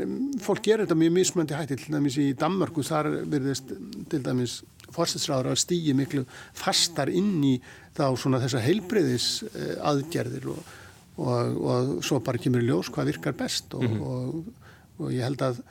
fólk 0.43 0.65
gerir 0.65 0.83
þetta 0.83 0.97
mjög 0.99 1.15
mismöndi 1.15 1.55
hætti 1.55 1.77
til 1.79 1.95
dæmis 1.95 2.17
í 2.19 2.29
Danmarku 2.37 2.83
þar 2.83 3.09
verðist 3.31 3.71
til 4.11 4.21
dæmis 4.25 4.59
fórstinsráður 4.93 5.53
að 5.53 5.61
stýja 5.63 5.95
miklu 5.97 6.25
fastar 6.57 7.11
inn 7.11 7.37
í 7.47 7.53
þá 7.95 8.05
svona 8.19 8.41
þessa 8.43 8.63
heilbreyðis 8.65 9.27
eh, 9.53 9.75
aðgerðir 9.79 10.49
og, 10.53 10.73
og, 11.23 11.61
og 11.63 11.93
svo 12.05 12.19
bara 12.25 12.41
kemur 12.41 12.65
ljós 12.65 12.91
hvað 12.93 13.13
virkar 13.13 13.37
best 13.39 13.73
og, 13.77 13.85
mm 13.87 13.95
-hmm. 14.01 14.43
og 14.99 15.13
ég 15.13 15.23
held 15.23 15.41
að 15.41 15.63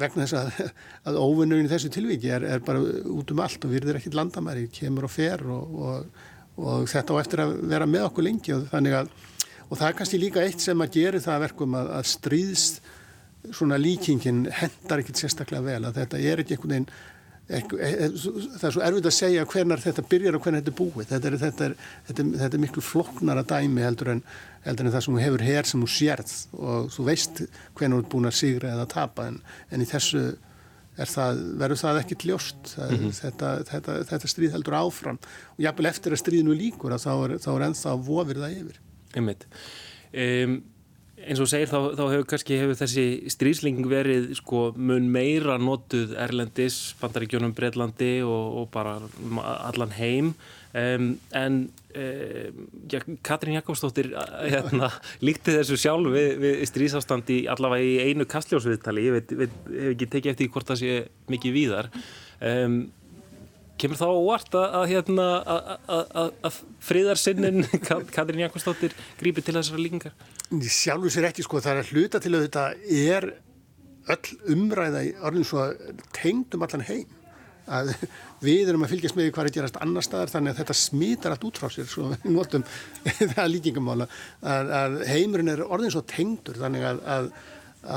vegna 0.00 0.24
þess 0.24 0.38
að, 0.38 0.72
að 1.10 1.20
óvinnurinn 1.20 1.66
í 1.66 1.70
þessu 1.70 1.90
tilviki 1.90 2.30
er, 2.30 2.44
er 2.46 2.60
bara 2.64 2.80
út 2.80 3.30
um 3.30 3.40
allt 3.42 3.64
og 3.64 3.72
virðir 3.74 3.98
ekkit 3.98 4.14
landamæri, 4.14 4.68
kemur 4.72 5.08
og 5.08 5.10
fer 5.10 5.42
og 5.50 6.86
þetta 6.88 7.16
á 7.16 7.20
eftir 7.20 7.42
að 7.44 7.56
vera 7.70 7.86
með 7.86 8.06
okkur 8.08 8.24
lengi 8.24 8.54
og 8.54 8.68
þannig 8.70 8.96
að 9.00 9.10
og 9.70 9.78
það 9.78 9.86
er 9.88 9.98
kannski 10.00 10.18
líka 10.18 10.42
eitt 10.42 10.62
sem 10.62 10.82
að 10.82 10.96
gera 10.98 11.22
það 11.22 11.44
verkum 11.46 11.78
að, 11.78 11.92
að 12.00 12.08
stríðs 12.10 12.66
svona 13.54 13.78
líkingin 13.80 14.44
hendar 14.52 15.00
ekkit 15.00 15.22
sérstaklega 15.22 15.64
vel 15.64 15.86
að 15.88 16.02
þetta 16.02 16.20
er 16.20 16.42
ekki 16.42 16.56
einhvern 16.56 16.74
veginn 16.74 16.88
e, 17.48 17.60
e, 17.60 18.08
það 18.10 18.66
er 18.68 18.74
svo 18.74 18.84
erfitt 18.84 19.08
að 19.08 19.16
segja 19.16 19.46
hvernar 19.54 19.82
þetta 19.84 20.04
byrjar 20.10 20.36
og 20.36 20.44
hvernar 20.44 20.60
þetta 20.60 20.74
er 20.74 20.78
búið. 20.80 21.08
Þetta 21.12 21.30
er, 21.30 21.38
þetta 21.44 21.64
er, 21.68 21.76
þetta 22.08 22.24
er, 22.24 22.34
þetta 22.42 22.58
er 22.58 22.64
miklu 22.66 22.84
floknara 22.84 23.46
dæmi 23.54 23.86
heldur 23.86 24.12
en, 24.16 24.20
heldur 24.66 24.88
en 24.90 24.94
það 24.96 25.06
sem 25.06 25.16
þú 25.16 25.24
hefur 25.24 25.46
hér 25.48 25.70
sem 25.70 25.86
þú 25.86 25.90
sérð 25.96 26.36
og 26.58 26.92
þú 26.96 27.08
veist 27.08 27.42
hvernig 27.78 27.96
þú 27.96 28.04
ert 28.04 28.12
búin 28.12 28.30
að 28.30 28.38
sigra 28.42 28.74
eða 28.74 28.86
að 28.86 28.94
tapa. 28.98 29.30
En, 29.30 29.40
en 29.70 29.86
í 29.86 29.88
þessu 29.88 30.26
það, 31.00 31.42
verður 31.62 31.82
það 31.86 32.02
ekki 32.02 32.20
ljóst. 32.28 32.62
Það, 32.74 32.94
mm 32.98 33.08
-hmm. 33.08 34.04
þetta 34.12 34.34
stríð 34.34 34.54
heldur 34.58 34.78
áfram. 34.82 35.18
Og 35.56 35.64
jápil 35.64 35.90
eftir 35.94 36.12
að 36.12 36.22
stríðinu 36.26 36.60
líkur 36.60 36.92
að 36.92 37.06
þá 37.06 37.12
er, 37.16 37.36
þá 37.40 37.50
er 37.54 37.66
ennþá 37.70 37.98
vofir 38.04 38.44
það 38.44 38.56
yfir 38.60 38.80
Einmitt. 39.16 39.46
Um, 40.10 40.60
eins 41.20 41.40
og 41.42 41.48
segir 41.50 41.68
þá, 41.68 41.92
þá 41.98 42.04
hefur 42.14 42.28
kannski 42.30 42.58
hefur 42.60 42.78
þessi 42.78 43.04
strísling 43.32 43.82
verið 43.90 44.30
sko 44.38 44.70
mun 44.76 45.10
meira 45.12 45.58
notuð 45.60 46.14
Erlendis, 46.18 46.78
Bandaríkjónum, 47.00 47.52
Breitlandi 47.56 48.20
og, 48.24 48.62
og 48.62 48.70
bara 48.74 48.96
allan 49.68 49.94
heim. 49.98 50.32
Um, 50.70 51.16
en 51.34 51.56
um, 51.98 52.60
ja, 52.92 53.00
Katrín 53.26 53.56
Jakobsdóttir 53.58 54.12
hérna, 54.14 54.92
líkti 55.26 55.56
þessu 55.56 55.78
sjálf 55.80 56.12
við, 56.14 56.30
við 56.44 56.64
strísástandi 56.70 57.40
allavega 57.50 57.86
í 57.88 58.12
einu 58.12 58.28
kastljósviðtali. 58.30 59.08
Ég 59.08 59.18
veit, 59.18 59.36
veit, 59.44 59.60
hef 59.74 59.92
ekki 59.96 60.10
tekið 60.14 60.34
eftir 60.34 60.54
hvort 60.54 60.70
það 60.70 60.82
sé 60.84 60.96
mikið 61.34 61.56
víðar. 61.58 61.92
Um, 62.40 62.80
Kemur 63.80 63.96
þá 63.96 64.08
óvart 64.12 64.56
að, 64.58 64.64
að, 64.76 64.82
hérna, 64.90 65.26
að, 65.88 66.32
að 66.44 66.56
friðarsinnin 66.84 67.62
Katrín 68.14 68.42
Jakobsdóttir 68.42 68.96
grípi 69.20 69.44
til 69.44 69.54
þessara 69.56 69.80
líkingar? 69.80 70.16
Sjálfur 70.50 71.14
sér 71.14 71.30
ekki 71.30 71.44
sko, 71.46 71.62
það 71.64 71.72
er 71.72 71.80
að 71.84 71.94
hluta 71.94 72.20
til 72.20 72.34
að 72.34 72.44
þetta 72.44 72.66
er 73.00 73.28
öll 74.10 74.52
umræða 74.56 75.06
í 75.06 75.14
orðin 75.24 75.48
svo 75.48 75.64
tengdum 76.16 76.66
allan 76.66 76.84
heim. 76.90 77.16
Að 77.70 77.94
við 78.46 78.72
erum 78.72 78.84
að 78.84 78.94
fylgjast 78.94 79.16
með 79.16 79.30
hvað 79.30 79.46
er 79.46 79.50
að 79.50 79.56
gerast 79.56 79.80
annar 79.80 80.04
staðar 80.04 80.34
þannig 80.34 80.52
að 80.52 80.62
þetta 80.62 80.78
smítar 80.82 81.36
allt 81.36 81.48
út 81.48 81.62
frá 81.62 81.72
sér 81.72 81.88
svo 81.88 82.10
við 82.12 82.28
notum 82.34 82.66
það 83.34 83.50
líkingamála. 83.54 84.10
Að, 84.42 84.76
að 84.82 85.00
heimurinn 85.08 85.54
er 85.54 85.64
orðin 85.64 85.96
svo 85.96 86.04
tengdur 86.10 86.60
þannig 86.60 86.88
að, 86.90 87.02
að, 87.16 87.32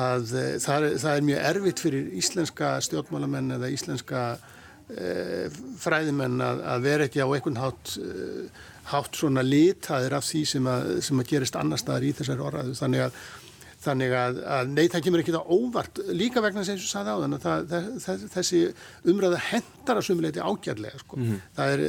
að 0.04 0.28
það, 0.64 0.90
er, 0.90 1.00
það 1.04 1.14
er 1.14 1.30
mjög 1.32 1.48
erfitt 1.52 1.88
fyrir 1.88 2.12
íslenska 2.24 2.76
stjórnmálamenn 2.88 3.58
eða 3.58 3.72
íslenska 3.74 4.28
fræðimenn 5.80 6.42
að, 6.44 6.64
að 6.74 6.84
vera 6.88 7.06
ekki 7.08 7.24
á 7.24 7.28
einhvern 7.28 7.62
hátt, 7.62 7.96
eh, 8.04 8.66
hátt 8.92 9.16
svona 9.16 9.44
litaðir 9.46 10.18
af 10.18 10.26
því 10.28 10.42
sem 10.50 10.68
að, 10.68 10.90
sem 11.08 11.22
að 11.22 11.30
gerist 11.32 11.56
annar 11.60 11.80
staðar 11.82 12.08
í 12.08 12.12
þessari 12.18 12.44
orðaðu 12.44 12.76
þannig 12.78 13.06
að, 13.06 13.22
þannig 13.84 14.16
að 14.18 14.74
nei 14.74 14.84
það 14.92 15.06
kemur 15.06 15.24
ekki 15.24 15.36
það 15.36 15.54
óvart 15.56 16.02
líka 16.16 16.44
vegna 16.44 16.66
sem 16.68 16.80
þú 16.80 16.90
sagði 16.90 17.16
á 17.16 17.22
þann 17.24 17.38
að 17.40 18.28
þessi 18.36 18.62
umræða 19.12 19.40
hendar 19.50 20.02
að 20.02 20.08
sumuleiti 20.10 20.44
ágjörlega 20.44 21.00
sko. 21.00 21.20
mm 21.20 21.26
-hmm. 21.30 21.42
það, 21.56 21.74
er, 21.74 21.84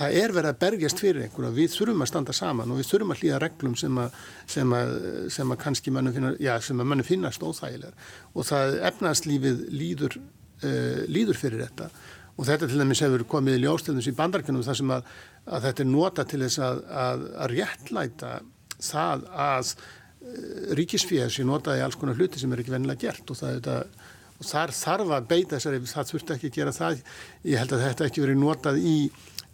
það 0.00 0.18
er 0.22 0.34
verið 0.36 0.50
að 0.50 0.60
bergjast 0.64 1.00
fyrir 1.00 1.22
einhverja 1.24 1.56
við 1.56 1.70
þurfum 1.72 2.04
að 2.04 2.10
standa 2.12 2.36
saman 2.36 2.72
og 2.72 2.80
við 2.80 2.90
þurfum 2.90 3.14
að 3.14 3.22
hlýða 3.22 3.42
reglum 3.46 3.76
sem 3.76 3.98
að, 3.98 4.20
sem 4.46 4.72
að, 4.76 4.92
sem 5.30 5.52
að 5.52 5.62
kannski 5.64 5.90
mannum 5.90 7.04
finnast 7.04 7.42
óþægilegar 7.42 7.96
og 8.34 8.44
það 8.44 8.76
efnarslífið 8.90 9.64
líður, 9.72 10.20
uh, 10.64 11.00
líður 11.08 11.40
fyrir 11.40 11.64
þetta 11.64 11.88
og 12.36 12.44
þetta 12.44 12.68
til 12.68 12.80
dæmis 12.80 13.02
hefur 13.04 13.24
komið 13.28 13.58
í 13.58 13.62
ljóstöðnus 13.64 14.10
í 14.10 14.16
bandarkunum 14.16 14.64
þar 14.66 14.78
sem 14.80 14.90
að, 14.92 15.12
að 15.46 15.68
þetta 15.68 15.84
er 15.84 15.88
nota 15.92 16.24
til 16.28 16.42
þess 16.44 16.62
að, 16.66 16.82
að, 17.04 17.22
að 17.36 17.54
réttlæta 17.54 18.32
það 18.76 19.22
að 19.46 19.70
eh, 19.72 20.74
ríkisfíða 20.80 21.30
sé 21.32 21.46
notaði 21.48 21.84
alls 21.84 21.96
konar 22.00 22.18
hluti 22.18 22.42
sem 22.42 22.52
er 22.52 22.62
ekki 22.62 22.74
vennilega 22.74 23.06
gert. 23.06 23.30
Og, 23.32 23.40
það, 23.40 23.60
þetta, 23.60 24.10
og 24.36 24.50
þar 24.50 24.74
þarf 24.80 25.14
að 25.16 25.30
beita 25.30 25.56
þessari, 25.56 25.80
það 25.94 26.12
þurfti 26.12 26.36
ekki 26.36 26.50
að 26.50 26.58
gera 26.60 26.76
það. 26.76 27.00
Ég 27.46 27.62
held 27.62 27.72
að 27.72 27.86
þetta 27.86 28.10
ekki 28.10 28.26
verið 28.26 28.38
notað 28.42 28.82
í 28.82 28.98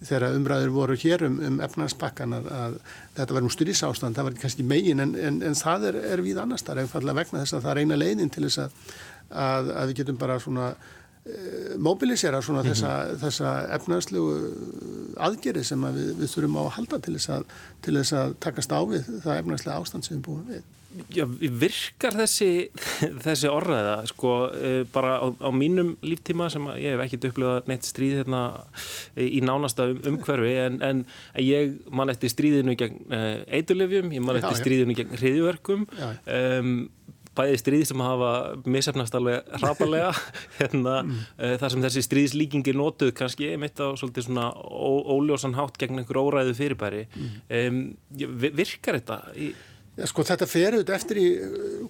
þegar 0.02 0.34
umræður 0.34 0.72
voru 0.74 0.96
hér 0.98 1.22
um, 1.28 1.36
um 1.46 1.60
efnarspakkan 1.62 2.34
að, 2.34 2.48
að 2.50 2.72
þetta 3.14 3.36
var 3.36 3.44
um 3.46 3.52
styrrisástand, 3.54 4.16
það 4.16 4.28
var 4.28 4.40
kannski 4.40 4.64
megin 4.66 5.04
en, 5.04 5.12
en, 5.14 5.38
en 5.46 5.54
það 5.58 5.92
er, 5.92 5.98
er 6.16 6.22
við 6.26 6.40
annars 6.42 6.66
þar, 6.66 6.82
ef 6.82 6.96
falla 6.96 7.14
vegna 7.14 7.44
þess 7.44 7.54
að 7.54 7.62
það 7.66 7.72
er 7.72 7.82
eina 7.84 7.98
leiðin 8.00 8.32
til 8.34 8.42
þess 8.48 8.64
að 9.30 9.70
við 9.78 9.94
getum 10.00 10.18
bara 10.18 10.40
svona 10.42 10.72
mobilisera 11.78 12.42
svona 12.42 12.62
mm 12.62 12.66
-hmm. 12.66 12.74
þessa, 12.74 13.16
þessa 13.22 13.50
efnarslegu 13.76 14.32
aðgeri 15.16 15.64
sem 15.64 15.84
að 15.84 15.98
við, 16.00 16.12
við 16.18 16.30
þurfum 16.34 16.58
á 16.58 16.62
að 16.62 16.74
halda 16.76 16.98
til 16.98 17.14
þess 17.14 17.28
að, 17.30 17.44
til 17.82 17.94
þess 17.96 18.12
að 18.12 18.36
takast 18.40 18.72
á 18.74 18.80
við 18.82 19.10
það 19.22 19.38
efnarslega 19.38 19.78
ástand 19.78 20.04
sem 20.04 20.16
við 20.16 20.24
búum 20.26 20.46
við. 20.48 20.62
Já, 21.08 21.24
virkar 21.40 22.12
þessi, 22.12 22.68
þessi 23.24 23.48
orðaða 23.48 23.94
sko 24.10 24.32
eh, 24.52 24.82
bara 24.92 25.14
á, 25.24 25.26
á 25.40 25.50
mínum 25.54 25.94
líftíma 26.02 26.50
sem 26.52 26.66
ég 26.76 26.92
hef 26.92 27.04
ekkert 27.06 27.30
upplifað 27.30 27.70
neitt 27.70 27.88
stríð 27.88 28.18
hérna 28.20 28.42
í 29.16 29.40
nánasta 29.40 29.86
um, 29.88 30.02
umhverfi 30.12 30.52
en, 30.66 30.82
en 30.82 31.04
ég 31.40 31.78
man 31.88 32.12
eftir 32.12 32.28
stríðinu 32.28 32.76
gegn 32.76 32.98
eitulefjum, 33.48 34.12
ég 34.12 34.20
man 34.20 34.36
eftir 34.36 34.58
já, 34.58 34.60
stríðinu 34.60 34.98
gegn 34.98 35.16
hriðjverkum 35.16 35.86
um, 35.86 36.90
bæði 37.38 37.58
stríð 37.60 37.84
sem 37.90 38.04
hafa 38.04 38.30
misefnast 38.68 39.16
alveg 39.18 39.48
hrapalega 39.62 40.12
hérna, 40.60 41.00
mm. 41.02 41.24
uh, 41.38 41.56
þar 41.62 41.74
sem 41.74 41.84
þessi 41.86 42.04
stríðslíkingi 42.08 42.76
notuð 42.76 43.12
kannski 43.18 43.52
mitt 43.60 43.80
á 43.80 43.92
svolítið 43.98 44.28
svona 44.28 44.50
óljósan 44.52 45.56
hátt 45.58 45.80
gegn 45.80 46.02
einhver 46.02 46.20
óræðu 46.22 46.56
fyrirbæri 46.58 47.04
mm. 47.08 47.36
um, 47.60 47.84
virkar 48.62 49.00
þetta 49.00 49.20
í 49.36 49.52
Ja, 49.92 50.06
sko 50.08 50.24
þetta 50.24 50.46
fer 50.48 50.72
auðvitað 50.72 50.94
eftir 50.96 51.18
í 51.20 51.24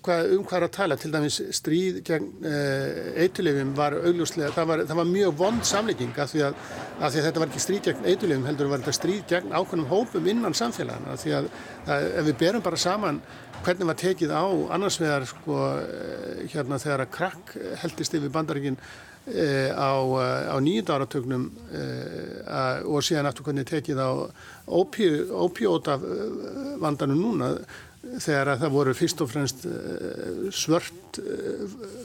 hvað, 0.03 0.33
um 0.35 0.41
hvað 0.43 0.57
er 0.57 0.65
að 0.67 0.73
tala, 0.75 0.97
til 0.99 1.11
dæmis 1.15 1.37
stríð 1.55 2.01
gegn 2.03 2.25
uh, 2.51 2.97
eitulefum 3.23 3.69
var 3.79 3.95
augljóslega, 3.95 4.49
það 4.57 4.67
var, 4.73 4.83
það 4.89 4.99
var 4.99 5.07
mjög 5.13 5.37
vond 5.39 5.69
samlíking 5.69 6.19
af 6.19 6.33
því, 6.33 6.43
að 6.49 6.57
því 7.05 7.21
að 7.21 7.29
þetta 7.29 7.43
var 7.45 7.53
ekki 7.53 7.63
stríð 7.63 7.85
gegn 7.87 8.09
eitulefum 8.11 8.49
heldur 8.51 8.73
var 8.73 8.83
þetta 8.83 8.97
stríð 8.99 9.23
gegn 9.31 9.55
ákveðnum 9.55 9.87
hópum 9.93 10.27
innan 10.35 10.59
samfélagana 10.59 11.15
því 11.23 11.37
að, 11.39 11.49
að 11.87 12.09
ef 12.09 12.29
við 12.33 12.37
berum 12.43 12.67
bara 12.67 12.83
saman 12.89 13.23
hvernig 13.63 13.87
var 13.87 13.99
tekið 13.99 14.33
á 14.35 14.45
annars 14.75 14.99
vegar 15.01 15.25
sko 15.29 15.57
eh, 15.79 16.43
hérna 16.53 16.81
þegar 16.83 17.05
að 17.05 17.15
krakk 17.15 17.55
heldist 17.83 18.17
yfir 18.19 18.33
bandaríkinn 18.35 18.79
e, 18.79 19.71
á, 19.71 19.93
eh, 20.03 20.51
á 20.51 20.57
nýjönda 20.63 20.97
áratögnum 20.99 21.47
e, 21.71 21.85
og 22.89 23.07
síðan 23.07 23.31
aftur 23.31 23.47
hvernig 23.47 23.69
tekið 23.71 24.03
á 24.03 24.11
ópjóta 24.67 25.97
vandanum 26.83 27.23
núna 27.23 27.55
þegar 28.03 28.55
að 28.57 28.65
það 28.65 28.77
voru 28.77 28.95
fyrst 28.99 29.23
og 29.23 29.31
fremst 29.31 29.67
svört 30.59 31.21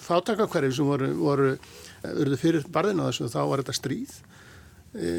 fátakakverfi 0.05 0.77
sem 0.77 0.85
voru, 0.85 1.09
voru 1.17 2.37
fyrir 2.37 2.67
barðina 2.69 3.09
þessu 3.09 3.25
og 3.25 3.33
þá 3.33 3.39
var 3.49 3.63
þetta 3.63 3.79
stríð. 3.79 4.13
Eh, 4.13 4.36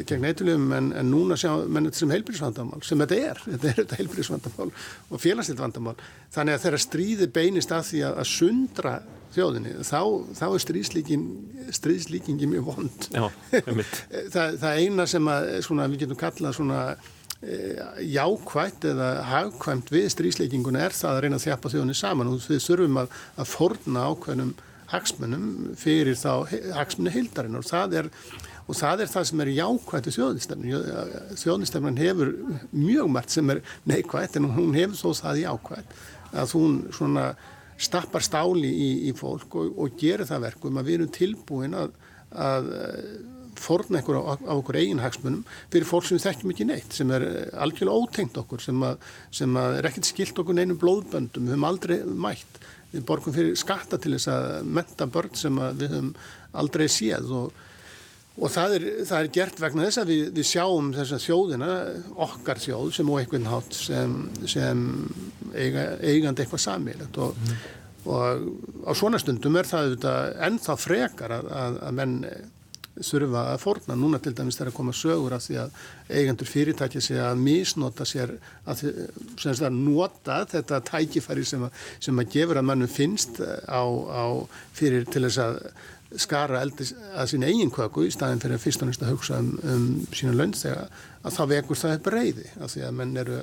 gegn 0.09 0.25
eitthulum 0.29 0.73
en, 0.75 0.89
en 0.99 1.11
núna 1.11 1.37
sjá 1.39 1.51
menn 1.67 1.87
þetta 1.87 2.01
sem 2.01 2.15
heilbríðsvandamál 2.15 2.81
sem 2.85 3.03
þetta 3.03 3.19
er, 3.29 3.43
þetta 3.45 3.69
er 3.69 3.77
þetta 3.83 3.99
heilbríðsvandamál 4.01 4.67
og 4.69 5.23
félagstilt 5.23 5.61
vandamál. 5.61 5.95
Þannig 6.35 6.57
að 6.57 6.65
þeirra 6.65 6.81
stríði 6.85 7.29
beinist 7.39 7.75
að 7.75 7.85
því 7.91 8.03
að, 8.07 8.17
að 8.23 8.29
sundra 8.33 8.95
þjóðinni 9.29 9.75
þá, 9.85 10.01
þá 10.39 10.45
er 10.49 10.63
stríðslíkin 10.65 11.29
stríðslíkingi 11.77 12.49
mjög 12.49 12.73
vond. 12.73 13.07
Já, 13.13 13.25
það, 14.33 14.59
það 14.63 14.83
eina 14.83 15.07
sem 15.09 15.31
að, 15.31 15.49
svona, 15.67 15.87
við 15.91 16.03
getum 16.03 16.19
kallað 16.19 16.57
svona 16.57 16.83
jákvætt 17.39 18.83
eða 18.89 19.09
hagkvæmt 19.29 19.93
við 19.93 20.09
strísleikinguna 20.11 20.81
er 20.83 20.95
það 20.95 21.13
að 21.13 21.21
reyna 21.23 21.37
að 21.39 21.45
þjapa 21.45 21.71
þjóðinni 21.71 21.95
saman 21.95 22.31
og 22.33 22.41
við 22.43 22.65
þurfum 22.65 22.99
að, 22.99 23.13
að 23.39 23.53
forna 23.53 24.07
ákveðnum 24.11 24.51
hagsmunum 24.89 25.45
fyrir 25.79 26.17
þá 26.19 26.49
hagsmunni 26.75 27.13
hildarinn 27.13 27.55
og 27.55 27.67
það 27.69 27.95
er 28.01 28.09
og 28.69 28.77
það 28.77 29.03
er 29.03 29.11
það 29.11 29.29
sem 29.29 29.43
er 29.43 29.53
jákvætt 29.57 30.09
í 30.09 30.15
þjóðnistefnun 30.15 31.37
þjóðnistefnun 31.41 32.01
hefur 32.03 32.33
mjög 32.75 33.09
margt 33.15 33.33
sem 33.33 33.53
er 33.55 33.63
neikvætt 33.89 34.37
en 34.37 34.51
hún 34.53 34.77
hefur 34.77 34.99
þó 34.99 35.23
það 35.23 35.41
jákvætt 35.43 35.97
að 36.37 36.53
hún 36.59 36.77
svona 36.93 37.31
stappar 37.79 38.23
stáli 38.23 38.69
í, 38.69 38.89
í 39.09 39.15
fólk 39.17 39.55
og, 39.57 39.73
og 39.79 39.99
gerir 39.99 40.27
það 40.29 40.45
verkum 40.49 40.79
að 40.79 40.89
við 40.89 40.97
erum 40.99 41.11
tilbúin 41.15 41.77
að, 41.79 41.93
að 42.35 42.71
forna 43.59 43.99
einhver 43.99 44.19
á, 44.19 44.35
á 44.39 44.53
okkur 44.55 44.79
eigin 44.79 45.01
hagsmunum 45.03 45.45
fyrir 45.71 45.87
fólk 45.87 46.07
sem 46.07 46.19
við 46.19 46.25
þekkjum 46.27 46.53
ekki 46.53 46.67
neitt 46.69 46.95
sem 46.95 47.13
er 47.15 47.25
algjörlega 47.59 48.03
ótengt 48.03 48.39
okkur 48.41 48.63
sem, 48.63 48.83
að, 48.85 48.99
sem 49.35 49.57
að 49.59 49.79
er 49.79 49.89
ekkert 49.89 50.09
skilt 50.09 50.41
okkur 50.41 50.57
neinum 50.57 50.79
blóðböndum. 50.79 51.47
Við 51.47 51.55
höfum 51.55 51.67
aldrei 51.69 51.97
mætt. 52.27 52.59
Við 52.93 53.05
borgum 53.05 53.35
fyrir 53.35 53.57
skatta 53.59 53.99
til 54.01 54.15
þess 54.15 54.31
að 54.33 54.69
menta 54.77 55.07
börn 55.11 55.35
sem 55.37 55.59
við 55.79 55.95
höfum 55.95 56.13
aldrei 56.59 56.87
séð 56.91 57.33
og, 57.41 57.65
og 58.39 58.53
það, 58.53 58.75
er, 58.77 58.85
það 59.09 59.23
er 59.23 59.31
gert 59.35 59.59
vegna 59.61 59.87
þess 59.87 60.01
að 60.01 60.13
við, 60.13 60.21
við 60.37 60.47
sjáum 60.47 60.93
þess 60.95 61.15
að 61.15 61.25
þjóðina 61.25 61.71
okkar 62.27 62.61
þjóð 62.63 62.93
sem 62.95 63.11
og 63.11 63.19
einhvern 63.21 63.49
hátt 63.51 63.75
sem, 63.75 64.15
sem 64.47 64.85
eiga, 65.53 65.89
eigandi 65.99 66.45
eitthvað 66.45 66.63
samílegt 66.63 67.19
og, 67.23 67.35
mm. 67.35 67.65
og 68.13 68.87
á 68.87 68.91
svona 68.95 69.19
stundum 69.21 69.59
er 69.59 69.69
það 69.69 70.07
ennþá 70.47 70.77
frekar 70.79 71.35
að, 71.39 71.51
að, 71.63 71.83
að 71.89 71.99
menn 71.99 72.17
þurfa 73.05 73.43
að 73.53 73.61
forna. 73.63 73.97
Núna 73.97 74.19
til 74.23 74.33
dæmis 74.35 74.57
þegar 74.57 74.71
að 74.71 74.77
koma 74.79 74.95
sögur 74.95 75.35
af 75.35 75.45
því 75.45 75.59
að 75.63 75.77
eigendur 76.09 76.49
fyrirtækja 76.49 77.03
sé 77.03 77.19
að 77.23 77.43
misnota 77.43 78.07
sér 78.07 78.33
að, 78.69 78.83
að 79.53 79.77
nota 79.77 80.41
þetta 80.49 80.81
tækifæri 80.89 81.45
sem 81.47 81.63
að, 81.67 81.85
sem 82.03 82.19
að 82.19 82.33
gefur 82.35 82.59
að 82.59 82.67
mannum 82.71 82.91
finnst 82.91 83.39
á, 83.39 83.83
á 83.83 84.25
fyrir 84.75 85.07
til 85.09 85.25
þess 85.27 85.41
að 85.45 85.61
skara 86.17 86.61
eldis 86.63 86.93
að 87.13 87.31
sín 87.33 87.45
eigin 87.45 87.71
köku 87.73 88.07
í 88.07 88.13
staðin 88.13 88.41
fyrir 88.41 88.57
að 88.57 88.63
fyrst 88.65 88.83
og 88.83 88.89
næst 88.89 89.03
að 89.05 89.13
hugsa 89.13 89.39
um, 89.43 89.51
um 89.61 89.87
sína 90.15 90.33
löndstega 90.33 90.87
að 91.21 91.35
það 91.35 91.51
vekur 91.53 91.79
það 91.81 91.95
upp 91.99 92.11
reyði 92.15 92.45
af 92.57 92.73
því 92.73 92.85
að 92.87 92.95
menn 92.99 93.17
eru, 93.23 93.39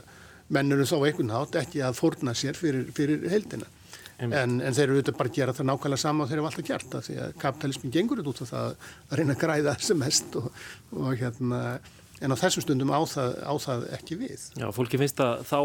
menn 0.56 0.76
eru 0.76 0.86
þó 0.88 0.96
einhvern 0.98 1.34
hát 1.34 1.58
ekki 1.62 1.82
að 1.86 1.98
forna 2.00 2.34
sér 2.34 2.58
fyrir, 2.58 2.88
fyrir 2.96 3.28
heldina. 3.30 3.68
En, 4.16 4.32
en 4.32 4.72
þeir 4.72 4.86
eru 4.86 4.96
auðvitað 4.96 5.18
bara 5.18 5.28
að 5.28 5.36
gera 5.36 5.52
það 5.52 5.66
nákvæmlega 5.68 6.00
sama 6.00 6.24
og 6.24 6.30
þeir 6.30 6.38
eru 6.38 6.46
alltaf 6.48 6.66
gert 6.66 6.92
það 6.94 7.02
því 7.04 7.16
að 7.20 7.34
kapitalismin 7.42 7.92
gengur 7.92 8.22
út 8.22 8.38
á 8.40 8.46
það 8.48 8.68
að 8.70 9.18
reyna 9.20 9.34
að 9.36 9.42
græða 9.42 9.74
þessi 9.76 9.96
mest 10.00 10.38
og, 10.40 10.46
og 10.96 11.10
hérna 11.20 11.58
en 12.24 12.32
á 12.32 12.36
þessum 12.38 12.64
stundum 12.64 12.92
á 12.92 13.00
það, 13.08 13.34
á 13.44 13.54
það 13.60 13.82
ekki 13.96 14.16
við. 14.20 14.44
Já, 14.56 14.66
fólki 14.74 15.00
finnst 15.00 15.20
að 15.20 15.42
þá 15.50 15.58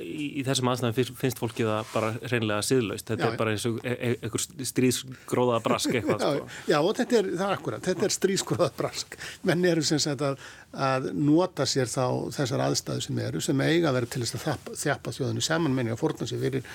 í, 0.00 0.26
í 0.40 0.44
þessum 0.46 0.70
aðstæðum 0.72 1.16
finnst 1.20 1.42
fólki 1.42 1.66
það 1.68 1.90
bara 1.92 2.10
reynlega 2.32 2.64
siðlaust, 2.64 3.06
þetta 3.10 3.26
já, 3.26 3.28
er 3.28 3.36
bara 3.42 3.54
eins 3.54 3.66
og 3.68 3.78
e, 3.82 3.92
e, 3.92 4.10
einhver 4.24 4.44
stríðsgróða 4.72 5.60
brask 5.66 5.92
eitthvað. 5.92 6.24
Já, 6.28 6.32
sko. 6.38 6.48
já, 6.72 6.78
og 6.78 6.96
þetta 6.98 7.18
er, 7.18 7.28
það 7.34 7.44
er 7.46 7.58
akkurat, 7.58 7.84
þetta 7.84 8.08
er 8.08 8.14
stríðsgróða 8.16 8.70
brask, 8.78 9.18
menn 9.48 9.68
eru 9.68 9.84
sem 9.86 10.00
sagt 10.02 10.24
að, 10.24 10.42
að 10.88 11.10
nota 11.16 11.66
sér 11.68 11.92
þá 11.92 12.04
þessar 12.34 12.64
aðstæðu 12.66 13.04
sem 13.06 13.22
eru, 13.28 13.44
sem 13.44 13.62
eiga 13.64 13.92
að 13.92 14.00
vera 14.00 14.10
til 14.14 14.24
þess 14.24 14.36
að 14.38 14.74
þjapa, 14.82 15.14
þjóðinu 15.18 15.44
saman, 15.44 15.76
menn 15.76 15.92
ég 15.92 15.96
að 15.98 16.02
forna 16.02 16.28
sér 16.28 16.42
fyrir 16.42 16.68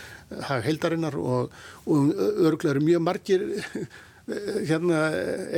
hag 0.49 0.65
heildarinnar 0.67 1.17
og, 1.19 1.53
og 1.85 2.15
örglega 2.47 2.75
eru 2.75 2.85
mjög 2.87 3.05
margir 3.05 3.45
hérna 4.23 4.99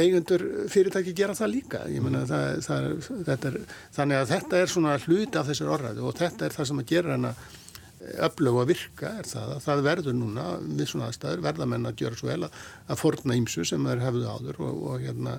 eigundur 0.01 0.41
fyrirtæki 0.73 1.13
gera 1.17 1.36
það 1.38 1.51
líka. 1.51 1.84
Meina, 2.01 2.23
það, 2.25 2.63
það, 2.65 3.36
er, 3.36 3.60
þannig 3.93 4.21
að 4.21 4.32
þetta 4.32 4.62
er 4.62 4.71
svona 4.73 4.95
hluti 5.04 5.38
af 5.38 5.51
þessar 5.51 5.75
orðræðu 5.75 6.08
og 6.10 6.17
þetta 6.17 6.47
er 6.47 6.56
það 6.56 6.71
sem 6.71 6.82
að 6.82 6.89
gera 6.95 7.13
hana 7.13 7.36
öflög 8.25 8.58
að 8.62 8.71
virka 8.73 9.12
er 9.19 9.30
það 9.30 9.54
að 9.56 9.62
það 9.65 9.84
verður 9.86 10.17
núna 10.17 10.47
við 10.62 10.89
svona 10.91 11.10
aðstæður 11.10 11.45
verða 11.45 11.69
menna 11.69 11.91
að 11.91 12.01
gera 12.01 12.19
svo 12.19 12.30
vel 12.30 12.41
að, 12.47 12.58
að 12.89 12.99
forna 13.01 13.38
ímsu 13.39 13.65
sem 13.65 13.88
þeir 13.89 14.04
hefðu 14.04 14.28
áður 14.30 14.60
og, 14.65 14.84
og 14.91 15.06
hérna 15.06 15.36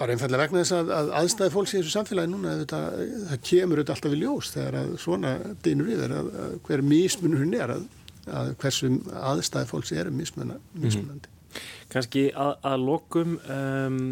bara 0.00 0.14
einfallega 0.14 0.44
vegna 0.46 0.64
þess 0.64 0.76
að, 0.76 0.92
að 0.96 1.10
aðstæði 1.20 1.54
fólks 1.54 1.74
í 1.74 1.78
þessu 1.78 1.94
samfélagi 1.94 2.32
núna 2.32 2.54
þetta, 2.62 2.82
það 3.30 3.42
kemur 3.48 3.80
auðvitað 3.80 3.96
alltaf 3.96 4.16
í 4.16 4.20
ljós 4.20 4.52
þegar 4.54 4.78
að 4.80 4.94
svona 5.04 5.34
dýnur 5.64 5.90
við 5.90 6.04
er 6.06 6.14
að, 6.16 6.30
að 6.44 6.54
hver 6.68 6.84
mismunurinn 6.92 7.58
er 7.58 7.74
að 7.76 8.54
hversu 8.60 8.94
aðstæði 9.16 9.70
fólks 9.70 9.92
er 9.96 10.10
mismunandi. 10.14 10.60
Mm. 10.76 10.88
-hmm. 10.88 11.39
Kanski 11.92 12.28
að, 12.34 12.52
að 12.72 12.84
lokum 12.86 13.38
um, 13.40 14.02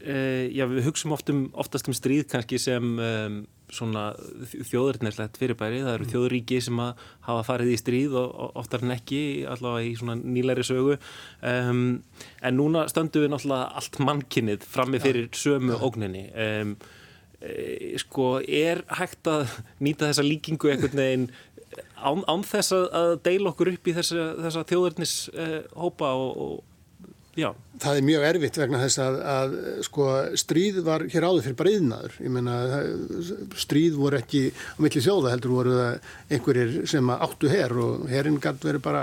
e, 0.00 0.16
já, 0.54 0.66
við 0.70 0.88
hugsaum 0.88 1.14
oft 1.16 1.30
um, 1.32 1.46
oftast 1.58 1.90
um 1.90 1.96
stríð 1.96 2.26
kannski 2.32 2.58
sem 2.62 2.96
um, 2.96 3.38
svona 3.72 4.10
þjóðurinnæslegt 4.46 5.38
fyrirbæri, 5.40 5.80
það 5.82 5.94
eru 5.96 6.04
mm. 6.06 6.10
þjóðuríki 6.12 6.60
sem 6.62 6.82
að 6.82 7.06
hafa 7.26 7.46
farið 7.48 7.72
í 7.72 7.78
stríð 7.80 8.18
og, 8.20 8.36
oftar 8.62 8.84
en 8.86 8.94
ekki 8.94 9.22
allavega 9.50 9.88
í 9.88 9.96
svona 9.98 10.14
nýlæri 10.20 10.66
sögu. 10.66 10.98
Um, 11.42 11.82
en 12.42 12.58
núna 12.58 12.86
stöndum 12.92 13.26
við 13.26 13.34
náttúrulega 13.34 13.80
allt 13.80 13.98
mannkinnið 14.06 14.68
frammi 14.70 15.02
fyrir 15.02 15.28
sömu 15.36 15.80
ógninni. 15.82 16.28
Um, 16.30 16.76
e, 17.40 17.96
sko, 18.02 18.36
er 18.46 18.84
hægt 19.00 19.26
að 19.30 19.50
nýta 19.82 20.12
þessa 20.12 20.26
líkingu 20.26 20.70
einhvern 20.70 21.02
veginn 21.02 21.28
án, 21.98 22.22
án 22.30 22.46
þess 22.46 22.76
að 22.76 23.18
deila 23.26 23.50
okkur 23.50 23.74
upp 23.74 23.90
í 23.90 23.96
þessa, 23.98 24.30
þessa 24.46 24.64
þjóðurnis 24.70 25.18
uh, 25.34 25.60
hópa 25.74 26.14
og, 26.14 26.40
og 26.46 26.75
Já. 27.36 27.50
Það 27.82 27.98
er 27.98 28.04
mjög 28.08 28.22
erfitt 28.30 28.58
vegna 28.58 28.78
þess 28.80 29.00
að, 29.04 29.16
að 29.28 29.56
sko, 29.84 30.04
stríð 30.40 30.78
var 30.86 31.02
hér 31.12 31.26
áður 31.28 31.42
fyrir 31.44 31.56
breyðnaður. 31.58 32.14
Ég 32.24 32.32
meina, 32.32 32.54
stríð 33.60 33.98
voru 34.00 34.16
ekki 34.16 34.46
á 34.48 34.78
milli 34.80 35.02
þjóða 35.04 35.32
heldur 35.34 35.52
voru 35.52 35.74
það 35.76 36.12
einhverjir 36.32 36.78
sem 36.88 37.10
áttu 37.12 37.50
hér 37.52 37.74
og 37.84 38.06
hérinn 38.08 38.40
gæti 38.40 38.70
verið 38.70 38.86
bara 38.86 39.02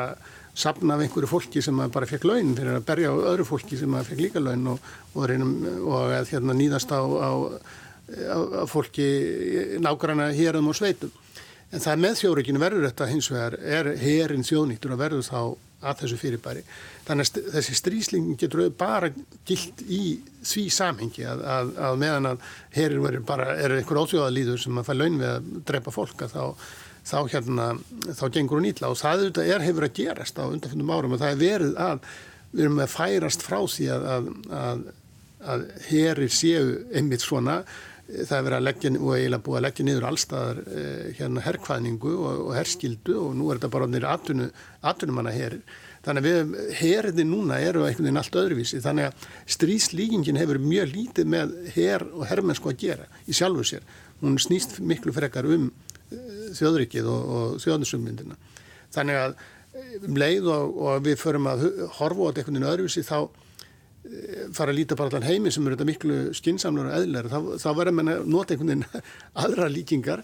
sapna 0.57 0.97
af 0.97 1.03
einhverju 1.05 1.29
fólki 1.29 1.61
sem 1.65 1.77
bara 1.93 2.09
fekk 2.09 2.25
laun 2.29 2.55
fyrir 2.57 2.77
að 2.77 2.87
berja 2.87 3.13
á 3.13 3.15
öðru 3.33 3.45
fólki 3.47 3.77
sem 3.77 3.95
fekk 4.09 4.21
líka 4.21 4.41
laun 4.41 4.67
og, 4.73 4.89
og, 5.13 5.25
reynum, 5.29 5.53
og 5.85 6.13
að 6.13 6.33
hérna, 6.33 6.55
nýðast 6.57 6.93
á, 6.93 7.01
á, 7.01 7.31
á, 8.33 8.37
á 8.61 8.65
fólki 8.69 9.07
nákvæmna 9.81 10.31
hérum 10.33 10.73
og 10.73 10.77
sveitum. 10.77 11.13
En 11.73 11.81
það 11.81 12.01
með 12.01 12.19
þjóðrikinu 12.21 12.61
verður 12.61 12.89
þetta 12.89 13.09
hins 13.09 13.29
vegar 13.33 13.57
er 13.61 13.91
hérinn 13.97 14.45
þjóðnýttur 14.45 14.93
og 14.93 15.01
verður 15.01 15.25
þá 15.25 15.39
að 15.83 16.03
þessu 16.03 16.19
fyrirbæri. 16.21 16.63
Þannig 17.07 17.29
að 17.29 17.49
þessi 17.57 17.75
strísling 17.77 18.31
getur 18.39 18.63
bara 18.77 19.11
gilt 19.47 19.83
í 19.85 20.01
því 20.43 20.63
samhengi 20.73 21.27
að, 21.27 21.43
að, 21.55 21.71
að 21.87 21.99
meðan 22.03 22.31
að 22.31 22.47
herir 22.75 23.03
verður 23.03 23.27
bara, 23.27 23.51
er 23.59 23.77
einhver 23.77 24.01
óþjóðalíður 24.03 24.63
sem 24.63 24.79
að 24.79 24.89
fæ 24.89 24.93
laun 24.97 25.21
við 25.21 25.29
að 25.29 25.53
drepa 25.69 25.93
fólk 25.95 26.25
að 26.25 26.35
þá, 26.35 26.43
þá 27.11 27.17
hérna, 27.35 27.69
þá 28.09 28.25
gengur 28.37 28.59
hún 28.59 28.69
ítla 28.71 28.91
og 28.91 28.99
það 28.99 29.25
er, 29.43 29.65
hefur 29.67 29.87
að 29.87 29.95
gerast 30.01 30.39
á 30.39 30.45
undanfjöndum 30.47 30.93
árum 30.93 31.15
og 31.15 31.23
það 31.23 31.35
er 31.35 31.41
verið 31.43 31.79
að 31.87 32.11
við 32.53 32.67
erum 32.67 32.83
að 32.83 32.93
færast 32.93 33.43
frá 33.45 33.57
því 33.65 33.87
að, 33.95 34.29
að 35.53 35.65
herir 35.89 36.31
séu 36.31 36.67
einmitt 36.93 37.25
svona 37.25 37.63
það 38.03 38.35
er 38.35 38.43
verið 38.45 38.57
að 38.57 38.65
leggja 38.67 38.89
og 38.97 39.13
eiginlega 39.15 39.43
búið 39.45 39.57
að 39.57 39.63
leggja 39.63 39.85
niður 39.87 40.05
allstaðar 40.09 40.57
eh, 40.63 41.05
hérna 41.17 41.43
herrkvæðningu 41.45 42.11
og, 42.13 42.41
og 42.43 42.51
herrskildu 42.57 43.15
og 43.21 43.35
nú 43.39 43.47
er 43.47 43.59
þetta 43.59 43.71
bara 43.73 43.87
nýra 43.87 44.15
atvinnumanna 44.91 45.33
herir. 45.33 45.61
Þannig 46.03 46.25
að 46.25 46.27
við 46.27 46.73
herriði 46.81 47.25
núna 47.29 47.61
eru 47.63 47.85
einhvern 47.87 48.09
veginn 48.09 48.19
allt 48.19 48.35
öðruvísi 48.41 48.81
þannig 48.83 49.07
að 49.07 49.27
stríðslíkingin 49.55 50.39
hefur 50.41 50.59
mjög 50.59 50.91
lítið 50.91 51.29
með 51.31 51.53
herr 51.77 52.03
og 52.11 52.25
herrmennsku 52.27 52.73
að 52.73 52.81
gera 52.83 53.07
í 53.23 53.37
sjálfu 53.37 53.63
sér. 53.71 53.87
Hún 54.19 54.35
snýst 54.41 54.81
miklu 54.83 55.15
frekar 55.15 55.47
um 55.47 55.69
eh, 56.11 56.51
þjóðrikið 56.59 57.07
og, 57.07 57.31
og 57.37 57.55
þjóðnusumyndina. 57.63 58.35
Þannig 58.91 59.21
að 59.21 59.37
eh, 59.39 59.95
um 60.03 60.19
leið 60.19 60.51
og, 60.51 60.75
og 60.89 61.07
við 61.07 61.17
förum 61.23 61.47
að 61.53 61.69
horfa 62.01 62.19
á 62.19 62.27
þetta 62.27 62.43
einhvern 62.43 62.59
veginn 62.59 62.71
öðruvísi 62.73 63.07
þá 63.07 63.17
fara 64.53 64.73
að 64.73 64.79
líta 64.81 64.97
bara 64.99 65.13
allan 65.13 65.27
heimi 65.27 65.51
sem 65.53 65.65
eru 65.67 65.77
þetta 65.77 65.87
miklu 65.87 66.15
skinsamlar 66.35 66.89
og 66.89 66.95
eðlar 66.97 67.29
þá, 67.31 67.37
þá 67.61 67.69
verður 67.77 67.95
mann 67.99 68.13
að 68.13 68.25
nota 68.33 68.55
einhvern 68.55 68.73
veginn 68.73 69.05
aðra 69.45 69.69
líkingar. 69.71 70.23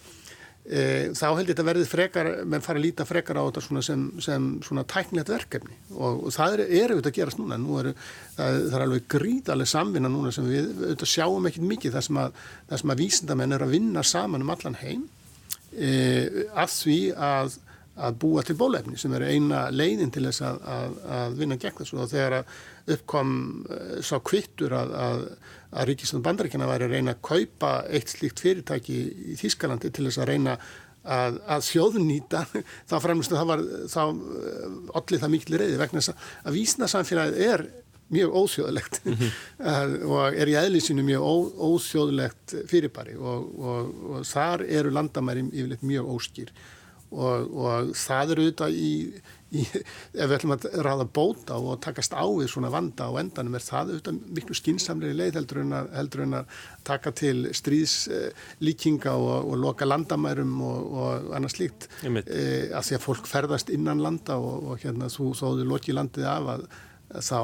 E, 0.69 0.81
þá 1.17 1.25
held 1.39 1.49
ég 1.49 1.61
að 1.63 1.69
verði 1.71 1.85
frekar 1.89 2.27
menn 2.45 2.61
fara 2.61 2.77
að 2.77 2.83
líta 2.85 3.05
frekar 3.07 3.39
á 3.39 3.47
þetta 3.47 3.63
svona 3.65 3.83
sem, 3.85 4.03
sem 4.21 4.49
svona 4.65 4.83
tæknilegt 4.89 5.31
verkefni. 5.33 5.77
Og, 5.95 6.25
og 6.27 6.35
það 6.35 6.57
er, 6.57 6.63
er 6.81 6.93
auðvitað 6.93 7.13
að 7.13 7.17
gerast 7.21 7.41
núna. 7.41 7.57
Nú 7.61 7.79
er, 7.81 7.93
það, 8.35 8.59
það 8.67 8.75
er 8.75 8.85
alveg 8.85 9.07
gríðarlega 9.15 9.73
samvinna 9.73 10.11
núna 10.11 10.33
sem 10.35 10.49
við 10.49 10.67
auðvitað 10.67 11.13
sjáum 11.13 11.49
ekkit 11.49 11.69
mikið. 11.71 11.95
Þar 11.95 12.07
sem 12.09 12.21
að, 12.25 12.43
að 12.75 13.01
vísindamenn 13.01 13.57
er 13.57 13.65
að 13.65 13.73
vinna 13.77 14.05
saman 14.05 14.45
um 14.45 14.53
allan 14.53 14.77
heim 14.83 15.07
e, 15.73 15.89
að 16.51 16.75
því 16.75 16.99
að 17.15 17.57
að 17.99 18.19
búa 18.23 18.43
til 18.45 18.55
bólefni 18.59 18.99
sem 18.99 19.13
er 19.17 19.25
eina 19.29 19.65
leiðin 19.73 20.11
til 20.13 20.25
þess 20.27 20.43
að, 20.47 20.59
að, 20.75 20.99
að 21.19 21.39
vinna 21.41 21.57
gegn 21.61 21.79
þessu. 21.81 21.97
Og 21.99 22.11
þegar 22.11 22.37
uppkom 22.95 23.33
uh, 23.69 23.95
sá 24.05 24.15
kvittur 24.25 24.75
að, 24.77 24.93
að 24.99 25.89
Ríkistan 25.89 26.23
bandaríkjana 26.25 26.69
væri 26.69 26.87
að 26.87 26.95
reyna 26.95 27.15
að 27.15 27.25
kaupa 27.29 27.73
eitt 27.89 28.13
slíkt 28.13 28.43
fyrirtæki 28.43 29.01
í 29.33 29.39
Þískalandi 29.39 29.91
til 29.93 30.07
þess 30.07 30.23
að 30.23 30.31
reyna 30.33 30.59
að 31.09 31.61
þjóðnýta 31.63 32.41
þá 32.89 32.95
fremst 33.01 33.31
að 33.31 33.37
það 33.39 33.47
var 33.49 33.61
þá 33.89 34.01
allir 34.03 35.15
uh, 35.15 35.21
það 35.21 35.31
mikil 35.31 35.61
reyði 35.61 35.77
vegna 35.79 36.01
þess 36.03 36.33
að 36.43 36.57
vísna 36.57 36.89
samfélagið 36.91 37.45
er 37.47 37.63
mjög 38.09 38.35
óþjóðlegt. 38.35 38.99
Mm 39.05 39.13
-hmm. 39.15 39.31
og 40.11 40.33
er 40.33 40.49
í 40.49 40.57
eðlisínu 40.57 41.05
mjög 41.05 41.23
ó, 41.23 41.33
óþjóðlegt 41.69 42.55
fyrirbæri. 42.67 43.15
Og, 43.17 43.47
og, 43.59 43.95
og 44.09 44.27
þar 44.27 44.65
eru 44.65 44.91
landamæri 44.93 45.45
yfirleitt 45.51 45.85
mjög 45.85 46.11
óskýr 46.15 46.53
og, 47.09 47.53
og 47.57 47.91
það 47.97 48.33
eru 48.33 48.43
auðvitað 48.45 48.75
í, 48.77 48.91
í, 49.57 49.63
ef 49.65 50.29
við 50.29 50.35
ætlum 50.35 50.53
að 50.55 50.67
ráða 50.85 51.07
bóta 51.19 51.57
og 51.57 51.79
takast 51.81 52.13
á 52.13 52.21
við 52.25 52.51
svona 52.51 52.69
vanda 52.73 53.07
á 53.09 53.17
endanum 53.21 53.57
er 53.57 53.65
það 53.65 53.93
auðvitað 53.93 54.19
miklu 54.37 54.57
skinsamlega 54.57 55.17
leið 55.17 55.39
heldur 55.39 55.61
en 55.63 55.77
að, 55.79 55.89
heldur 55.97 56.25
en 56.25 56.35
að 56.41 56.59
taka 56.89 57.13
til 57.17 57.37
stríðslíkinga 57.57 59.15
og, 59.15 59.49
og 59.49 59.63
loka 59.63 59.87
landamærum 59.89 60.53
og, 60.65 60.91
og 60.99 61.33
annars 61.37 61.57
slíkt. 61.57 61.89
E, 62.05 62.69
að 62.69 62.91
því 62.91 62.99
að 62.99 63.07
fólk 63.07 63.31
ferðast 63.31 63.73
innan 63.73 64.03
landa 64.05 64.37
og 64.37 64.77
hérna 64.83 65.09
þú 65.13 65.33
þóðu 65.41 65.65
loki 65.69 65.97
landið 65.97 66.29
af 66.29 66.53
að, 66.57 66.69
þá 67.09 67.39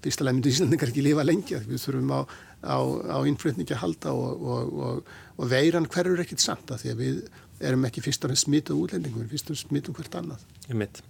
fyrstulega 0.00 0.32
myndu 0.32 0.48
Íslandingar 0.48 0.90
ekki 0.94 1.04
lifa 1.04 1.24
lengi 1.26 1.58
við 1.66 1.82
þurfum 1.82 2.12
á, 2.16 2.20
á, 2.64 2.78
á 3.12 3.18
innflutningi 3.28 3.76
að 3.76 3.82
halda 3.82 4.14
og 4.16 5.44
veiran 5.50 5.88
hverjur 5.92 6.22
ekkit 6.24 6.40
samt 6.40 6.72
að 6.72 6.86
því 6.86 6.92
að 6.94 7.02
við 7.04 7.18
erum 7.60 7.86
ekki 7.88 8.02
fyrst 8.04 8.24
og 8.24 8.30
fremst 8.30 8.46
smituð 8.46 8.80
útlendingum, 8.84 9.28
fyrst 9.30 9.48
og 9.48 9.54
fremst 9.54 9.68
smituð 9.68 9.98
hvert 9.98 10.16
annað. 10.20 10.44
Ég 10.68 10.78
mitt. 10.80 11.00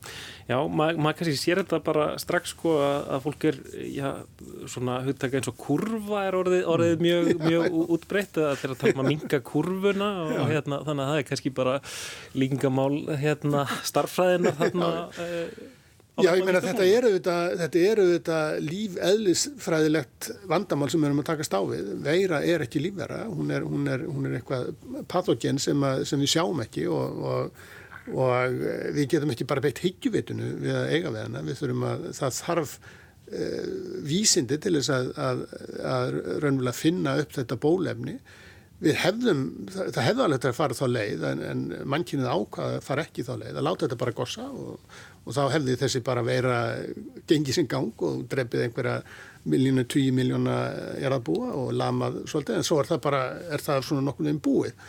Já, 0.49 0.57
maður 0.67 1.01
ma 1.05 1.15
kannski 1.17 1.37
sér 1.39 1.63
þetta 1.63 1.81
bara 1.87 2.07
strax 2.21 2.55
sko 2.55 2.77
að, 2.83 3.17
fólk 3.27 3.49
er, 3.51 3.61
já, 3.87 4.09
svona 4.71 5.01
hugtaka 5.07 5.41
eins 5.41 5.51
og 5.51 5.59
kurva 5.61 6.25
er 6.29 6.39
orðið, 6.41 6.63
orðið 6.75 6.95
mm. 6.97 7.07
mjög, 7.07 7.33
mjög 7.49 7.81
útbreytt 7.97 8.41
að 8.43 8.55
þeirra 8.63 8.79
tala 8.83 8.97
um 8.97 9.05
að 9.05 9.11
minga 9.15 9.43
kurvuna 9.51 10.13
og 10.29 10.47
hérna 10.51 10.81
þannig 10.87 11.05
að 11.05 11.13
það 11.13 11.21
er 11.23 11.29
kannski 11.33 11.55
bara 11.61 11.77
líkingamál 12.37 12.95
hérna 13.21 13.67
starffræðina 13.87 14.57
þarna 14.59 14.95
Já, 15.19 15.77
ég 16.25 16.45
meina 16.47 16.61
þetta 16.65 16.87
eru 16.87 17.11
þetta, 17.17 17.37
þetta 17.61 17.83
þetta 18.11 18.39
lífeðlisfræðilegt 18.67 20.31
vandamál 20.51 20.91
sem 20.93 21.01
við 21.03 21.11
erum 21.11 21.23
að 21.23 21.29
takast 21.33 21.57
á 21.57 21.61
við. 21.69 21.91
Veira 22.05 22.41
er 22.47 22.65
ekki 22.65 22.83
lífvera, 22.83 23.25
hún 23.31 23.53
er, 23.55 23.67
hún 23.67 23.91
er, 23.91 24.07
hún 24.09 24.29
er 24.29 24.39
eitthvað 24.39 24.73
pathogen 25.11 25.61
sem, 25.63 25.85
að, 25.87 26.05
sem 26.11 26.23
við 26.23 26.35
sjáum 26.35 26.63
ekki 26.65 26.87
og, 26.91 27.23
og, 27.31 27.63
og 28.15 28.61
við 28.97 29.07
getum 29.15 29.35
ekki 29.35 29.49
bara 29.51 29.65
beitt 29.65 29.83
higgjuvitunu 29.85 30.53
við 30.65 30.77
að 30.83 30.93
eiga 30.97 31.15
við 31.15 31.27
hana. 31.27 31.47
Við 31.47 31.63
þurfum 31.63 31.89
að, 31.91 32.07
það 32.19 32.37
þarf 32.43 32.77
uh, 32.81 33.73
vísindi 34.13 34.61
til 34.61 34.77
þess 34.79 34.95
að, 34.97 35.11
að, 35.31 35.43
að 35.95 36.15
raunverulega 36.45 36.81
finna 36.83 37.19
upp 37.23 37.35
þetta 37.39 37.61
bólefni. 37.65 38.19
Við 38.81 38.97
hefðum, 38.97 39.41
það, 39.69 39.89
það 39.93 40.07
hefði 40.07 40.23
alveg 40.25 40.45
að 40.49 40.57
fara 40.57 40.77
þá 40.79 40.87
leið 40.89 41.25
en, 41.29 41.41
en 41.45 41.65
mannkynið 41.93 42.31
ákvaða 42.33 42.79
fara 42.85 43.03
ekki 43.05 43.25
þá 43.27 43.35
leið, 43.43 43.59
að 43.59 43.67
láta 43.67 43.85
þetta 43.85 43.99
bara 44.01 44.15
gossa 44.17 44.47
og 44.49 45.03
og 45.31 45.37
þá 45.37 45.43
hefði 45.55 45.77
þessi 45.79 46.01
bara 46.07 46.25
vera 46.27 46.61
gengið 47.31 47.57
sin 47.57 47.69
gang 47.71 48.07
og 48.07 48.25
drefið 48.31 48.65
einhverja 48.67 48.97
miljónu, 49.51 49.85
tíu 49.89 50.13
miljóna 50.15 50.57
er 50.99 51.15
að 51.15 51.27
búa 51.31 51.53
og 51.57 51.71
lamað 51.77 52.25
svolítið. 52.31 52.59
En 52.59 52.67
svo 52.67 52.81
er 52.81 52.91
það 52.91 53.05
bara, 53.07 53.21
er 53.55 53.63
það 53.65 53.85
svona 53.87 54.07
nokkur 54.09 54.31
um 54.31 54.41
búið. 54.43 54.89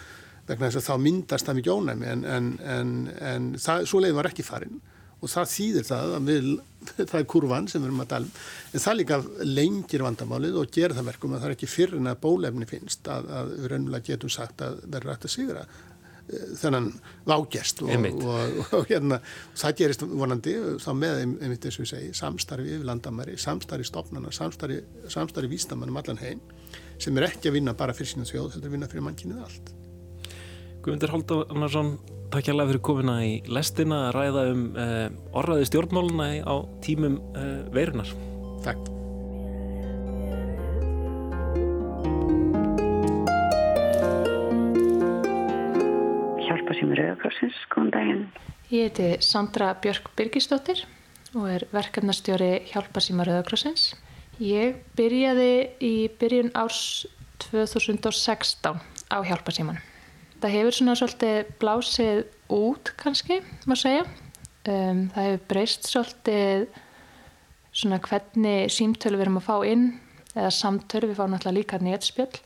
Vegna 0.50 0.72
þess 0.72 0.82
að 0.82 0.88
þá 0.90 1.06
myndast 1.06 1.48
það 1.48 1.60
mikið 1.60 1.76
ónæmi. 1.78 2.10
En, 2.12 2.26
en, 2.26 2.50
en, 2.76 2.96
en 3.32 3.52
það, 3.62 3.86
svo 3.92 4.02
leið 4.04 4.18
var 4.18 4.32
ekki 4.32 4.48
farin. 4.48 4.82
Og 5.22 5.30
það 5.30 5.52
þýðir 5.54 5.86
það 5.86 6.16
að 6.18 6.28
við, 6.32 6.50
það 7.12 7.18
er 7.22 7.30
kurvan 7.36 7.70
sem 7.70 7.84
við 7.84 7.92
erum 7.92 8.04
að 8.04 8.12
tala 8.16 8.28
um, 8.28 8.42
en 8.72 8.84
það 8.88 8.98
líka 8.98 9.22
lengir 9.46 10.06
vandamálið 10.08 10.58
og 10.58 10.74
gerir 10.74 10.98
það 10.98 11.10
verkum 11.12 11.36
að 11.36 11.44
það 11.44 11.52
er 11.52 11.56
ekki 11.60 11.70
fyrir 11.70 12.02
en 12.02 12.10
að 12.10 12.22
bólefni 12.26 12.68
finnst 12.70 13.12
að, 13.14 13.30
að 13.38 13.54
við 13.54 13.72
reynulega 13.76 14.08
getum 14.10 14.34
sagt 14.34 14.66
að 14.66 14.82
verður 14.88 15.14
rætt 15.14 15.30
að 15.30 15.36
sigra 15.36 15.68
þennan 16.62 16.92
vágjast 17.28 17.84
og, 17.86 18.08
og, 18.22 18.62
og 18.78 18.88
hérna 18.90 19.20
það 19.58 19.76
gerist 19.82 20.06
vonandi 20.08 20.56
þá 20.82 20.90
með 20.98 21.24
einmitt 21.26 21.68
eins 21.68 21.80
og 21.80 21.86
ég 21.86 21.92
segi 21.92 22.14
samstarfi 22.18 22.78
yfir 22.78 22.88
landamæri, 22.88 23.38
samstarfi 23.42 23.88
stopnana 23.88 24.32
samstarfi, 24.36 24.80
samstarfi 25.12 25.52
vístamannum 25.52 26.00
allan 26.02 26.22
heim 26.22 26.42
sem 27.02 27.18
er 27.18 27.30
ekki 27.32 27.52
að 27.52 27.60
vinna 27.60 27.76
bara 27.78 27.96
fyrir 27.98 28.14
sína 28.14 28.30
þjóð 28.30 28.56
heldur 28.56 28.72
að 28.72 28.78
vinna 28.78 28.90
fyrir 28.92 29.08
mannkynnið 29.08 29.46
allt. 29.46 29.76
Guðmundur 30.82 31.14
Haldarsson 31.16 31.94
Takk 32.32 32.48
hjá 32.48 32.56
fyrir 32.56 32.80
komina 32.80 33.18
í 33.28 33.34
lestina 33.52 34.06
að 34.08 34.14
ræða 34.16 34.46
um 34.54 34.64
eh, 34.80 35.10
orraði 35.36 35.68
stjórnmáluna 35.68 36.32
á 36.48 36.56
tímum 36.86 37.20
eh, 37.36 37.60
veirunar 37.76 38.16
Takk 38.64 39.01
sem 46.92 47.00
Rauðakrossins. 47.00 47.60
Góðan 47.72 47.92
daginn. 47.94 48.24
Ég 48.72 48.90
heiti 48.90 49.08
Sandra 49.24 49.72
Björk 49.82 50.12
Birgisdóttir 50.18 50.84
og 51.36 51.48
er 51.48 51.66
verkefnastjóri 51.72 52.68
Hjálparsíma 52.72 53.26
Rauðakrossins. 53.28 53.94
Ég 54.42 54.82
byrjaði 54.98 55.54
í 55.84 56.10
byrjun 56.20 56.52
árs 56.58 57.06
2016 57.46 58.80
á 59.12 59.18
Hjálparsímanum. 59.24 59.82
Það 60.42 60.56
hefur 60.56 60.76
svona 60.76 60.96
svolítið 60.98 61.52
blásið 61.62 62.22
út 62.52 62.94
kannski, 62.98 63.42
má 63.70 63.76
segja. 63.78 64.06
Um, 64.68 65.08
það 65.14 65.28
hefur 65.28 65.44
breyst 65.52 65.90
svolítið 65.90 66.66
svona 67.72 68.02
hvernig 68.04 68.72
símtölu 68.74 69.20
við 69.20 69.28
erum 69.28 69.40
að 69.40 69.48
fá 69.48 69.56
inn 69.70 69.86
eða 70.34 70.50
samtölu, 70.56 71.12
við 71.12 71.20
fáum 71.20 71.36
náttúrulega 71.36 71.60
líka 71.60 71.80
nétspjöld. 71.84 72.42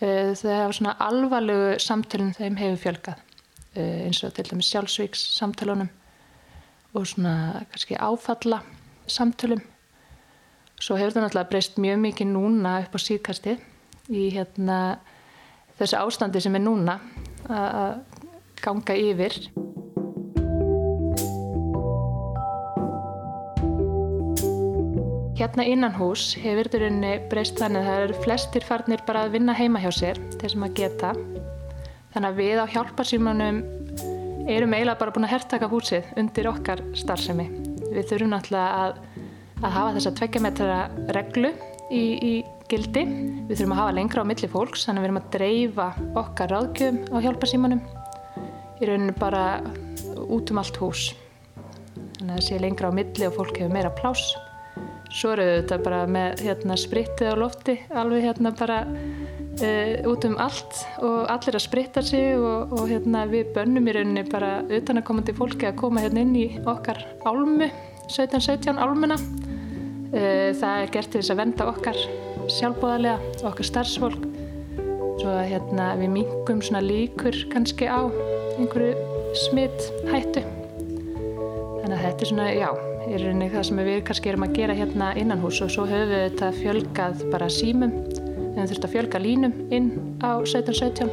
Uh, 0.00 0.32
það 0.32 0.58
hefur 0.62 0.78
svona 0.80 0.96
alvarlegu 1.04 1.76
samtölun 1.82 2.34
þeim 2.38 2.58
hefur 2.62 2.82
fjölgað. 2.88 3.23
Eh, 3.74 4.04
eins 4.06 4.20
og 4.22 4.30
til 4.36 4.46
dæmis 4.46 4.68
sjálfsvíks 4.70 5.22
samtalunum 5.34 5.88
og 6.94 7.06
svona 7.10 7.64
kannski 7.72 7.96
áfalla 7.98 8.60
samtölum 9.10 9.58
svo 10.78 10.94
hefur 10.94 11.16
það 11.16 11.24
náttúrulega 11.24 11.50
breyst 11.50 11.80
mjög 11.82 11.98
mikið 12.04 12.28
núna 12.30 12.76
upp 12.84 12.94
á 12.94 12.98
síðkasti 13.02 13.56
í 14.14 14.28
hérna 14.30 14.78
þessu 15.80 15.98
ástandi 15.98 16.42
sem 16.44 16.54
er 16.54 16.62
núna 16.62 17.00
að 17.50 17.98
ganga 18.62 18.94
yfir. 18.94 19.40
Hérna 25.34 25.66
innan 25.66 25.98
hús 25.98 26.36
hefur 26.38 26.70
þetta 26.70 27.16
breyst 27.26 27.58
þannig 27.58 27.82
að 27.82 27.90
það 27.90 28.04
eru 28.06 28.22
flestir 28.22 28.68
farnir 28.70 29.02
bara 29.06 29.26
að 29.26 29.34
vinna 29.34 29.58
heima 29.58 29.82
hjá 29.82 29.90
sér 29.90 30.22
þeir 30.38 30.54
sem 30.54 30.68
að 30.68 30.78
geta 30.78 31.16
Þannig 32.14 32.30
að 32.30 32.36
við 32.38 32.60
á 32.62 32.66
hjálparsýmanum 32.70 33.56
erum 34.46 34.74
eiginlega 34.76 35.00
bara 35.00 35.12
búin 35.14 35.24
að 35.26 35.32
herrtaka 35.32 35.68
húsið 35.72 36.10
undir 36.20 36.46
okkar 36.46 36.82
starfsemi. 36.94 37.48
Við 37.90 38.04
þurfum 38.10 38.30
náttúrulega 38.30 38.84
að, 38.84 39.00
að 39.58 39.74
hafa 39.74 39.94
þessa 39.96 40.12
tveggjametra 40.20 40.76
reglu 41.16 41.50
í, 41.90 42.04
í 42.14 42.32
gildi. 42.70 43.02
Við 43.48 43.56
þurfum 43.56 43.74
að 43.74 43.80
hafa 43.82 43.96
lengra 43.98 44.22
á 44.22 44.30
milli 44.30 44.50
fólks, 44.52 44.86
þannig 44.86 45.00
að 45.00 45.04
við 45.04 45.10
erum 45.10 45.20
að 45.20 45.28
dreifa 45.34 45.88
okkar 46.22 46.54
ráðgjöfum 46.54 47.02
á 47.10 47.16
hjálparsýmanum. 47.26 47.84
Í 48.78 48.90
rauninu 48.90 49.18
bara 49.18 49.44
út 50.22 50.54
um 50.54 50.62
allt 50.62 50.80
hús. 50.82 51.04
Þannig 52.20 52.30
að 52.30 52.36
það 52.36 52.46
sé 52.46 52.62
lengra 52.62 52.94
á 52.94 52.98
milli 53.00 53.26
og 53.26 53.38
fólk 53.40 53.58
hefur 53.58 53.74
meira 53.74 53.90
pláss. 53.98 54.36
Svo 55.14 55.34
eru 55.34 55.50
þetta 55.50 55.82
bara 55.82 56.04
með 56.10 56.46
hérna, 56.46 56.78
spritið 56.78 57.34
á 57.34 57.42
lofti, 57.42 57.76
alveg 57.90 58.28
hérna 58.28 58.54
bara 58.54 58.80
uh, 59.62 60.10
út 60.10 60.24
um 60.28 60.36
allt 60.42 60.80
og 61.04 61.30
allir 61.30 61.58
að 61.58 61.64
spritta 61.64 62.02
sig 62.04 62.34
og, 62.38 62.72
og 62.74 62.88
hérna, 62.90 63.24
við 63.30 63.52
bönnum 63.56 63.88
í 63.88 63.94
rauninni 63.96 64.24
bara 64.30 64.58
utan 64.68 65.00
að 65.00 65.06
komandi 65.08 65.34
fólki 65.36 65.68
að 65.68 65.78
koma 65.82 66.04
hérna 66.04 66.24
inn 66.24 66.36
í 66.38 66.46
okkar 66.60 67.00
álmu, 67.28 67.70
17-17 68.10 68.80
álmuna. 68.80 69.18
Uh, 70.14 70.50
það 70.58 70.84
er 70.84 70.94
gert 70.94 71.12
til 71.12 71.20
þess 71.20 71.34
að 71.34 71.42
venda 71.42 71.68
okkar 71.70 72.00
sjálfbóðarlega, 72.54 73.34
okkar 73.48 73.70
starfsfólk, 73.70 74.26
svo 75.20 75.30
að 75.32 75.46
hérna, 75.54 75.92
við 76.00 76.12
mingum 76.18 76.60
líkur 76.84 77.38
kannski 77.52 77.88
á 77.88 78.04
einhverju 78.58 78.94
smitt 79.46 79.88
hættu. 80.10 80.44
Þannig 81.80 81.96
að 81.96 82.04
þetta 82.04 82.24
er 82.24 82.30
svona, 82.30 82.50
já, 82.52 82.68
í 83.04 83.16
rauninni 83.20 83.48
það 83.52 83.66
sem 83.68 83.80
við 83.88 84.04
kannski 84.08 84.30
erum 84.32 84.46
að 84.46 84.54
gera 84.58 84.76
hérna 84.78 85.14
innan 85.20 85.42
hús 85.42 85.60
og 85.64 85.72
svo 85.72 85.88
höfum 85.88 86.12
við 86.12 86.22
þetta 86.28 86.52
fjölgað 86.60 87.26
bara 87.32 87.50
símum 87.52 87.92
Við 88.54 88.60
hefum 88.60 88.70
þurft 88.70 88.84
að 88.86 88.92
fjölga 88.92 89.18
línum 89.18 89.54
inn 89.74 89.86
á 90.22 90.38
1717. 90.38 91.08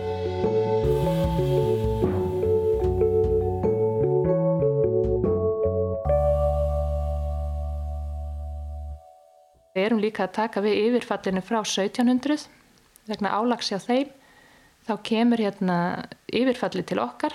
Við 9.74 9.88
erum 9.88 10.04
líka 10.04 10.28
að 10.28 10.36
taka 10.38 10.62
við 10.62 10.78
yfirfallinu 10.84 11.42
frá 11.42 11.64
1700 11.64 12.46
vegna 13.10 13.34
álags 13.34 13.74
hjá 13.74 13.82
þeim. 13.82 14.14
Þá 14.86 14.94
kemur 15.10 15.42
hérna 15.42 15.78
yfirfalli 16.30 16.86
til 16.86 17.02
okkar. 17.02 17.34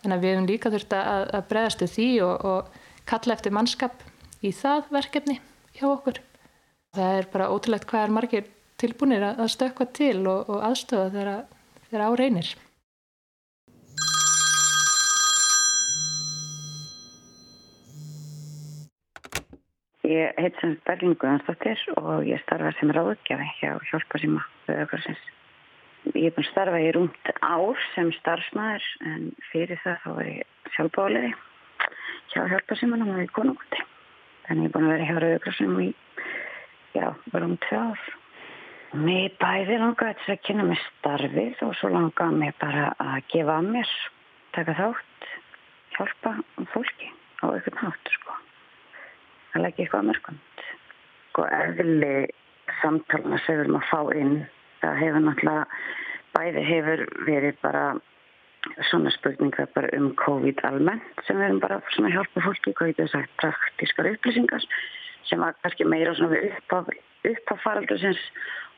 Þannig 0.00 0.16
að 0.16 0.24
við 0.24 0.36
hefum 0.38 0.52
líka 0.54 0.72
þurft 0.72 0.96
að, 0.96 1.30
að 1.36 1.48
bregðastu 1.52 1.92
því 1.92 2.12
og, 2.24 2.48
og 2.48 3.04
kalla 3.12 3.36
eftir 3.36 3.52
mannskap 3.52 4.04
í 4.40 4.56
það 4.56 4.88
verkefni 4.96 5.42
hjá 5.76 5.90
okkur. 5.92 6.22
Það 6.96 7.18
er 7.20 7.34
bara 7.34 7.52
ótrúlegt 7.52 7.92
hvað 7.92 8.06
er 8.06 8.14
margir 8.16 8.54
tilbúinir 8.78 9.26
að 9.26 9.50
stökka 9.52 9.88
til 9.94 10.22
og, 10.26 10.48
og 10.48 10.64
aðstöða 10.70 11.12
þegar, 11.14 11.44
þegar 11.90 12.06
á 12.06 12.10
reynir. 12.20 12.50
Ég 20.08 20.38
heit 20.40 20.54
sem 20.62 20.78
Berlín 20.88 21.18
Guðansdóttir 21.20 21.80
og 22.00 22.22
ég 22.24 22.40
starfa 22.40 22.70
sem 22.78 22.88
ráðgjafi 22.96 23.48
hjá 23.58 23.74
Hjálparsíma 23.90 24.40
Rauðakorsins. 24.68 25.20
Ég 26.14 26.30
er 26.30 26.32
búin 26.32 26.46
að 26.46 26.48
starfa 26.48 26.80
í 26.80 26.92
rúmt 26.96 27.32
ár 27.44 27.82
sem 27.92 28.08
starfsmæður 28.16 28.86
en 29.10 29.26
fyrir 29.50 29.82
það 29.82 29.98
þá 30.04 30.08
var 30.16 30.30
ég 30.30 30.72
sjálfbáliði 30.76 31.34
hjá 32.32 32.40
Hjálparsímanum 32.54 33.12
og 33.16 33.20
í 33.26 33.28
konungundi. 33.36 33.84
Þannig 34.46 34.64
ég 34.64 34.70
er 34.70 34.74
búin 34.78 34.88
að 34.88 34.94
vera 34.94 35.10
hjá 35.10 35.20
Rauðakorsinum 35.26 35.84
í, 35.84 35.90
já, 36.96 37.06
rúmt 37.36 37.60
tvö 37.68 37.82
ár. 37.90 38.08
Mér 38.96 39.34
bæði 39.36 39.76
langaði 39.82 40.14
þess 40.16 40.32
að 40.32 40.44
kynna 40.48 40.64
mig 40.64 40.78
starfið 40.80 41.58
og 41.66 41.74
svo 41.76 41.90
langaði 41.92 42.38
mér 42.40 42.54
bara 42.56 42.84
að 43.04 43.18
gefa 43.28 43.56
að 43.60 43.66
mér, 43.74 43.90
taka 44.56 44.74
þátt, 44.78 45.26
hjálpa 45.96 46.32
fólki 46.72 47.10
á 47.44 47.52
einhvern 47.52 47.82
hátt, 47.82 48.12
sko 48.14 48.36
að 49.52 49.66
leggja 49.66 49.84
eitthvað 49.84 50.00
að 50.00 50.08
mörgund. 50.08 50.62
Og 51.38 51.50
eðli 51.58 52.14
samtalana 52.80 53.40
sem 53.44 53.58
við 53.58 53.64
erum 53.66 53.76
að 53.78 53.90
fá 53.90 54.00
inn, 54.22 54.36
það 54.80 55.00
hefur 55.02 55.24
náttúrulega, 55.26 55.66
bæði 56.38 56.62
hefur 56.70 57.02
verið 57.28 57.60
bara 57.66 57.84
svona 58.88 59.12
spurningar 59.12 59.68
bara 59.74 59.92
um 59.98 60.08
COVID 60.16 60.64
almennt 60.64 61.26
sem 61.26 61.36
við 61.36 61.50
erum 61.50 61.60
bara 61.60 61.82
svona 61.92 62.14
hjálpa 62.14 62.46
fólki, 62.46 62.72
hvað 62.72 62.94
getur 62.94 63.12
sagt, 63.12 63.36
praktískar 63.36 64.08
upplýsingar 64.14 64.64
sem 65.28 65.44
var 65.44 65.60
kannski 65.60 65.84
meira 65.84 66.16
svona 66.16 66.40
við 66.40 66.56
upp 67.26 67.52
á 67.52 67.54
faraldusins 67.64 68.20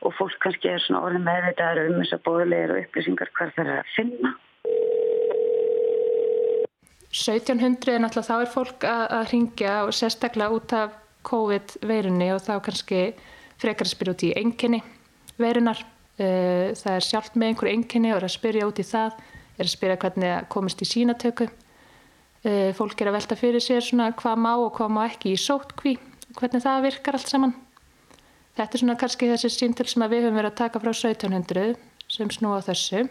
og 0.01 0.15
fólk 0.17 0.37
kannski 0.41 0.71
er 0.71 0.81
svona 0.81 1.03
orðin 1.05 1.27
meðvitaðar 1.27 1.91
um 1.91 1.99
þess 2.01 2.15
að 2.17 2.23
bóðulegir 2.25 2.73
og 2.73 2.81
upplýsingar 2.85 3.31
hver 3.37 3.53
það 3.55 3.67
er 3.67 3.81
að 3.81 3.91
finna. 3.95 4.33
1700 7.11 7.91
er 7.91 8.01
náttúrulega 8.01 8.29
þá 8.29 8.35
er 8.39 8.51
fólk 8.53 8.85
að, 8.87 9.05
að 9.17 9.29
ringja 9.33 9.73
og 9.85 9.93
sérstaklega 9.93 10.55
út 10.55 10.75
af 10.77 10.93
COVID-veirunni 11.27 12.29
og 12.33 12.41
þá 12.41 12.53
kannski 12.65 13.01
frekar 13.61 13.85
að 13.85 13.93
spyrja 13.93 14.15
út 14.15 14.23
í 14.25 14.31
enginni 14.41 14.79
veirunar. 15.41 15.81
Eh, 16.21 16.71
það 16.77 16.95
er 16.95 17.05
sjálft 17.05 17.35
með 17.35 17.51
einhverju 17.51 17.75
enginni 17.75 18.13
og 18.13 18.21
er 18.21 18.27
að 18.27 18.35
spyrja 18.35 18.69
út 18.69 18.81
í 18.81 18.85
það, 18.87 19.19
er 19.57 19.67
að 19.67 19.73
spyrja 19.75 19.99
hvernig 20.01 20.31
það 20.33 20.47
komist 20.55 20.81
í 20.81 20.87
sínatöku. 20.89 21.49
Eh, 22.41 22.71
fólk 22.77 23.01
er 23.01 23.11
að 23.11 23.17
velta 23.19 23.37
fyrir 23.37 23.63
sér 23.63 23.85
svona 23.85 24.11
hvað 24.17 24.41
má 24.41 24.53
og 24.55 24.71
hvað 24.77 24.95
má 24.95 25.03
ekki 25.05 25.35
í 25.35 25.41
sótkví, 25.41 25.97
hvernig 26.39 26.63
það 26.63 26.87
virkar 26.87 27.19
allt 27.19 27.29
saman. 27.29 27.53
Þetta 28.57 28.75
er 28.75 28.83
svona 28.83 28.99
kannski 28.99 29.29
þessi 29.31 29.51
síntil 29.53 29.87
sem 29.87 30.03
við 30.11 30.25
höfum 30.25 30.39
verið 30.41 30.51
að 30.51 30.59
taka 30.59 30.81
frá 30.83 30.91
1700 30.91 31.75
sem 32.11 32.31
snúa 32.33 32.59
þessu. 32.65 33.05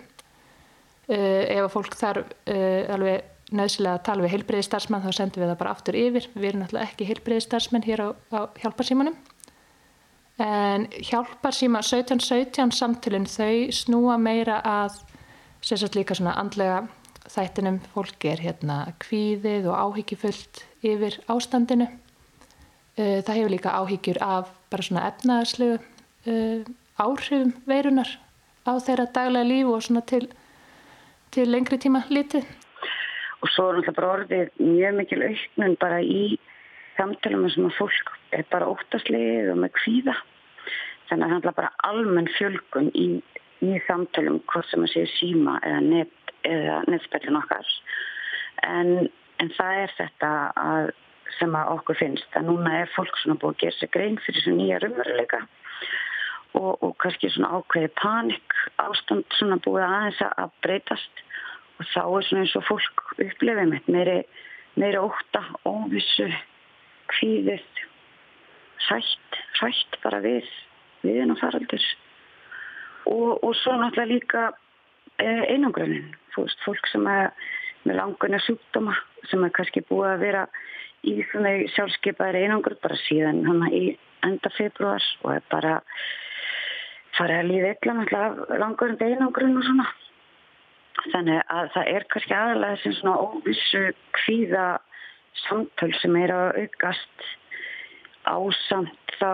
Eh, 1.10 1.56
ef 1.56 1.64
að 1.64 1.72
fólk 1.74 1.96
þarf 1.96 2.34
alveg 2.46 3.54
nöðsilega 3.56 3.98
að 3.98 4.04
tala 4.06 4.24
við 4.24 4.34
heilbreyðistarsmann 4.36 5.02
þá 5.04 5.10
sendum 5.16 5.42
við 5.42 5.50
það 5.50 5.60
bara 5.62 5.74
aftur 5.74 5.98
yfir. 5.98 6.28
Við 6.34 6.48
erum 6.50 6.62
náttúrulega 6.62 6.90
ekki 6.90 7.08
heilbreyðistarsmenn 7.08 7.86
hér 7.86 8.02
á, 8.06 8.08
á 8.36 8.40
hjálparsímanum. 8.62 9.16
En 10.40 10.86
hjálparsíma 11.04 11.82
1717 11.84 12.72
samtölinn 12.72 13.28
þau 13.28 13.72
snúa 13.76 14.16
meira 14.20 14.60
að 14.64 15.00
sérstaklega 15.60 16.00
líka 16.00 16.16
svona 16.16 16.36
andlega 16.40 16.84
þættinum. 17.28 17.80
Fólki 17.94 18.30
er 18.32 18.44
hérna 18.46 18.78
kvíðið 19.02 19.68
og 19.72 19.82
áhyggjufullt 19.84 20.62
yfir 20.86 21.18
ástandinu 21.30 21.90
það 23.00 23.36
hefur 23.38 23.54
líka 23.54 23.76
áhyggjur 23.80 24.20
af 24.24 24.50
bara 24.70 24.86
svona 24.86 25.06
efnaðarslegu 25.08 25.78
áhrifum 27.00 27.54
veirunar 27.66 28.10
á 28.68 28.72
þeirra 28.76 29.06
daglega 29.14 29.48
líf 29.48 29.70
og 29.72 29.84
svona 29.86 30.02
til, 30.04 30.26
til 31.32 31.48
lengri 31.48 31.78
tíma 31.80 32.04
lítið 32.12 32.44
og 33.40 33.48
svo 33.54 33.70
er 33.72 33.92
bara 33.96 34.14
orðið 34.18 34.50
mjög 34.60 34.96
mikil 34.98 35.22
auknum 35.24 35.76
bara 35.80 36.00
í 36.04 36.38
samtölum 36.98 37.48
sem 37.52 37.68
að 37.68 37.76
fólk. 37.78 38.14
Er 38.36 38.46
bara 38.52 38.68
óttaslið 38.70 39.50
og 39.54 39.60
með 39.64 39.74
kvíða. 39.80 40.16
Þannig 41.10 41.26
að 41.26 41.32
það 41.32 41.50
er 41.50 41.58
bara 41.58 41.72
almenn 41.88 42.32
fjölgun 42.36 42.90
í, 42.94 43.06
í 43.64 43.78
samtölum 43.88 44.40
hvort 44.50 44.68
sem 44.70 44.84
að 44.84 44.92
séu 44.94 45.10
síma 45.16 45.58
eða 45.66 45.80
net 45.86 46.34
eða 46.46 46.80
netspillin 46.88 47.40
okkar. 47.40 47.72
En, 48.68 49.08
en 49.42 49.50
það 49.56 49.80
er 49.84 49.94
þetta 49.96 50.30
að, 50.60 50.92
sem 51.38 51.54
að 51.56 51.72
okkur 51.76 51.98
finnst. 52.00 52.28
Að 52.36 52.48
núna 52.50 52.76
er 52.82 52.92
fólk 52.94 53.16
svona 53.20 53.38
búið 53.40 53.54
að 53.54 53.62
gera 53.64 53.78
sig 53.78 53.90
grein 53.94 54.20
fyrir 54.24 54.40
þessu 54.40 54.54
nýja 54.56 54.80
rumveruleika 54.82 55.40
og, 56.58 56.82
og 56.82 56.94
kannski 57.02 57.30
svona 57.30 57.60
ákveði 57.60 57.90
panik 58.00 58.56
ástand 58.82 59.36
svona 59.38 59.60
búið 59.64 59.86
aðeins 59.86 60.22
að 60.28 60.54
breytast. 60.64 61.24
Og 61.80 61.88
þá 61.92 62.00
er 62.04 62.26
svona 62.28 62.44
eins 62.44 62.56
og 62.58 62.66
fólk 62.68 63.04
upplifið 63.16 63.70
með 63.70 63.92
meiri, 63.94 64.16
meiri 64.80 65.00
óta, 65.00 65.44
óvissu, 65.68 66.26
kvíðið, 67.14 67.64
sætt, 68.88 69.38
sætt 69.58 70.00
bara 70.04 70.20
við, 70.24 70.48
viðin 71.04 71.32
og 71.34 71.40
faraldur. 71.40 71.86
Og, 73.08 73.38
og 73.40 73.54
svo 73.56 73.78
náttúrulega 73.80 74.10
líka 74.10 74.42
eh, 75.22 75.46
einangrönin, 75.54 76.12
fólk 76.34 76.92
sem 76.92 77.08
er 77.08 77.30
með 77.90 77.98
langunni 77.98 78.38
sjúkdóma 78.44 78.94
sem 79.30 79.42
er 79.44 79.54
kannski 79.56 79.82
búið 79.88 80.12
að 80.12 80.22
vera 80.24 80.44
í 81.06 81.16
svona 81.30 81.56
sjálfskeipaðir 81.74 82.44
einangrun 82.44 82.78
bara 82.82 82.98
síðan 83.06 83.42
hann 83.48 83.64
í 83.74 83.84
enda 84.26 84.52
februar 84.54 85.04
og 85.24 85.32
er 85.34 85.46
bara 85.50 85.78
farið 87.16 87.40
að 87.40 87.50
líða 87.50 87.72
illa 87.74 87.96
náttúrulega 87.98 88.60
langur 88.62 88.94
einangrun 89.00 89.58
og 89.58 89.66
svona. 89.66 89.88
Þannig 91.10 91.42
að 91.56 91.70
það 91.74 91.90
er 91.94 92.06
kannski 92.12 92.36
aðalega 92.36 92.80
sem 92.82 92.96
svona 92.98 93.24
óvissu 93.24 93.82
kvíða 94.18 94.66
samtöl 95.46 95.92
sem 95.98 96.16
er 96.20 96.34
að 96.34 96.62
aukast 96.64 97.28
ásamt 98.28 99.16
þá 99.16 99.30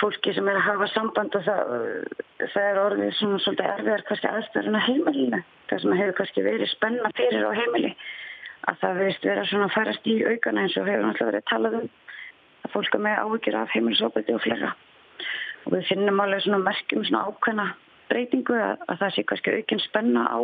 fólki 0.00 0.34
sem 0.34 0.48
er 0.50 0.58
að 0.58 0.66
hafa 0.68 0.88
samband 0.92 1.36
og 1.38 1.44
það, 1.46 1.72
það 2.42 2.68
er 2.68 2.80
orðið 2.82 3.12
svona 3.18 3.40
svolítið 3.44 3.70
erfiðar 3.72 4.04
kannski 4.08 4.30
aðstæðurinn 4.30 4.78
að 4.78 4.86
heimilinu. 4.88 5.40
Það 5.70 5.82
sem 5.82 5.96
hefur 6.00 6.16
kannski 6.20 6.44
verið 6.44 6.72
spenna 6.72 7.12
fyrir 7.18 7.46
á 7.46 7.52
heimili 7.58 7.92
að 8.64 8.80
það 8.80 9.00
verist 9.02 9.28
vera 9.28 9.46
svona 9.48 9.68
að 9.68 9.74
færast 9.76 10.08
í 10.08 10.16
aukana 10.24 10.64
eins 10.64 10.76
og 10.80 10.88
hefur 10.88 11.06
náttúrulega 11.06 11.30
verið 11.30 11.48
talað 11.50 11.78
um 11.80 11.88
að 12.64 12.74
fólka 12.74 13.00
með 13.06 13.18
áhyggjur 13.22 13.58
af 13.60 13.74
heimilisofbeldi 13.74 14.36
og 14.36 14.44
fleira. 14.44 14.70
Og 15.64 15.74
við 15.76 15.88
finnum 15.90 16.22
alveg 16.24 16.44
svona 16.44 16.62
merkjum 16.64 17.04
svona 17.04 17.26
ákveðna 17.28 17.66
breytingu 18.08 18.56
að, 18.56 18.84
að 18.88 19.02
það 19.02 19.14
sé 19.14 19.26
kannski 19.28 19.58
aukinn 19.58 19.84
spenna 19.84 20.24
á 20.28 20.38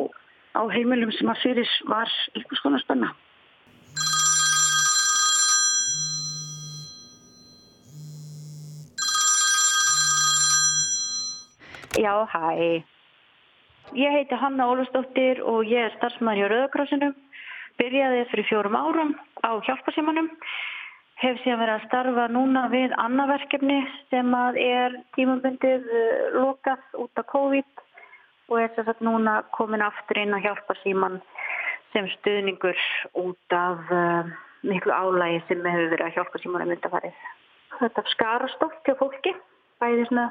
á 0.55 0.63
heimilum 0.73 1.13
sem 1.15 1.31
að 1.31 1.43
fyrir 1.45 1.75
var 1.89 2.11
einhvers 2.35 2.63
konar 2.65 2.83
spenna. 2.83 3.13
Já, 11.99 12.27
hæ. 12.27 12.83
Ég 13.95 14.13
heiti 14.15 14.35
Hanna 14.39 14.69
Ólustóttir 14.71 15.41
og 15.43 15.67
ég 15.67 15.89
er 15.89 15.95
starfsmæður 15.97 16.45
í 16.45 16.51
Rauðakrossinum. 16.53 17.15
Byrjaði 17.81 18.21
fyrir 18.31 18.47
fjórum 18.47 18.77
árum 18.79 19.17
á 19.43 19.51
hjálpasímanum. 19.67 20.29
Hef 21.19 21.41
síðan 21.43 21.59
verið 21.65 21.75
að 21.75 21.87
starfa 21.89 22.27
núna 22.31 22.63
við 22.71 22.95
annaverkefni 22.95 23.81
sem 24.13 24.37
er 24.63 24.95
tímabundið 25.17 25.89
eh, 25.91 26.29
lokað 26.37 26.85
út 27.03 27.19
af 27.19 27.27
COVID 27.33 27.83
og 28.51 28.61
er 28.61 28.71
þess 28.77 28.93
að 28.95 29.03
núna 29.09 29.35
komin 29.57 29.83
aftur 29.83 30.23
inn 30.23 30.37
að 30.37 30.47
hjálpa 30.47 30.77
síman 30.85 31.19
sem 31.91 32.07
stuðningur 32.15 32.79
út 33.19 33.57
af 33.57 33.91
uh, 33.91 34.31
miklu 34.63 34.95
álægi 34.95 35.43
sem 35.49 35.67
hefur 35.67 35.91
verið 35.91 36.07
að 36.07 36.15
hjálpa 36.15 36.39
síman 36.43 36.63
að 36.63 36.73
mynda 36.73 36.93
farið. 36.95 37.21
Þetta 37.81 38.07
skara 38.15 38.51
stolt 38.55 38.87
hjá 38.87 38.95
fólki, 38.99 39.35
bæði 39.83 40.07
svona 40.07 40.29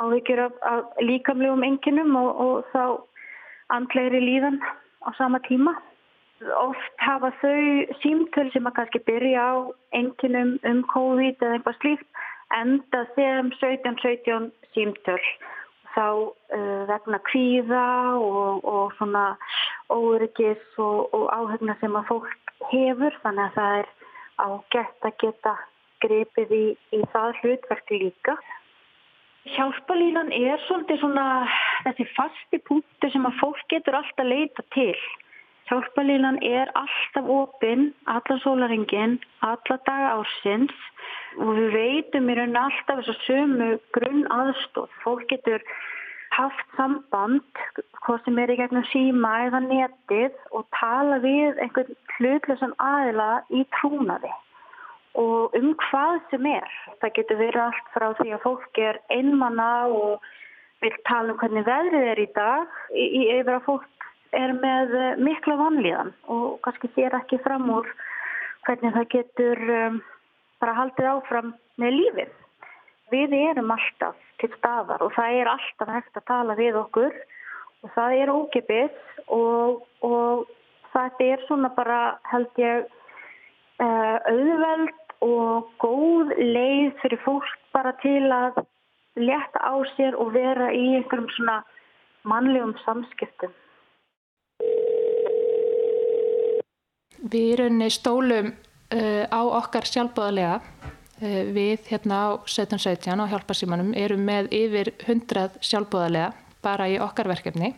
áhyggjur 0.00 0.44
af, 0.46 0.52
af 0.62 0.82
líkamlegum 1.00 1.64
enginum 1.66 2.16
og, 2.16 2.30
og 2.44 2.68
þá 2.72 2.84
andlegri 3.76 4.20
líðan 4.20 4.60
á 5.06 5.10
sama 5.18 5.40
tíma. 5.48 5.74
Oft 6.58 6.94
hafa 6.98 7.30
þau 7.40 7.86
símtöl 8.02 8.50
sem 8.52 8.66
að 8.66 8.76
kannski 8.80 9.02
byrja 9.06 9.42
á 9.42 9.54
enginum 9.94 10.56
um 10.66 10.82
COVID 10.90 11.42
eða 11.42 11.58
einhvað 11.58 11.80
slíkt 11.80 12.22
enda 12.52 13.04
sem 13.16 13.50
17-17 13.60 14.50
símtöl 14.74 15.22
þá 15.92 16.06
uh, 16.08 16.82
vegna 16.88 17.20
kvíða 17.28 17.86
og, 18.16 18.64
og 18.64 18.94
svona 18.98 19.24
óryggis 19.92 20.62
og, 20.80 21.12
og 21.14 21.28
áhugna 21.32 21.76
sem 21.80 21.96
að 21.96 22.08
fólk 22.08 22.54
hefur 22.72 23.16
þannig 23.24 23.44
að 23.50 23.56
það 23.58 23.78
er 23.82 23.90
ágætt 24.42 25.06
að 25.08 25.18
geta 25.22 25.54
grepið 26.02 26.54
í, 26.56 26.64
í 26.96 27.00
það 27.12 27.38
hlutverk 27.42 27.94
líka. 27.94 28.36
Hjálpalínan 29.50 30.30
er 30.30 30.60
svolítið 30.68 31.00
svona 31.02 31.26
þessi 31.82 32.04
fasti 32.14 32.60
punktu 32.68 33.08
sem 33.10 33.24
að 33.26 33.40
fólk 33.40 33.62
getur 33.72 33.96
alltaf 33.98 34.28
leita 34.28 34.62
til. 34.74 34.98
Hjálpalínan 35.66 36.38
er 36.46 36.70
alltaf 36.78 37.26
opinn, 37.26 37.88
alla 38.06 38.36
sólaringin, 38.44 39.16
alla 39.42 39.78
daga 39.88 40.12
ársins 40.20 40.76
og 41.40 41.58
við 41.58 41.74
veitum 41.74 42.30
í 42.30 42.36
rauninu 42.38 42.60
alltaf 42.62 43.00
þess 43.00 43.14
að 43.14 43.26
sömu 43.26 43.68
grunn 43.96 44.22
aðstóð. 44.36 44.94
Fólk 45.02 45.26
getur 45.34 45.66
haft 46.38 46.78
samband, 46.78 47.62
hvað 48.04 48.22
sem 48.24 48.38
er 48.44 48.54
í 48.54 48.58
gegnum 48.62 48.86
síma 48.92 49.32
eða 49.48 49.64
netið 49.66 50.38
og 50.54 50.70
tala 50.78 51.18
við 51.24 51.58
einhvern 51.66 51.98
hlutlösan 52.14 52.78
aðila 52.78 53.30
í 53.50 53.66
trúnaði. 53.74 54.30
Og 55.18 55.56
um 55.58 55.72
hvað 55.86 56.20
sem 56.30 56.46
er. 56.48 56.76
Það 57.00 57.16
getur 57.18 57.40
verið 57.40 57.64
allt 57.66 57.90
frá 57.94 58.06
því 58.20 58.30
að 58.32 58.44
fólk 58.46 58.80
er 58.80 59.00
einmanna 59.12 59.72
og 59.92 60.30
vil 60.82 60.94
tala 61.08 61.34
um 61.34 61.40
hvernig 61.40 61.66
veðrið 61.66 62.06
er 62.12 62.22
í 62.22 62.28
dag 62.36 62.78
í 62.96 63.26
yfir 63.38 63.58
að 63.58 63.66
fólk 63.68 64.08
er 64.32 64.54
með 64.56 64.94
eh, 64.96 65.18
mikla 65.20 65.58
vanlíðan 65.60 66.14
og 66.32 66.56
kannski 66.64 66.88
sér 66.96 67.14
ekki 67.18 67.38
fram 67.44 67.68
úr 67.70 67.88
hvernig 68.66 68.94
það 68.94 69.10
getur 69.12 69.60
um, 69.76 69.98
bara 70.62 70.76
haldið 70.78 71.10
áfram 71.10 71.52
með 71.82 71.96
lífið. 71.98 72.32
Við 73.12 73.36
erum 73.36 73.72
alltaf 73.74 74.16
til 74.40 74.50
staðar 74.56 75.04
og 75.04 75.12
það 75.16 75.38
er 75.40 75.50
alltaf 75.52 75.92
hægt 75.92 76.18
að 76.18 76.28
tala 76.30 76.56
við 76.58 76.78
okkur 76.80 77.16
og 77.82 77.94
það 77.96 78.16
er 78.22 78.32
ókipið 78.32 79.00
og, 79.34 79.82
og 80.06 80.46
það 80.94 81.24
er 81.26 81.44
svona 81.48 81.72
bara 81.76 82.00
held 82.30 82.62
ég 82.62 82.86
uh, 83.82 84.18
auðveld 84.30 85.01
og 85.22 85.70
góð 85.82 86.34
leið 86.38 86.94
fyrir 87.02 87.20
fólk 87.24 87.50
bara 87.74 87.94
til 88.02 88.26
að 88.34 88.62
leta 89.20 89.60
á 89.62 89.74
sér 89.94 90.16
og 90.18 90.32
vera 90.34 90.72
í 90.74 90.82
einhverjum 90.96 91.28
svona 91.36 91.60
mannlegum 92.28 92.74
samskiptum. 92.82 93.52
Við 97.32 97.52
rauninni 97.60 97.90
stólum 97.92 98.50
uh, 98.50 99.24
á 99.30 99.40
okkar 99.62 99.86
sjálfbóðarlega 99.86 100.58
uh, 100.58 101.42
við 101.54 101.86
hérna 101.92 102.18
á 102.26 102.28
1717 102.42 103.22
á 103.22 103.30
hjálparsímanum 103.30 103.94
erum 103.94 104.26
með 104.26 104.50
yfir 104.58 104.92
100 105.06 105.62
sjálfbóðarlega 105.62 106.32
bara 106.62 106.90
í 106.90 106.98
okkar 107.02 107.30
verkefni. 107.30 107.74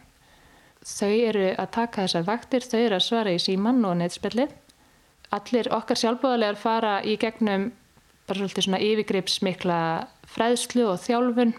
Þau 0.84 1.12
eru 1.12 1.46
að 1.56 1.70
taka 1.72 2.04
þessar 2.04 2.26
vaktir, 2.28 2.64
þau 2.64 2.80
eru 2.80 2.96
að 2.98 3.06
svara 3.06 3.32
í 3.32 3.40
síman 3.40 3.84
og 3.88 3.96
neðspillið 4.00 4.52
allir 5.34 5.70
okkar 5.74 5.98
sjálfbúðarlegar 5.98 6.58
fara 6.60 6.94
í 7.04 7.16
gegnum 7.20 7.70
bara 8.24 8.40
svolítið 8.40 8.66
svona 8.66 8.80
yfirgripsmikla 8.82 9.78
fræðslu 10.34 10.86
og 10.88 11.00
þjálfun 11.04 11.54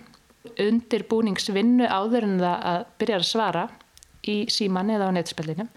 undir 0.62 1.06
búningsvinnu 1.10 1.88
áður 1.90 2.28
en 2.28 2.38
það 2.42 2.66
að 2.72 2.86
byrja 3.02 3.20
að 3.20 3.28
svara 3.30 3.66
í 4.26 4.38
síman 4.52 4.92
eða 4.94 5.10
á 5.10 5.16
netspillinu. 5.16 5.68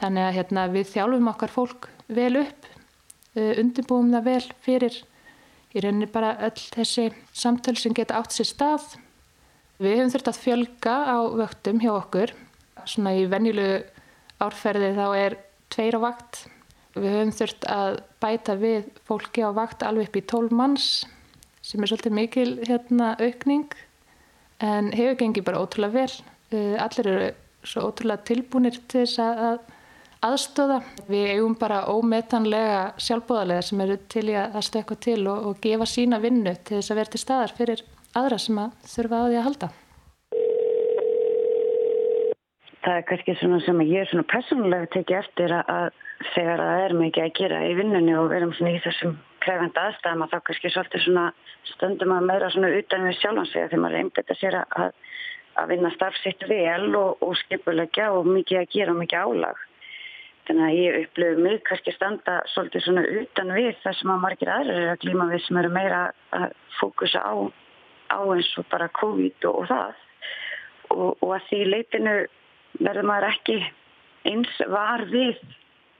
Þannig 0.00 0.26
að 0.26 0.36
hérna, 0.36 0.66
við 0.74 0.90
þjálfum 0.92 1.30
okkar 1.32 1.52
fólk 1.52 1.88
vel 2.12 2.32
upp, 2.42 2.66
undirbúum 3.36 4.12
það 4.14 4.26
vel 4.28 4.44
fyrir 4.64 4.98
í 5.76 5.82
rauninni 5.82 6.08
bara 6.10 6.36
öll 6.46 6.56
þessi 6.56 7.10
samtöl 7.36 7.76
sem 7.80 7.94
geta 7.96 8.20
átt 8.20 8.36
sér 8.36 8.48
stað. 8.48 8.86
Við 9.82 9.98
höfum 9.98 10.12
þurft 10.14 10.30
að 10.32 10.42
fjölga 10.44 10.96
á 11.04 11.18
vöktum 11.36 11.80
hjá 11.82 11.92
okkur. 11.96 12.32
Svona 12.86 13.16
í 13.18 13.26
venjulegu 13.28 13.82
árferði 14.44 14.92
þá 14.96 15.06
er 15.16 15.38
tveir 15.72 15.98
á 15.98 16.00
vakt 16.06 16.44
Við 16.96 17.12
höfum 17.12 17.32
þurft 17.36 17.66
að 17.68 17.98
bæta 18.24 18.56
við 18.56 18.88
fólki 19.08 19.44
á 19.44 19.50
vakt 19.56 19.84
alveg 19.84 20.08
upp 20.08 20.16
í 20.16 20.24
12 20.32 20.56
manns 20.56 20.86
sem 21.66 21.82
er 21.82 21.90
svolítið 21.90 22.16
mikil 22.16 22.50
hérna, 22.64 23.12
aukning 23.20 23.74
en 24.64 24.92
hefur 24.96 25.18
gengið 25.20 25.44
bara 25.48 25.60
ótrúlega 25.60 25.98
vel. 25.98 26.12
Uh, 26.54 26.76
allir 26.80 27.10
eru 27.12 27.30
svo 27.66 27.88
ótrúlega 27.90 28.24
tilbúinir 28.28 28.78
til 28.88 29.04
þess 29.04 29.20
að 29.20 29.58
aðstöða. 30.26 30.80
Við 31.10 31.32
eigum 31.34 31.56
bara 31.60 31.82
ómetanlega 31.92 32.84
sjálfbóðarlega 33.02 33.66
sem 33.66 33.82
eru 33.84 33.98
til 34.08 34.28
í 34.32 34.38
að 34.40 34.62
stökka 34.64 34.96
til 35.08 35.20
og, 35.26 35.50
og 35.50 35.60
gefa 35.64 35.88
sína 35.90 36.22
vinnu 36.22 36.54
til 36.64 36.78
þess 36.78 36.94
að 36.94 37.02
vera 37.02 37.12
til 37.12 37.24
staðar 37.26 37.58
fyrir 37.58 37.84
aðra 38.16 38.40
sem 38.40 38.62
að 38.62 38.78
þurfa 38.94 39.20
á 39.20 39.26
því 39.26 39.36
að 39.36 39.46
halda 39.50 39.74
það 42.86 43.00
er 43.00 43.06
kannski 43.08 43.34
svona 43.40 43.58
sem 43.64 43.80
ég 43.82 44.04
er 44.04 44.10
svona 44.10 44.26
personlega 44.30 44.88
tekið 44.94 45.18
eftir 45.18 45.52
að 45.58 45.86
þegar 46.34 46.62
það 46.62 46.82
er 46.84 46.92
mikið 47.00 47.24
að 47.24 47.32
gera 47.40 47.62
í 47.66 47.72
vinnunni 47.76 48.14
og 48.16 48.28
við 48.30 48.36
erum 48.38 48.52
svona 48.56 48.74
í 48.76 48.82
þessum 48.84 49.16
krefandi 49.42 49.82
aðstæðum 49.82 50.24
að 50.24 50.32
þá 50.32 50.38
kannski 50.46 50.72
svolítið 50.72 51.04
svona 51.04 51.24
stöndum 51.72 52.14
að 52.14 52.28
meira 52.30 52.50
svona 52.54 52.70
utan 52.78 53.08
við 53.08 53.18
sjálfansvega 53.20 53.70
þegar 53.72 53.82
maður 53.82 53.98
einbita 54.02 54.36
sér 54.38 54.58
að, 54.62 55.00
að 55.58 55.72
vinna 55.72 55.92
starfsitt 55.96 56.46
vel 56.50 56.94
og, 57.00 57.26
og 57.26 57.34
skipulegja 57.42 58.12
og 58.14 58.30
mikið 58.30 58.62
að 58.62 58.70
gera 58.76 58.94
og 58.94 59.02
mikið 59.02 59.26
álag. 59.26 59.66
Þannig 60.46 60.66
að 60.68 60.78
ég 60.78 60.96
upplöfu 61.02 61.42
mig 61.42 61.60
kannski 61.66 61.94
standa 61.96 62.38
svolítið 62.54 62.86
svona 62.86 63.04
utan 63.24 63.54
við 63.58 63.72
það 63.82 63.98
sem 63.98 64.14
að 64.14 64.24
margir 64.28 64.54
aðrir 64.54 64.82
er 64.84 64.94
að 64.94 65.02
glíma 65.02 65.30
við 65.32 65.46
sem 65.48 65.60
eru 65.62 65.74
meira 65.74 66.02
að 66.38 66.48
fókusa 66.78 67.22
á, 67.26 67.34
á 68.14 68.18
eins 68.22 68.52
og 68.62 68.70
bara 68.70 68.92
COVID 68.94 69.50
og, 69.50 69.62
og 69.64 69.70
það 69.72 70.02
og, 70.94 71.08
og 71.18 71.30
að 71.34 71.48
því 71.50 71.62
leitinu 71.72 72.18
verður 72.80 73.08
maður 73.08 73.30
ekki 73.30 73.60
eins 74.26 74.58
var 74.70 75.06
við 75.10 75.38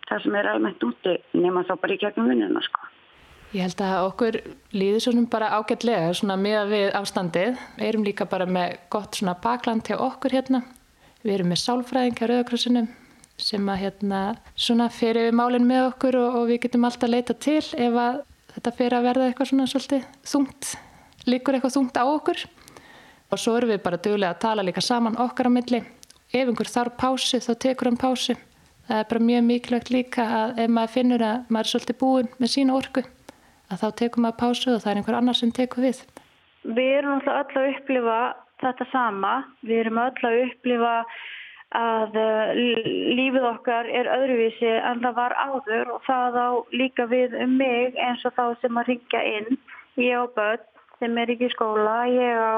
það 0.06 0.22
sem 0.22 0.36
er 0.38 0.50
almennt 0.50 0.84
úti 0.86 1.16
nema 1.34 1.64
þá 1.66 1.74
bara 1.82 1.96
í 1.96 2.00
gegnum 2.02 2.30
vinnuna 2.30 2.62
sko. 2.64 2.92
Ég 3.54 3.62
held 3.62 3.80
að 3.86 4.04
okkur 4.08 4.36
líður 4.74 5.02
svona 5.04 5.22
bara 5.30 5.52
ágætlega 5.54 6.14
svona 6.18 6.36
með 6.40 6.72
við 6.72 6.86
ástandið. 6.98 7.60
Við 7.78 7.88
erum 7.88 8.06
líka 8.06 8.26
bara 8.28 8.46
með 8.46 8.76
gott 8.92 9.18
svona 9.18 9.36
bakland 9.42 9.86
hjá 9.86 9.96
okkur 9.96 10.34
hérna. 10.34 10.62
Við 11.22 11.38
erum 11.38 11.52
með 11.52 11.62
sálfræðing 11.62 12.18
hjá 12.18 12.26
Rauðakrossinum 12.30 12.88
sem 13.40 13.68
að 13.68 13.82
hérna 13.84 14.20
svona 14.56 14.88
fyrir 14.92 15.28
við 15.28 15.36
málinn 15.38 15.68
með 15.68 15.90
okkur 15.90 16.18
og, 16.18 16.36
og 16.40 16.50
við 16.50 16.62
getum 16.66 16.86
alltaf 16.88 17.12
leita 17.12 17.36
til 17.36 17.60
ef 17.60 17.98
að 18.00 18.20
þetta 18.54 18.74
fyrir 18.78 18.98
að 18.98 19.08
verða 19.10 19.26
eitthvað 19.28 19.50
svona 19.50 19.66
svolítið 19.70 20.06
þungt, 20.32 20.70
líkur 21.28 21.58
eitthvað 21.58 21.76
þungt 21.76 22.00
á 22.00 22.04
okkur. 22.04 22.44
Og 23.26 23.42
svo 23.42 23.56
erum 23.58 23.72
við 23.74 23.82
bara 23.84 24.00
dögulega 24.00 24.34
að 24.34 24.42
tala 24.42 24.66
líka 24.66 24.84
saman 24.84 25.18
okkar 25.22 25.50
á 25.50 25.52
milli 25.52 25.82
ef 26.36 26.50
einhver 26.50 26.70
þarf 26.70 26.96
pásu 27.00 27.40
þá 27.42 27.52
tekur 27.64 27.90
hann 27.90 28.00
pásu. 28.00 28.36
Það 28.86 29.02
er 29.02 29.08
bara 29.10 29.26
mjög 29.28 29.46
mikilvægt 29.50 29.90
líka 29.90 30.24
að 30.40 30.58
ef 30.62 30.72
maður 30.76 30.94
finnur 30.94 31.24
að 31.26 31.48
maður 31.50 31.66
er 31.66 31.72
svolítið 31.72 31.98
búin 32.02 32.28
með 32.38 32.52
sína 32.54 32.76
orku 32.76 33.02
að 33.66 33.80
þá 33.82 33.86
tekur 34.00 34.24
maður 34.24 34.40
pásu 34.42 34.74
og 34.74 34.82
það 34.82 34.92
er 34.92 35.00
einhver 35.00 35.18
annar 35.18 35.38
sem 35.38 35.54
tekur 35.54 35.86
við. 35.88 36.02
Við 36.66 36.92
erum 36.98 37.16
alltaf 37.16 37.56
að 37.56 37.72
upplifa 37.72 38.20
þetta 38.62 38.86
sama. 38.92 39.32
Við 39.66 39.82
erum 39.84 39.98
alltaf 40.02 40.30
að 40.30 40.44
upplifa 40.44 40.94
að 41.76 42.16
uh, 42.22 42.54
lífið 43.18 43.44
okkar 43.50 43.88
er 43.90 44.08
öðruvísi 44.14 44.70
en 44.70 45.02
það 45.02 45.16
var 45.18 45.34
áður 45.34 45.92
og 45.96 46.04
það 46.06 46.38
á 46.38 46.48
líka 46.72 47.06
við 47.10 47.34
um 47.42 47.56
mig 47.58 47.98
eins 47.98 48.22
og 48.24 48.36
þá 48.38 48.44
sem 48.62 48.78
að 48.78 48.92
ringja 48.92 49.22
inn. 49.34 49.58
Ég 49.98 50.14
á 50.14 50.24
börn 50.36 50.66
sem 51.00 51.18
er 51.18 51.32
ekki 51.32 51.50
í 51.50 51.54
skóla, 51.54 52.04
ég 52.08 52.38
á 52.38 52.54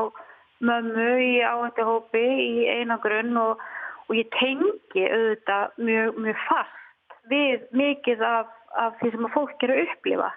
mömmu 0.65 1.09
í 1.23 1.33
áhengi 1.45 1.87
hópi 1.87 2.25
í 2.43 2.67
einagrunn 2.79 3.37
og, 3.41 3.63
og 4.09 4.19
ég 4.19 4.29
tengi 4.35 5.05
auðvitað 5.07 5.81
mjög, 5.89 6.21
mjög 6.25 6.45
fast 6.49 7.17
við 7.31 7.67
mikið 7.77 8.25
af, 8.25 8.53
af 8.81 8.97
því 9.01 9.13
sem 9.15 9.29
að 9.29 9.35
fólk 9.37 9.67
eru 9.67 9.77
að 9.77 9.83
upplifa. 9.87 10.31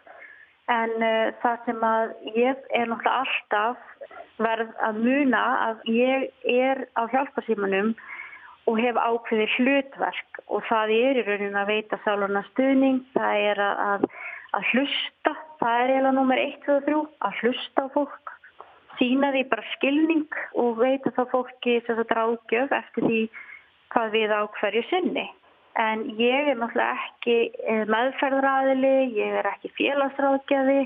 En 0.72 0.94
uh, 1.02 1.32
það 1.42 1.66
sem 1.68 1.86
að 1.88 2.16
ég 2.38 2.66
er 2.78 2.90
náttúrulega 2.92 3.24
alltaf 3.24 3.88
verð 4.42 4.74
að 4.82 5.00
muna 5.06 5.42
að 5.68 5.86
ég 5.92 6.28
er 6.50 6.86
á 6.98 7.02
hjálparsýmanum 7.12 7.94
og 8.70 8.78
hef 8.78 8.98
ákveðið 8.98 9.56
hlutverk 9.58 10.42
og 10.48 10.66
það 10.70 10.94
er 10.96 11.20
í 11.20 11.26
raunin 11.28 11.58
að 11.58 11.72
veita 11.74 11.98
sálurna 12.06 12.44
stuðning, 12.52 13.02
það 13.16 13.46
er 13.52 13.62
að, 13.66 14.06
að 14.58 14.68
hlusta, 14.72 15.34
það 15.62 15.78
er 15.82 15.94
eiginlega 15.96 16.18
nummer 16.18 16.42
1, 16.42 16.60
2 16.68 16.78
og 16.78 16.86
3, 16.88 17.02
að 17.28 17.42
hlusta 17.42 17.86
á 17.86 17.88
fólk 17.96 18.31
sína 19.02 19.32
því 19.34 19.44
bara 19.50 19.70
skilning 19.76 20.42
og 20.62 20.78
veita 20.78 21.12
þá 21.16 21.24
fólki 21.34 21.80
þess 21.88 22.04
að 22.04 22.16
ráðgjöf 22.18 22.74
eftir 22.78 23.08
því 23.08 23.22
hvað 23.92 24.12
við 24.16 24.34
á 24.38 24.42
hverju 24.60 24.84
sinni. 24.90 25.28
En 25.82 26.04
ég 26.20 26.52
er 26.52 26.60
náttúrulega 26.60 27.08
ekki 27.08 27.38
eh, 27.64 27.86
meðferðræðili, 27.90 28.96
ég 29.16 29.38
er 29.40 29.48
ekki 29.54 29.72
félagsráðgjafi, 29.78 30.82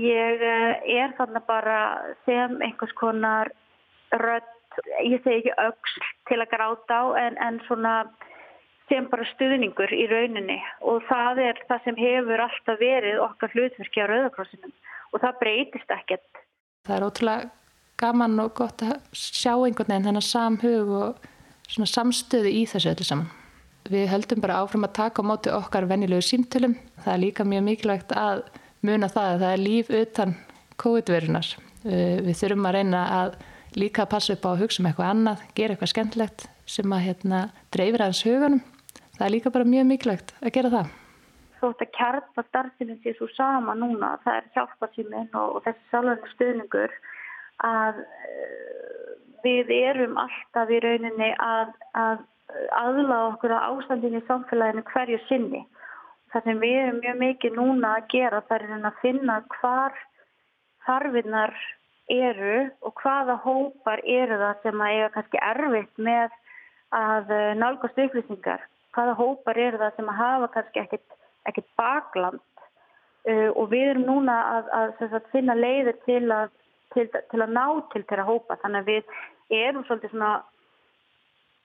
ég 0.00 0.44
eh, 0.48 0.84
er 1.02 1.14
þannig 1.18 1.46
bara 1.48 1.78
sem 2.24 2.54
einhvers 2.62 2.94
konar 2.98 3.50
rött, 4.22 4.78
ég 5.02 5.18
segi 5.26 5.42
ekki 5.42 5.56
auksl 5.66 6.06
til 6.30 6.38
að 6.40 6.52
gráta 6.54 7.00
á 7.02 7.04
en, 7.24 7.40
en 7.42 7.58
svona 7.66 7.96
sem 8.88 9.06
bara 9.10 9.26
stuðningur 9.32 9.92
í 9.96 10.06
rauninni. 10.10 10.60
Og 10.86 11.02
það 11.10 11.42
er 11.48 11.60
það 11.68 11.84
sem 11.88 12.00
hefur 12.00 12.46
alltaf 12.46 12.80
verið 12.80 13.22
okkar 13.26 13.54
hlutverki 13.54 14.04
á 14.04 14.10
Rauðakrossinum 14.10 14.74
og 15.10 15.22
það 15.22 15.40
breytist 15.42 15.94
ekkert 15.94 16.43
Það 16.84 16.96
er 16.98 17.04
ótrúlega 17.06 17.44
gaman 17.96 18.40
og 18.42 18.50
gott 18.58 18.82
að 18.84 18.98
sjá 19.16 19.54
einhvern 19.54 19.88
veginn 19.88 20.04
þennan 20.04 20.24
samhug 20.26 20.90
og 20.92 21.28
svona 21.64 21.88
samstöðu 21.88 22.50
í 22.52 22.64
þessu 22.68 22.90
öllu 22.90 23.06
saman. 23.08 23.30
Við 23.88 24.10
höldum 24.10 24.42
bara 24.44 24.58
áfram 24.60 24.84
að 24.84 24.92
taka 24.98 25.24
á 25.24 25.28
móti 25.28 25.52
okkar 25.52 25.86
venjulegu 25.88 26.26
símtölum. 26.26 26.74
Það 27.00 27.14
er 27.14 27.22
líka 27.22 27.46
mjög 27.48 27.64
mikilvægt 27.70 28.12
að 28.20 28.42
muna 28.84 29.08
það 29.12 29.28
að 29.30 29.44
það 29.44 29.54
er 29.54 29.62
líf 29.62 29.92
utan 29.96 30.34
COVID-verunar. 30.84 31.48
Við 31.84 32.36
þurfum 32.42 32.68
að 32.68 32.76
reyna 32.76 33.04
að 33.16 33.38
líka 33.80 34.06
passa 34.10 34.36
upp 34.36 34.44
á 34.44 34.50
að 34.52 34.66
hugsa 34.66 34.82
um 34.82 34.90
eitthvað 34.90 35.14
annað, 35.14 35.46
gera 35.56 35.72
eitthvað 35.76 35.92
skemmtlegt 35.94 36.44
sem 36.68 36.96
að 36.96 37.06
hérna, 37.06 37.40
dreifir 37.72 38.04
aðeins 38.04 38.22
hugunum. 38.28 38.60
Það 39.16 39.26
er 39.30 39.34
líka 39.38 39.54
bara 39.56 39.72
mjög 39.72 39.88
mikilvægt 39.88 40.36
að 40.42 40.54
gera 40.58 40.74
það 40.76 40.92
þótt 41.64 41.84
að 41.86 41.94
kjarpa 41.98 42.44
starfsefnin 42.48 43.00
sé 43.02 43.14
svo 43.16 43.28
sama 43.34 43.74
núna, 43.78 44.14
það 44.24 44.38
er 44.40 44.50
hjálparsýmin 44.56 45.34
og, 45.40 45.56
og 45.58 45.66
þessi 45.66 45.90
salunum 45.90 46.30
stuðningur 46.34 46.94
að 47.64 48.00
uh, 48.04 49.10
við 49.44 49.74
erum 49.76 50.16
alltaf 50.20 50.72
í 50.72 50.80
rauninni 50.84 51.30
að, 51.42 51.74
að 51.98 52.24
aðlaða 52.78 53.30
okkur 53.32 53.54
á 53.56 53.66
ástandinu 53.68 54.20
í 54.20 54.26
samfélaginu 54.28 54.84
hverju 54.92 55.20
sinni. 55.28 55.64
sem 56.34 56.58
við 56.58 56.76
erum 56.80 56.96
mjög 56.98 57.18
mikið 57.18 57.56
núna 57.56 57.94
að 57.96 58.06
gera 58.10 58.40
það 58.48 58.62
er 58.62 58.86
að 58.88 59.00
finna 59.02 59.36
hvar 59.60 59.92
þarfinnar 60.86 61.54
eru 62.10 62.56
og 62.82 62.94
hvaða 63.00 63.36
hópar 63.44 64.02
eru 64.04 64.38
það 64.40 64.62
sem 64.62 64.80
að 64.80 64.94
eiga 64.94 65.10
kannski 65.14 65.42
erfitt 65.50 66.02
með 66.08 66.34
að 66.94 67.30
eh, 67.30 67.52
nálgast 67.60 68.00
upplýsingar 68.04 68.66
hvaða 68.94 69.14
hópar 69.18 69.58
eru 69.58 69.80
það 69.80 69.96
sem 69.96 70.10
að 70.10 70.20
hafa 70.20 70.50
kannski 70.56 70.82
ekkit, 70.82 71.13
ekkit 71.50 71.68
bakland 71.78 72.40
uh, 73.28 73.50
og 73.54 73.70
við 73.72 73.92
erum 73.92 74.08
núna 74.08 74.38
að, 74.56 74.72
að, 74.80 75.14
að 75.20 75.30
finna 75.32 75.56
leiðir 75.58 76.00
til 76.08 76.24
að, 76.32 76.50
til, 76.94 77.06
til 77.12 77.42
að 77.42 77.54
ná 77.54 77.66
til 77.92 78.04
þeirra 78.08 78.28
hópa 78.28 78.58
þannig 78.62 78.82
að 78.82 78.92
við 78.92 79.62
erum 79.64 79.86
svolítið 79.86 80.14
svona 80.14 80.34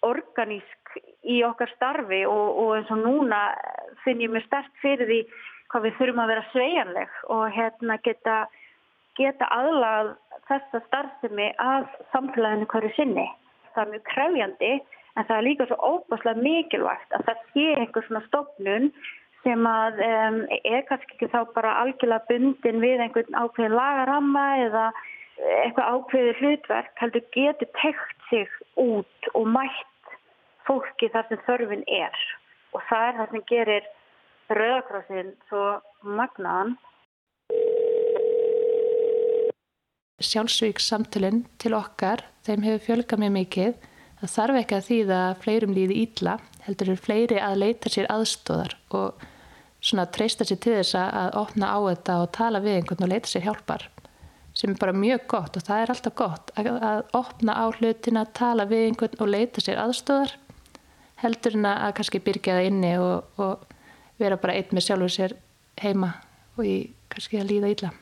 organísk 0.05 0.99
í 1.27 1.41
okkar 1.43 1.71
starfi 1.75 2.23
og, 2.27 2.47
og 2.61 2.75
eins 2.77 2.91
og 2.93 3.01
núna 3.03 3.39
finn 4.05 4.21
ég 4.23 4.31
mér 4.31 4.45
stert 4.45 4.71
fyrir 4.83 5.09
því 5.09 5.19
hvað 5.69 5.85
við 5.85 5.97
þurfum 5.99 6.21
að 6.23 6.31
vera 6.33 6.45
sveianleg 6.53 7.17
og 7.35 7.43
hérna 7.53 7.97
geta, 8.05 8.37
geta 9.19 9.49
aðlað 9.53 10.13
þessa 10.49 10.81
starfsemi 10.87 11.51
að 11.61 11.89
samfélaginu 12.13 12.69
hverju 12.71 12.93
sinni. 12.95 13.27
Það 13.75 13.83
er 13.83 13.91
mjög 13.91 14.05
krefjandi 14.09 14.71
en 14.73 15.27
það 15.27 15.35
er 15.35 15.45
líka 15.45 15.67
svo 15.69 15.77
óbúslega 15.93 16.43
mikilvægt 16.45 17.15
að 17.17 17.25
það 17.27 17.43
sé 17.53 17.67
einhver 17.75 18.07
svona 18.07 18.23
stofnun 18.27 18.89
sem 19.43 19.69
að 19.69 20.01
um, 20.05 20.41
er 20.63 20.83
kannski 20.89 21.15
ekki 21.15 21.29
þá 21.33 21.39
bara 21.55 21.77
algjörlega 21.83 22.27
bundin 22.29 22.81
við 22.83 23.05
einhvern 23.05 23.39
ákveðin 23.39 23.77
lagaramma 23.77 24.47
eða 24.65 24.89
eitthvað 25.63 25.93
ákveðið 25.93 26.41
hlutverk 26.41 26.99
heldur 26.99 27.25
getur 27.35 27.71
tekt 27.79 28.27
sig 28.29 28.57
út 28.75 29.31
og 29.33 29.47
mætt 29.47 30.13
fólki 30.67 31.09
þar 31.13 31.29
sem 31.29 31.41
þörfin 31.47 31.85
er 31.87 32.27
og 32.75 32.83
það 32.89 33.07
er 33.07 33.17
það 33.19 33.33
sem 33.33 33.47
gerir 33.53 33.87
Rauðakrossin 34.49 35.27
svo 35.45 35.63
magnaðan. 36.01 36.71
Sjálfsvíks 40.19 40.87
samtölinn 40.89 41.43
til 41.61 41.75
okkar, 41.77 42.23
þeim 42.47 42.65
hefur 42.65 42.85
fjölgað 42.87 43.21
mjög 43.23 43.35
mikið. 43.35 43.85
Það 44.19 44.31
þarf 44.35 44.57
ekki 44.59 44.75
að 44.75 44.87
þýða 44.89 45.17
að 45.25 45.37
fleirum 45.43 45.75
líði 45.75 45.99
ítla, 46.03 46.33
heldur 46.65 46.89
er 46.91 46.99
fleiri 46.99 47.37
að 47.39 47.61
leita 47.61 47.91
sér 47.91 48.09
aðstóðar 48.11 48.75
og 48.99 49.23
svona 49.79 50.05
treysta 50.11 50.47
sér 50.47 50.59
til 50.59 50.75
þess 50.75 50.97
að 50.99 51.37
opna 51.39 51.71
á 51.71 51.79
þetta 51.85 52.17
og 52.23 52.33
tala 52.35 52.59
við 52.63 52.81
einhvern 52.81 53.05
og 53.05 53.11
leita 53.13 53.31
sér 53.31 53.45
hjálpar 53.47 53.87
sem 54.59 54.73
er 54.73 54.79
bara 54.81 54.95
mjög 54.97 55.23
gott 55.31 55.55
og 55.55 55.63
það 55.63 55.81
er 55.81 55.91
alltaf 55.93 56.15
gott 56.19 56.51
að, 56.59 56.67
að 56.83 57.01
opna 57.15 57.55
á 57.55 57.65
hlutina, 57.71 58.25
tala 58.35 58.65
við 58.67 58.89
einhvern 58.89 59.21
og 59.23 59.31
leita 59.31 59.63
sér 59.63 59.79
aðstóðar 59.85 60.35
heldur 61.23 61.55
en 61.59 61.69
að 61.69 61.93
kannski 61.99 62.21
byrja 62.23 62.57
það 62.57 62.69
inni 62.71 62.93
og, 62.99 63.39
og 63.39 64.19
vera 64.19 64.39
bara 64.41 64.57
einn 64.59 64.75
með 64.75 64.87
sjálfur 64.87 65.15
sér 65.15 65.35
heima 65.79 66.11
og 66.57 66.67
í 66.67 66.77
kannski 67.11 67.39
að 67.39 67.53
líða 67.53 67.71
illa. 67.75 67.93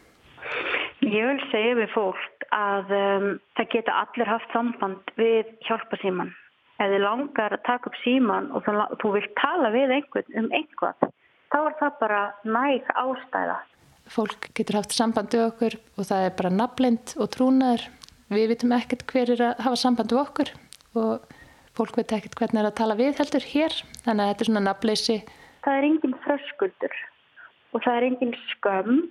Ég 1.05 1.30
vil 1.30 1.41
segja 1.51 1.78
við 1.78 1.93
fólk 1.93 2.36
að 2.56 2.91
um, 2.98 3.30
það 3.58 3.72
geta 3.74 3.95
allir 4.02 4.30
haft 4.30 4.54
samband 4.56 5.16
við 5.20 5.50
hjálpa 5.68 6.00
síman. 6.02 6.34
Ef 6.78 6.91
þið 6.93 7.04
langar 7.04 7.56
að 7.56 7.64
taka 7.66 7.89
upp 7.89 7.98
síman 8.04 8.52
og 8.54 8.66
þú, 8.66 8.76
þú 9.02 9.14
vilt 9.16 9.34
tala 9.39 9.72
við 9.74 9.95
einhvern 9.98 10.38
um 10.41 10.52
einhvað, 10.54 11.10
þá 11.54 11.58
er 11.64 11.76
það 11.80 11.98
bara 12.04 12.22
næg 12.45 12.91
ástæða. 12.93 13.58
Fólk 14.08 14.50
getur 14.56 14.80
haft 14.80 14.93
samband 14.95 15.34
við 15.36 15.48
okkur 15.50 15.80
og 15.98 16.08
það 16.08 16.28
er 16.28 16.38
bara 16.38 16.54
naflind 16.54 17.16
og 17.18 17.32
trúnaður. 17.34 17.88
Við 18.32 18.50
vitum 18.54 18.76
ekkert 18.76 19.06
hver 19.12 19.34
er 19.34 19.43
að 19.50 19.66
hafa 19.66 19.82
samband 19.82 20.14
við 20.14 20.22
okkur 20.22 20.54
og 21.00 21.36
fólk 21.78 22.00
veit 22.00 22.14
ekkert 22.16 22.38
hvernig 22.39 22.62
er 22.62 22.70
að 22.70 22.80
tala 22.80 22.98
við 22.98 23.20
heldur 23.20 23.45
hér, 23.45 23.76
þannig 24.06 24.24
að 24.24 24.32
þetta 24.32 24.43
er 24.43 24.50
svona 24.50 24.66
nafleysi. 24.66 25.18
Það 25.66 25.78
er 25.78 25.88
engin 25.89 26.18
þröskuldur 26.24 26.98
og 27.74 27.84
það 27.84 27.98
er 27.98 28.08
engin 28.08 28.36
skömm. 28.54 29.02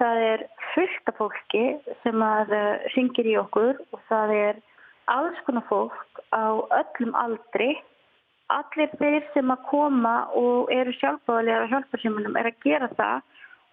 Það 0.00 0.22
er 0.24 0.42
fullt 0.72 1.12
af 1.12 1.18
fólki 1.18 1.64
sem 2.04 2.22
að 2.24 2.54
syngir 2.94 3.26
eh, 3.28 3.34
í 3.34 3.38
okkur 3.40 3.80
og 3.92 4.02
það 4.08 4.34
er 4.36 4.60
alls 5.12 5.40
konar 5.46 5.66
fólk 5.68 6.22
á 6.32 6.56
öllum 6.80 7.12
aldri. 7.18 7.74
Allir 8.50 8.90
þeir 8.98 9.26
sem 9.34 9.52
að 9.52 9.66
koma 9.68 10.14
og 10.38 10.72
eru 10.74 10.94
sjálfbáðilega 10.98 11.68
á 11.68 11.70
hjálparsýmunum 11.74 12.38
er 12.40 12.48
að 12.50 12.64
gera 12.64 12.88
það 12.96 13.20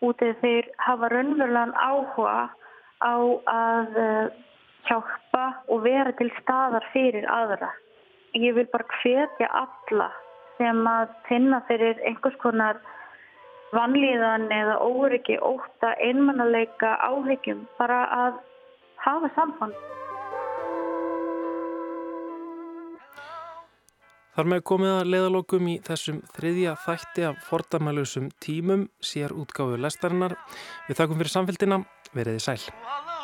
út 0.05 0.21
eða 0.21 0.41
þeir 0.43 0.69
hafa 0.85 1.09
raunverulegan 1.13 1.73
áhuga 1.79 2.35
á 3.01 3.15
að 3.53 3.97
eh, 4.03 4.27
hjálpa 4.87 5.45
og 5.71 5.83
vera 5.85 6.13
til 6.19 6.29
staðar 6.41 6.85
fyrir 6.93 7.25
aðra 7.31 7.71
ég 8.37 8.55
vil 8.57 8.67
bara 8.71 8.87
hvetja 9.01 9.49
alla 9.63 10.09
sem 10.57 10.79
að 10.89 11.13
finna 11.27 11.61
fyrir 11.69 11.99
einhvers 12.07 12.37
konar 12.41 12.79
vanlíðan 13.75 14.47
eða 14.53 14.77
óryggi, 14.83 15.37
óta, 15.43 15.93
einmannalega 15.99 16.95
áhyggjum 17.03 17.65
bara 17.79 18.03
að 18.15 18.39
hafa 19.03 19.31
samband. 19.35 19.75
Þar 24.37 24.49
með 24.51 24.59
komið 24.69 24.91
að 24.93 25.07
leiðalokum 25.09 25.69
í 25.71 25.75
þessum 25.81 26.19
þriðja 26.35 26.75
þætti 26.83 27.23
af 27.25 27.39
fordamælusum 27.47 28.29
tímum 28.43 28.85
sér 29.01 29.33
útgáfu 29.33 29.79
lestarinnar. 29.81 30.37
Við 30.85 31.01
þakkum 31.01 31.23
fyrir 31.23 31.33
samfélgina, 31.33 31.81
veriði 32.13 32.43
sæl. 32.45 33.16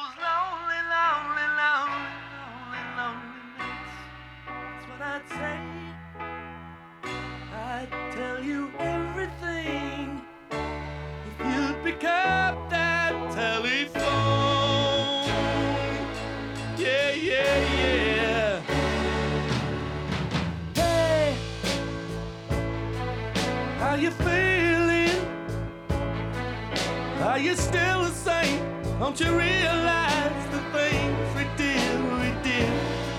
Don't 29.03 29.19
you 29.19 29.37
realize 29.37 30.45
the 30.49 30.61
things 30.71 31.35
we 31.35 31.43
did, 31.57 32.03
we 32.21 32.31
did 32.41 32.71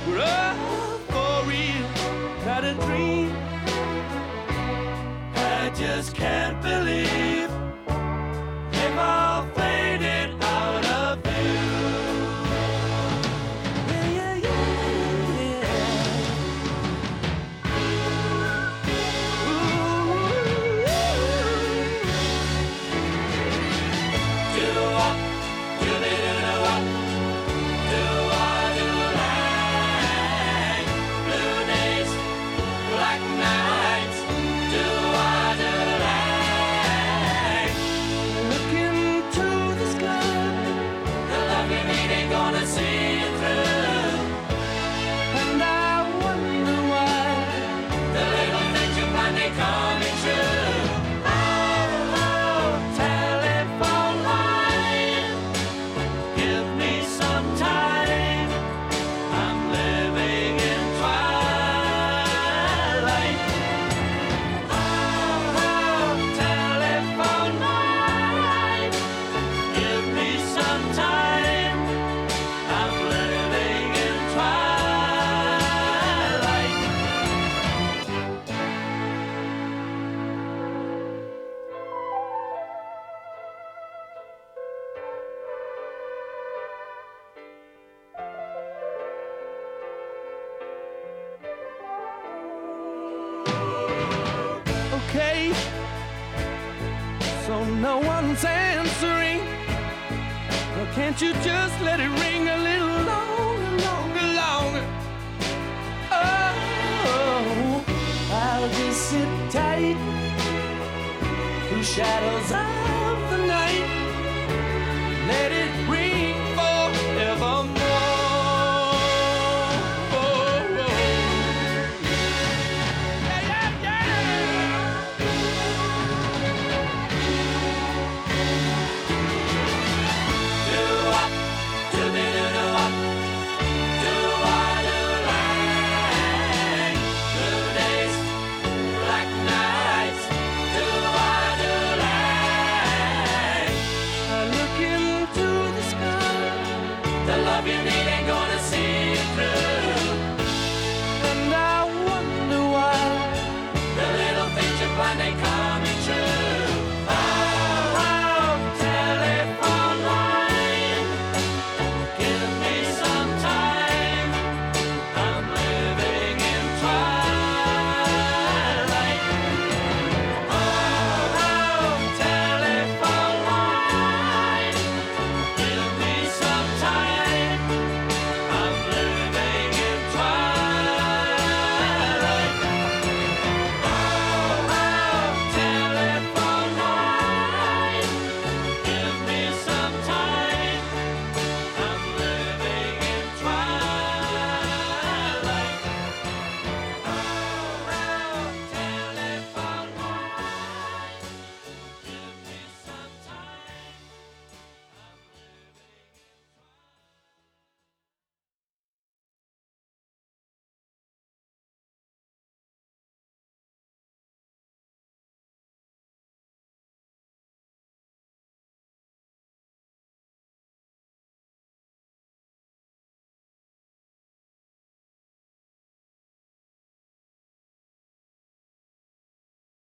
were 0.09 0.18
all 0.18 0.97
for 1.12 1.47
real, 1.47 1.89
not 2.47 2.64
a 2.64 2.72
dream? 2.87 3.30
I 5.35 5.70
just 5.76 6.14
can't 6.14 6.59
believe 6.62 6.94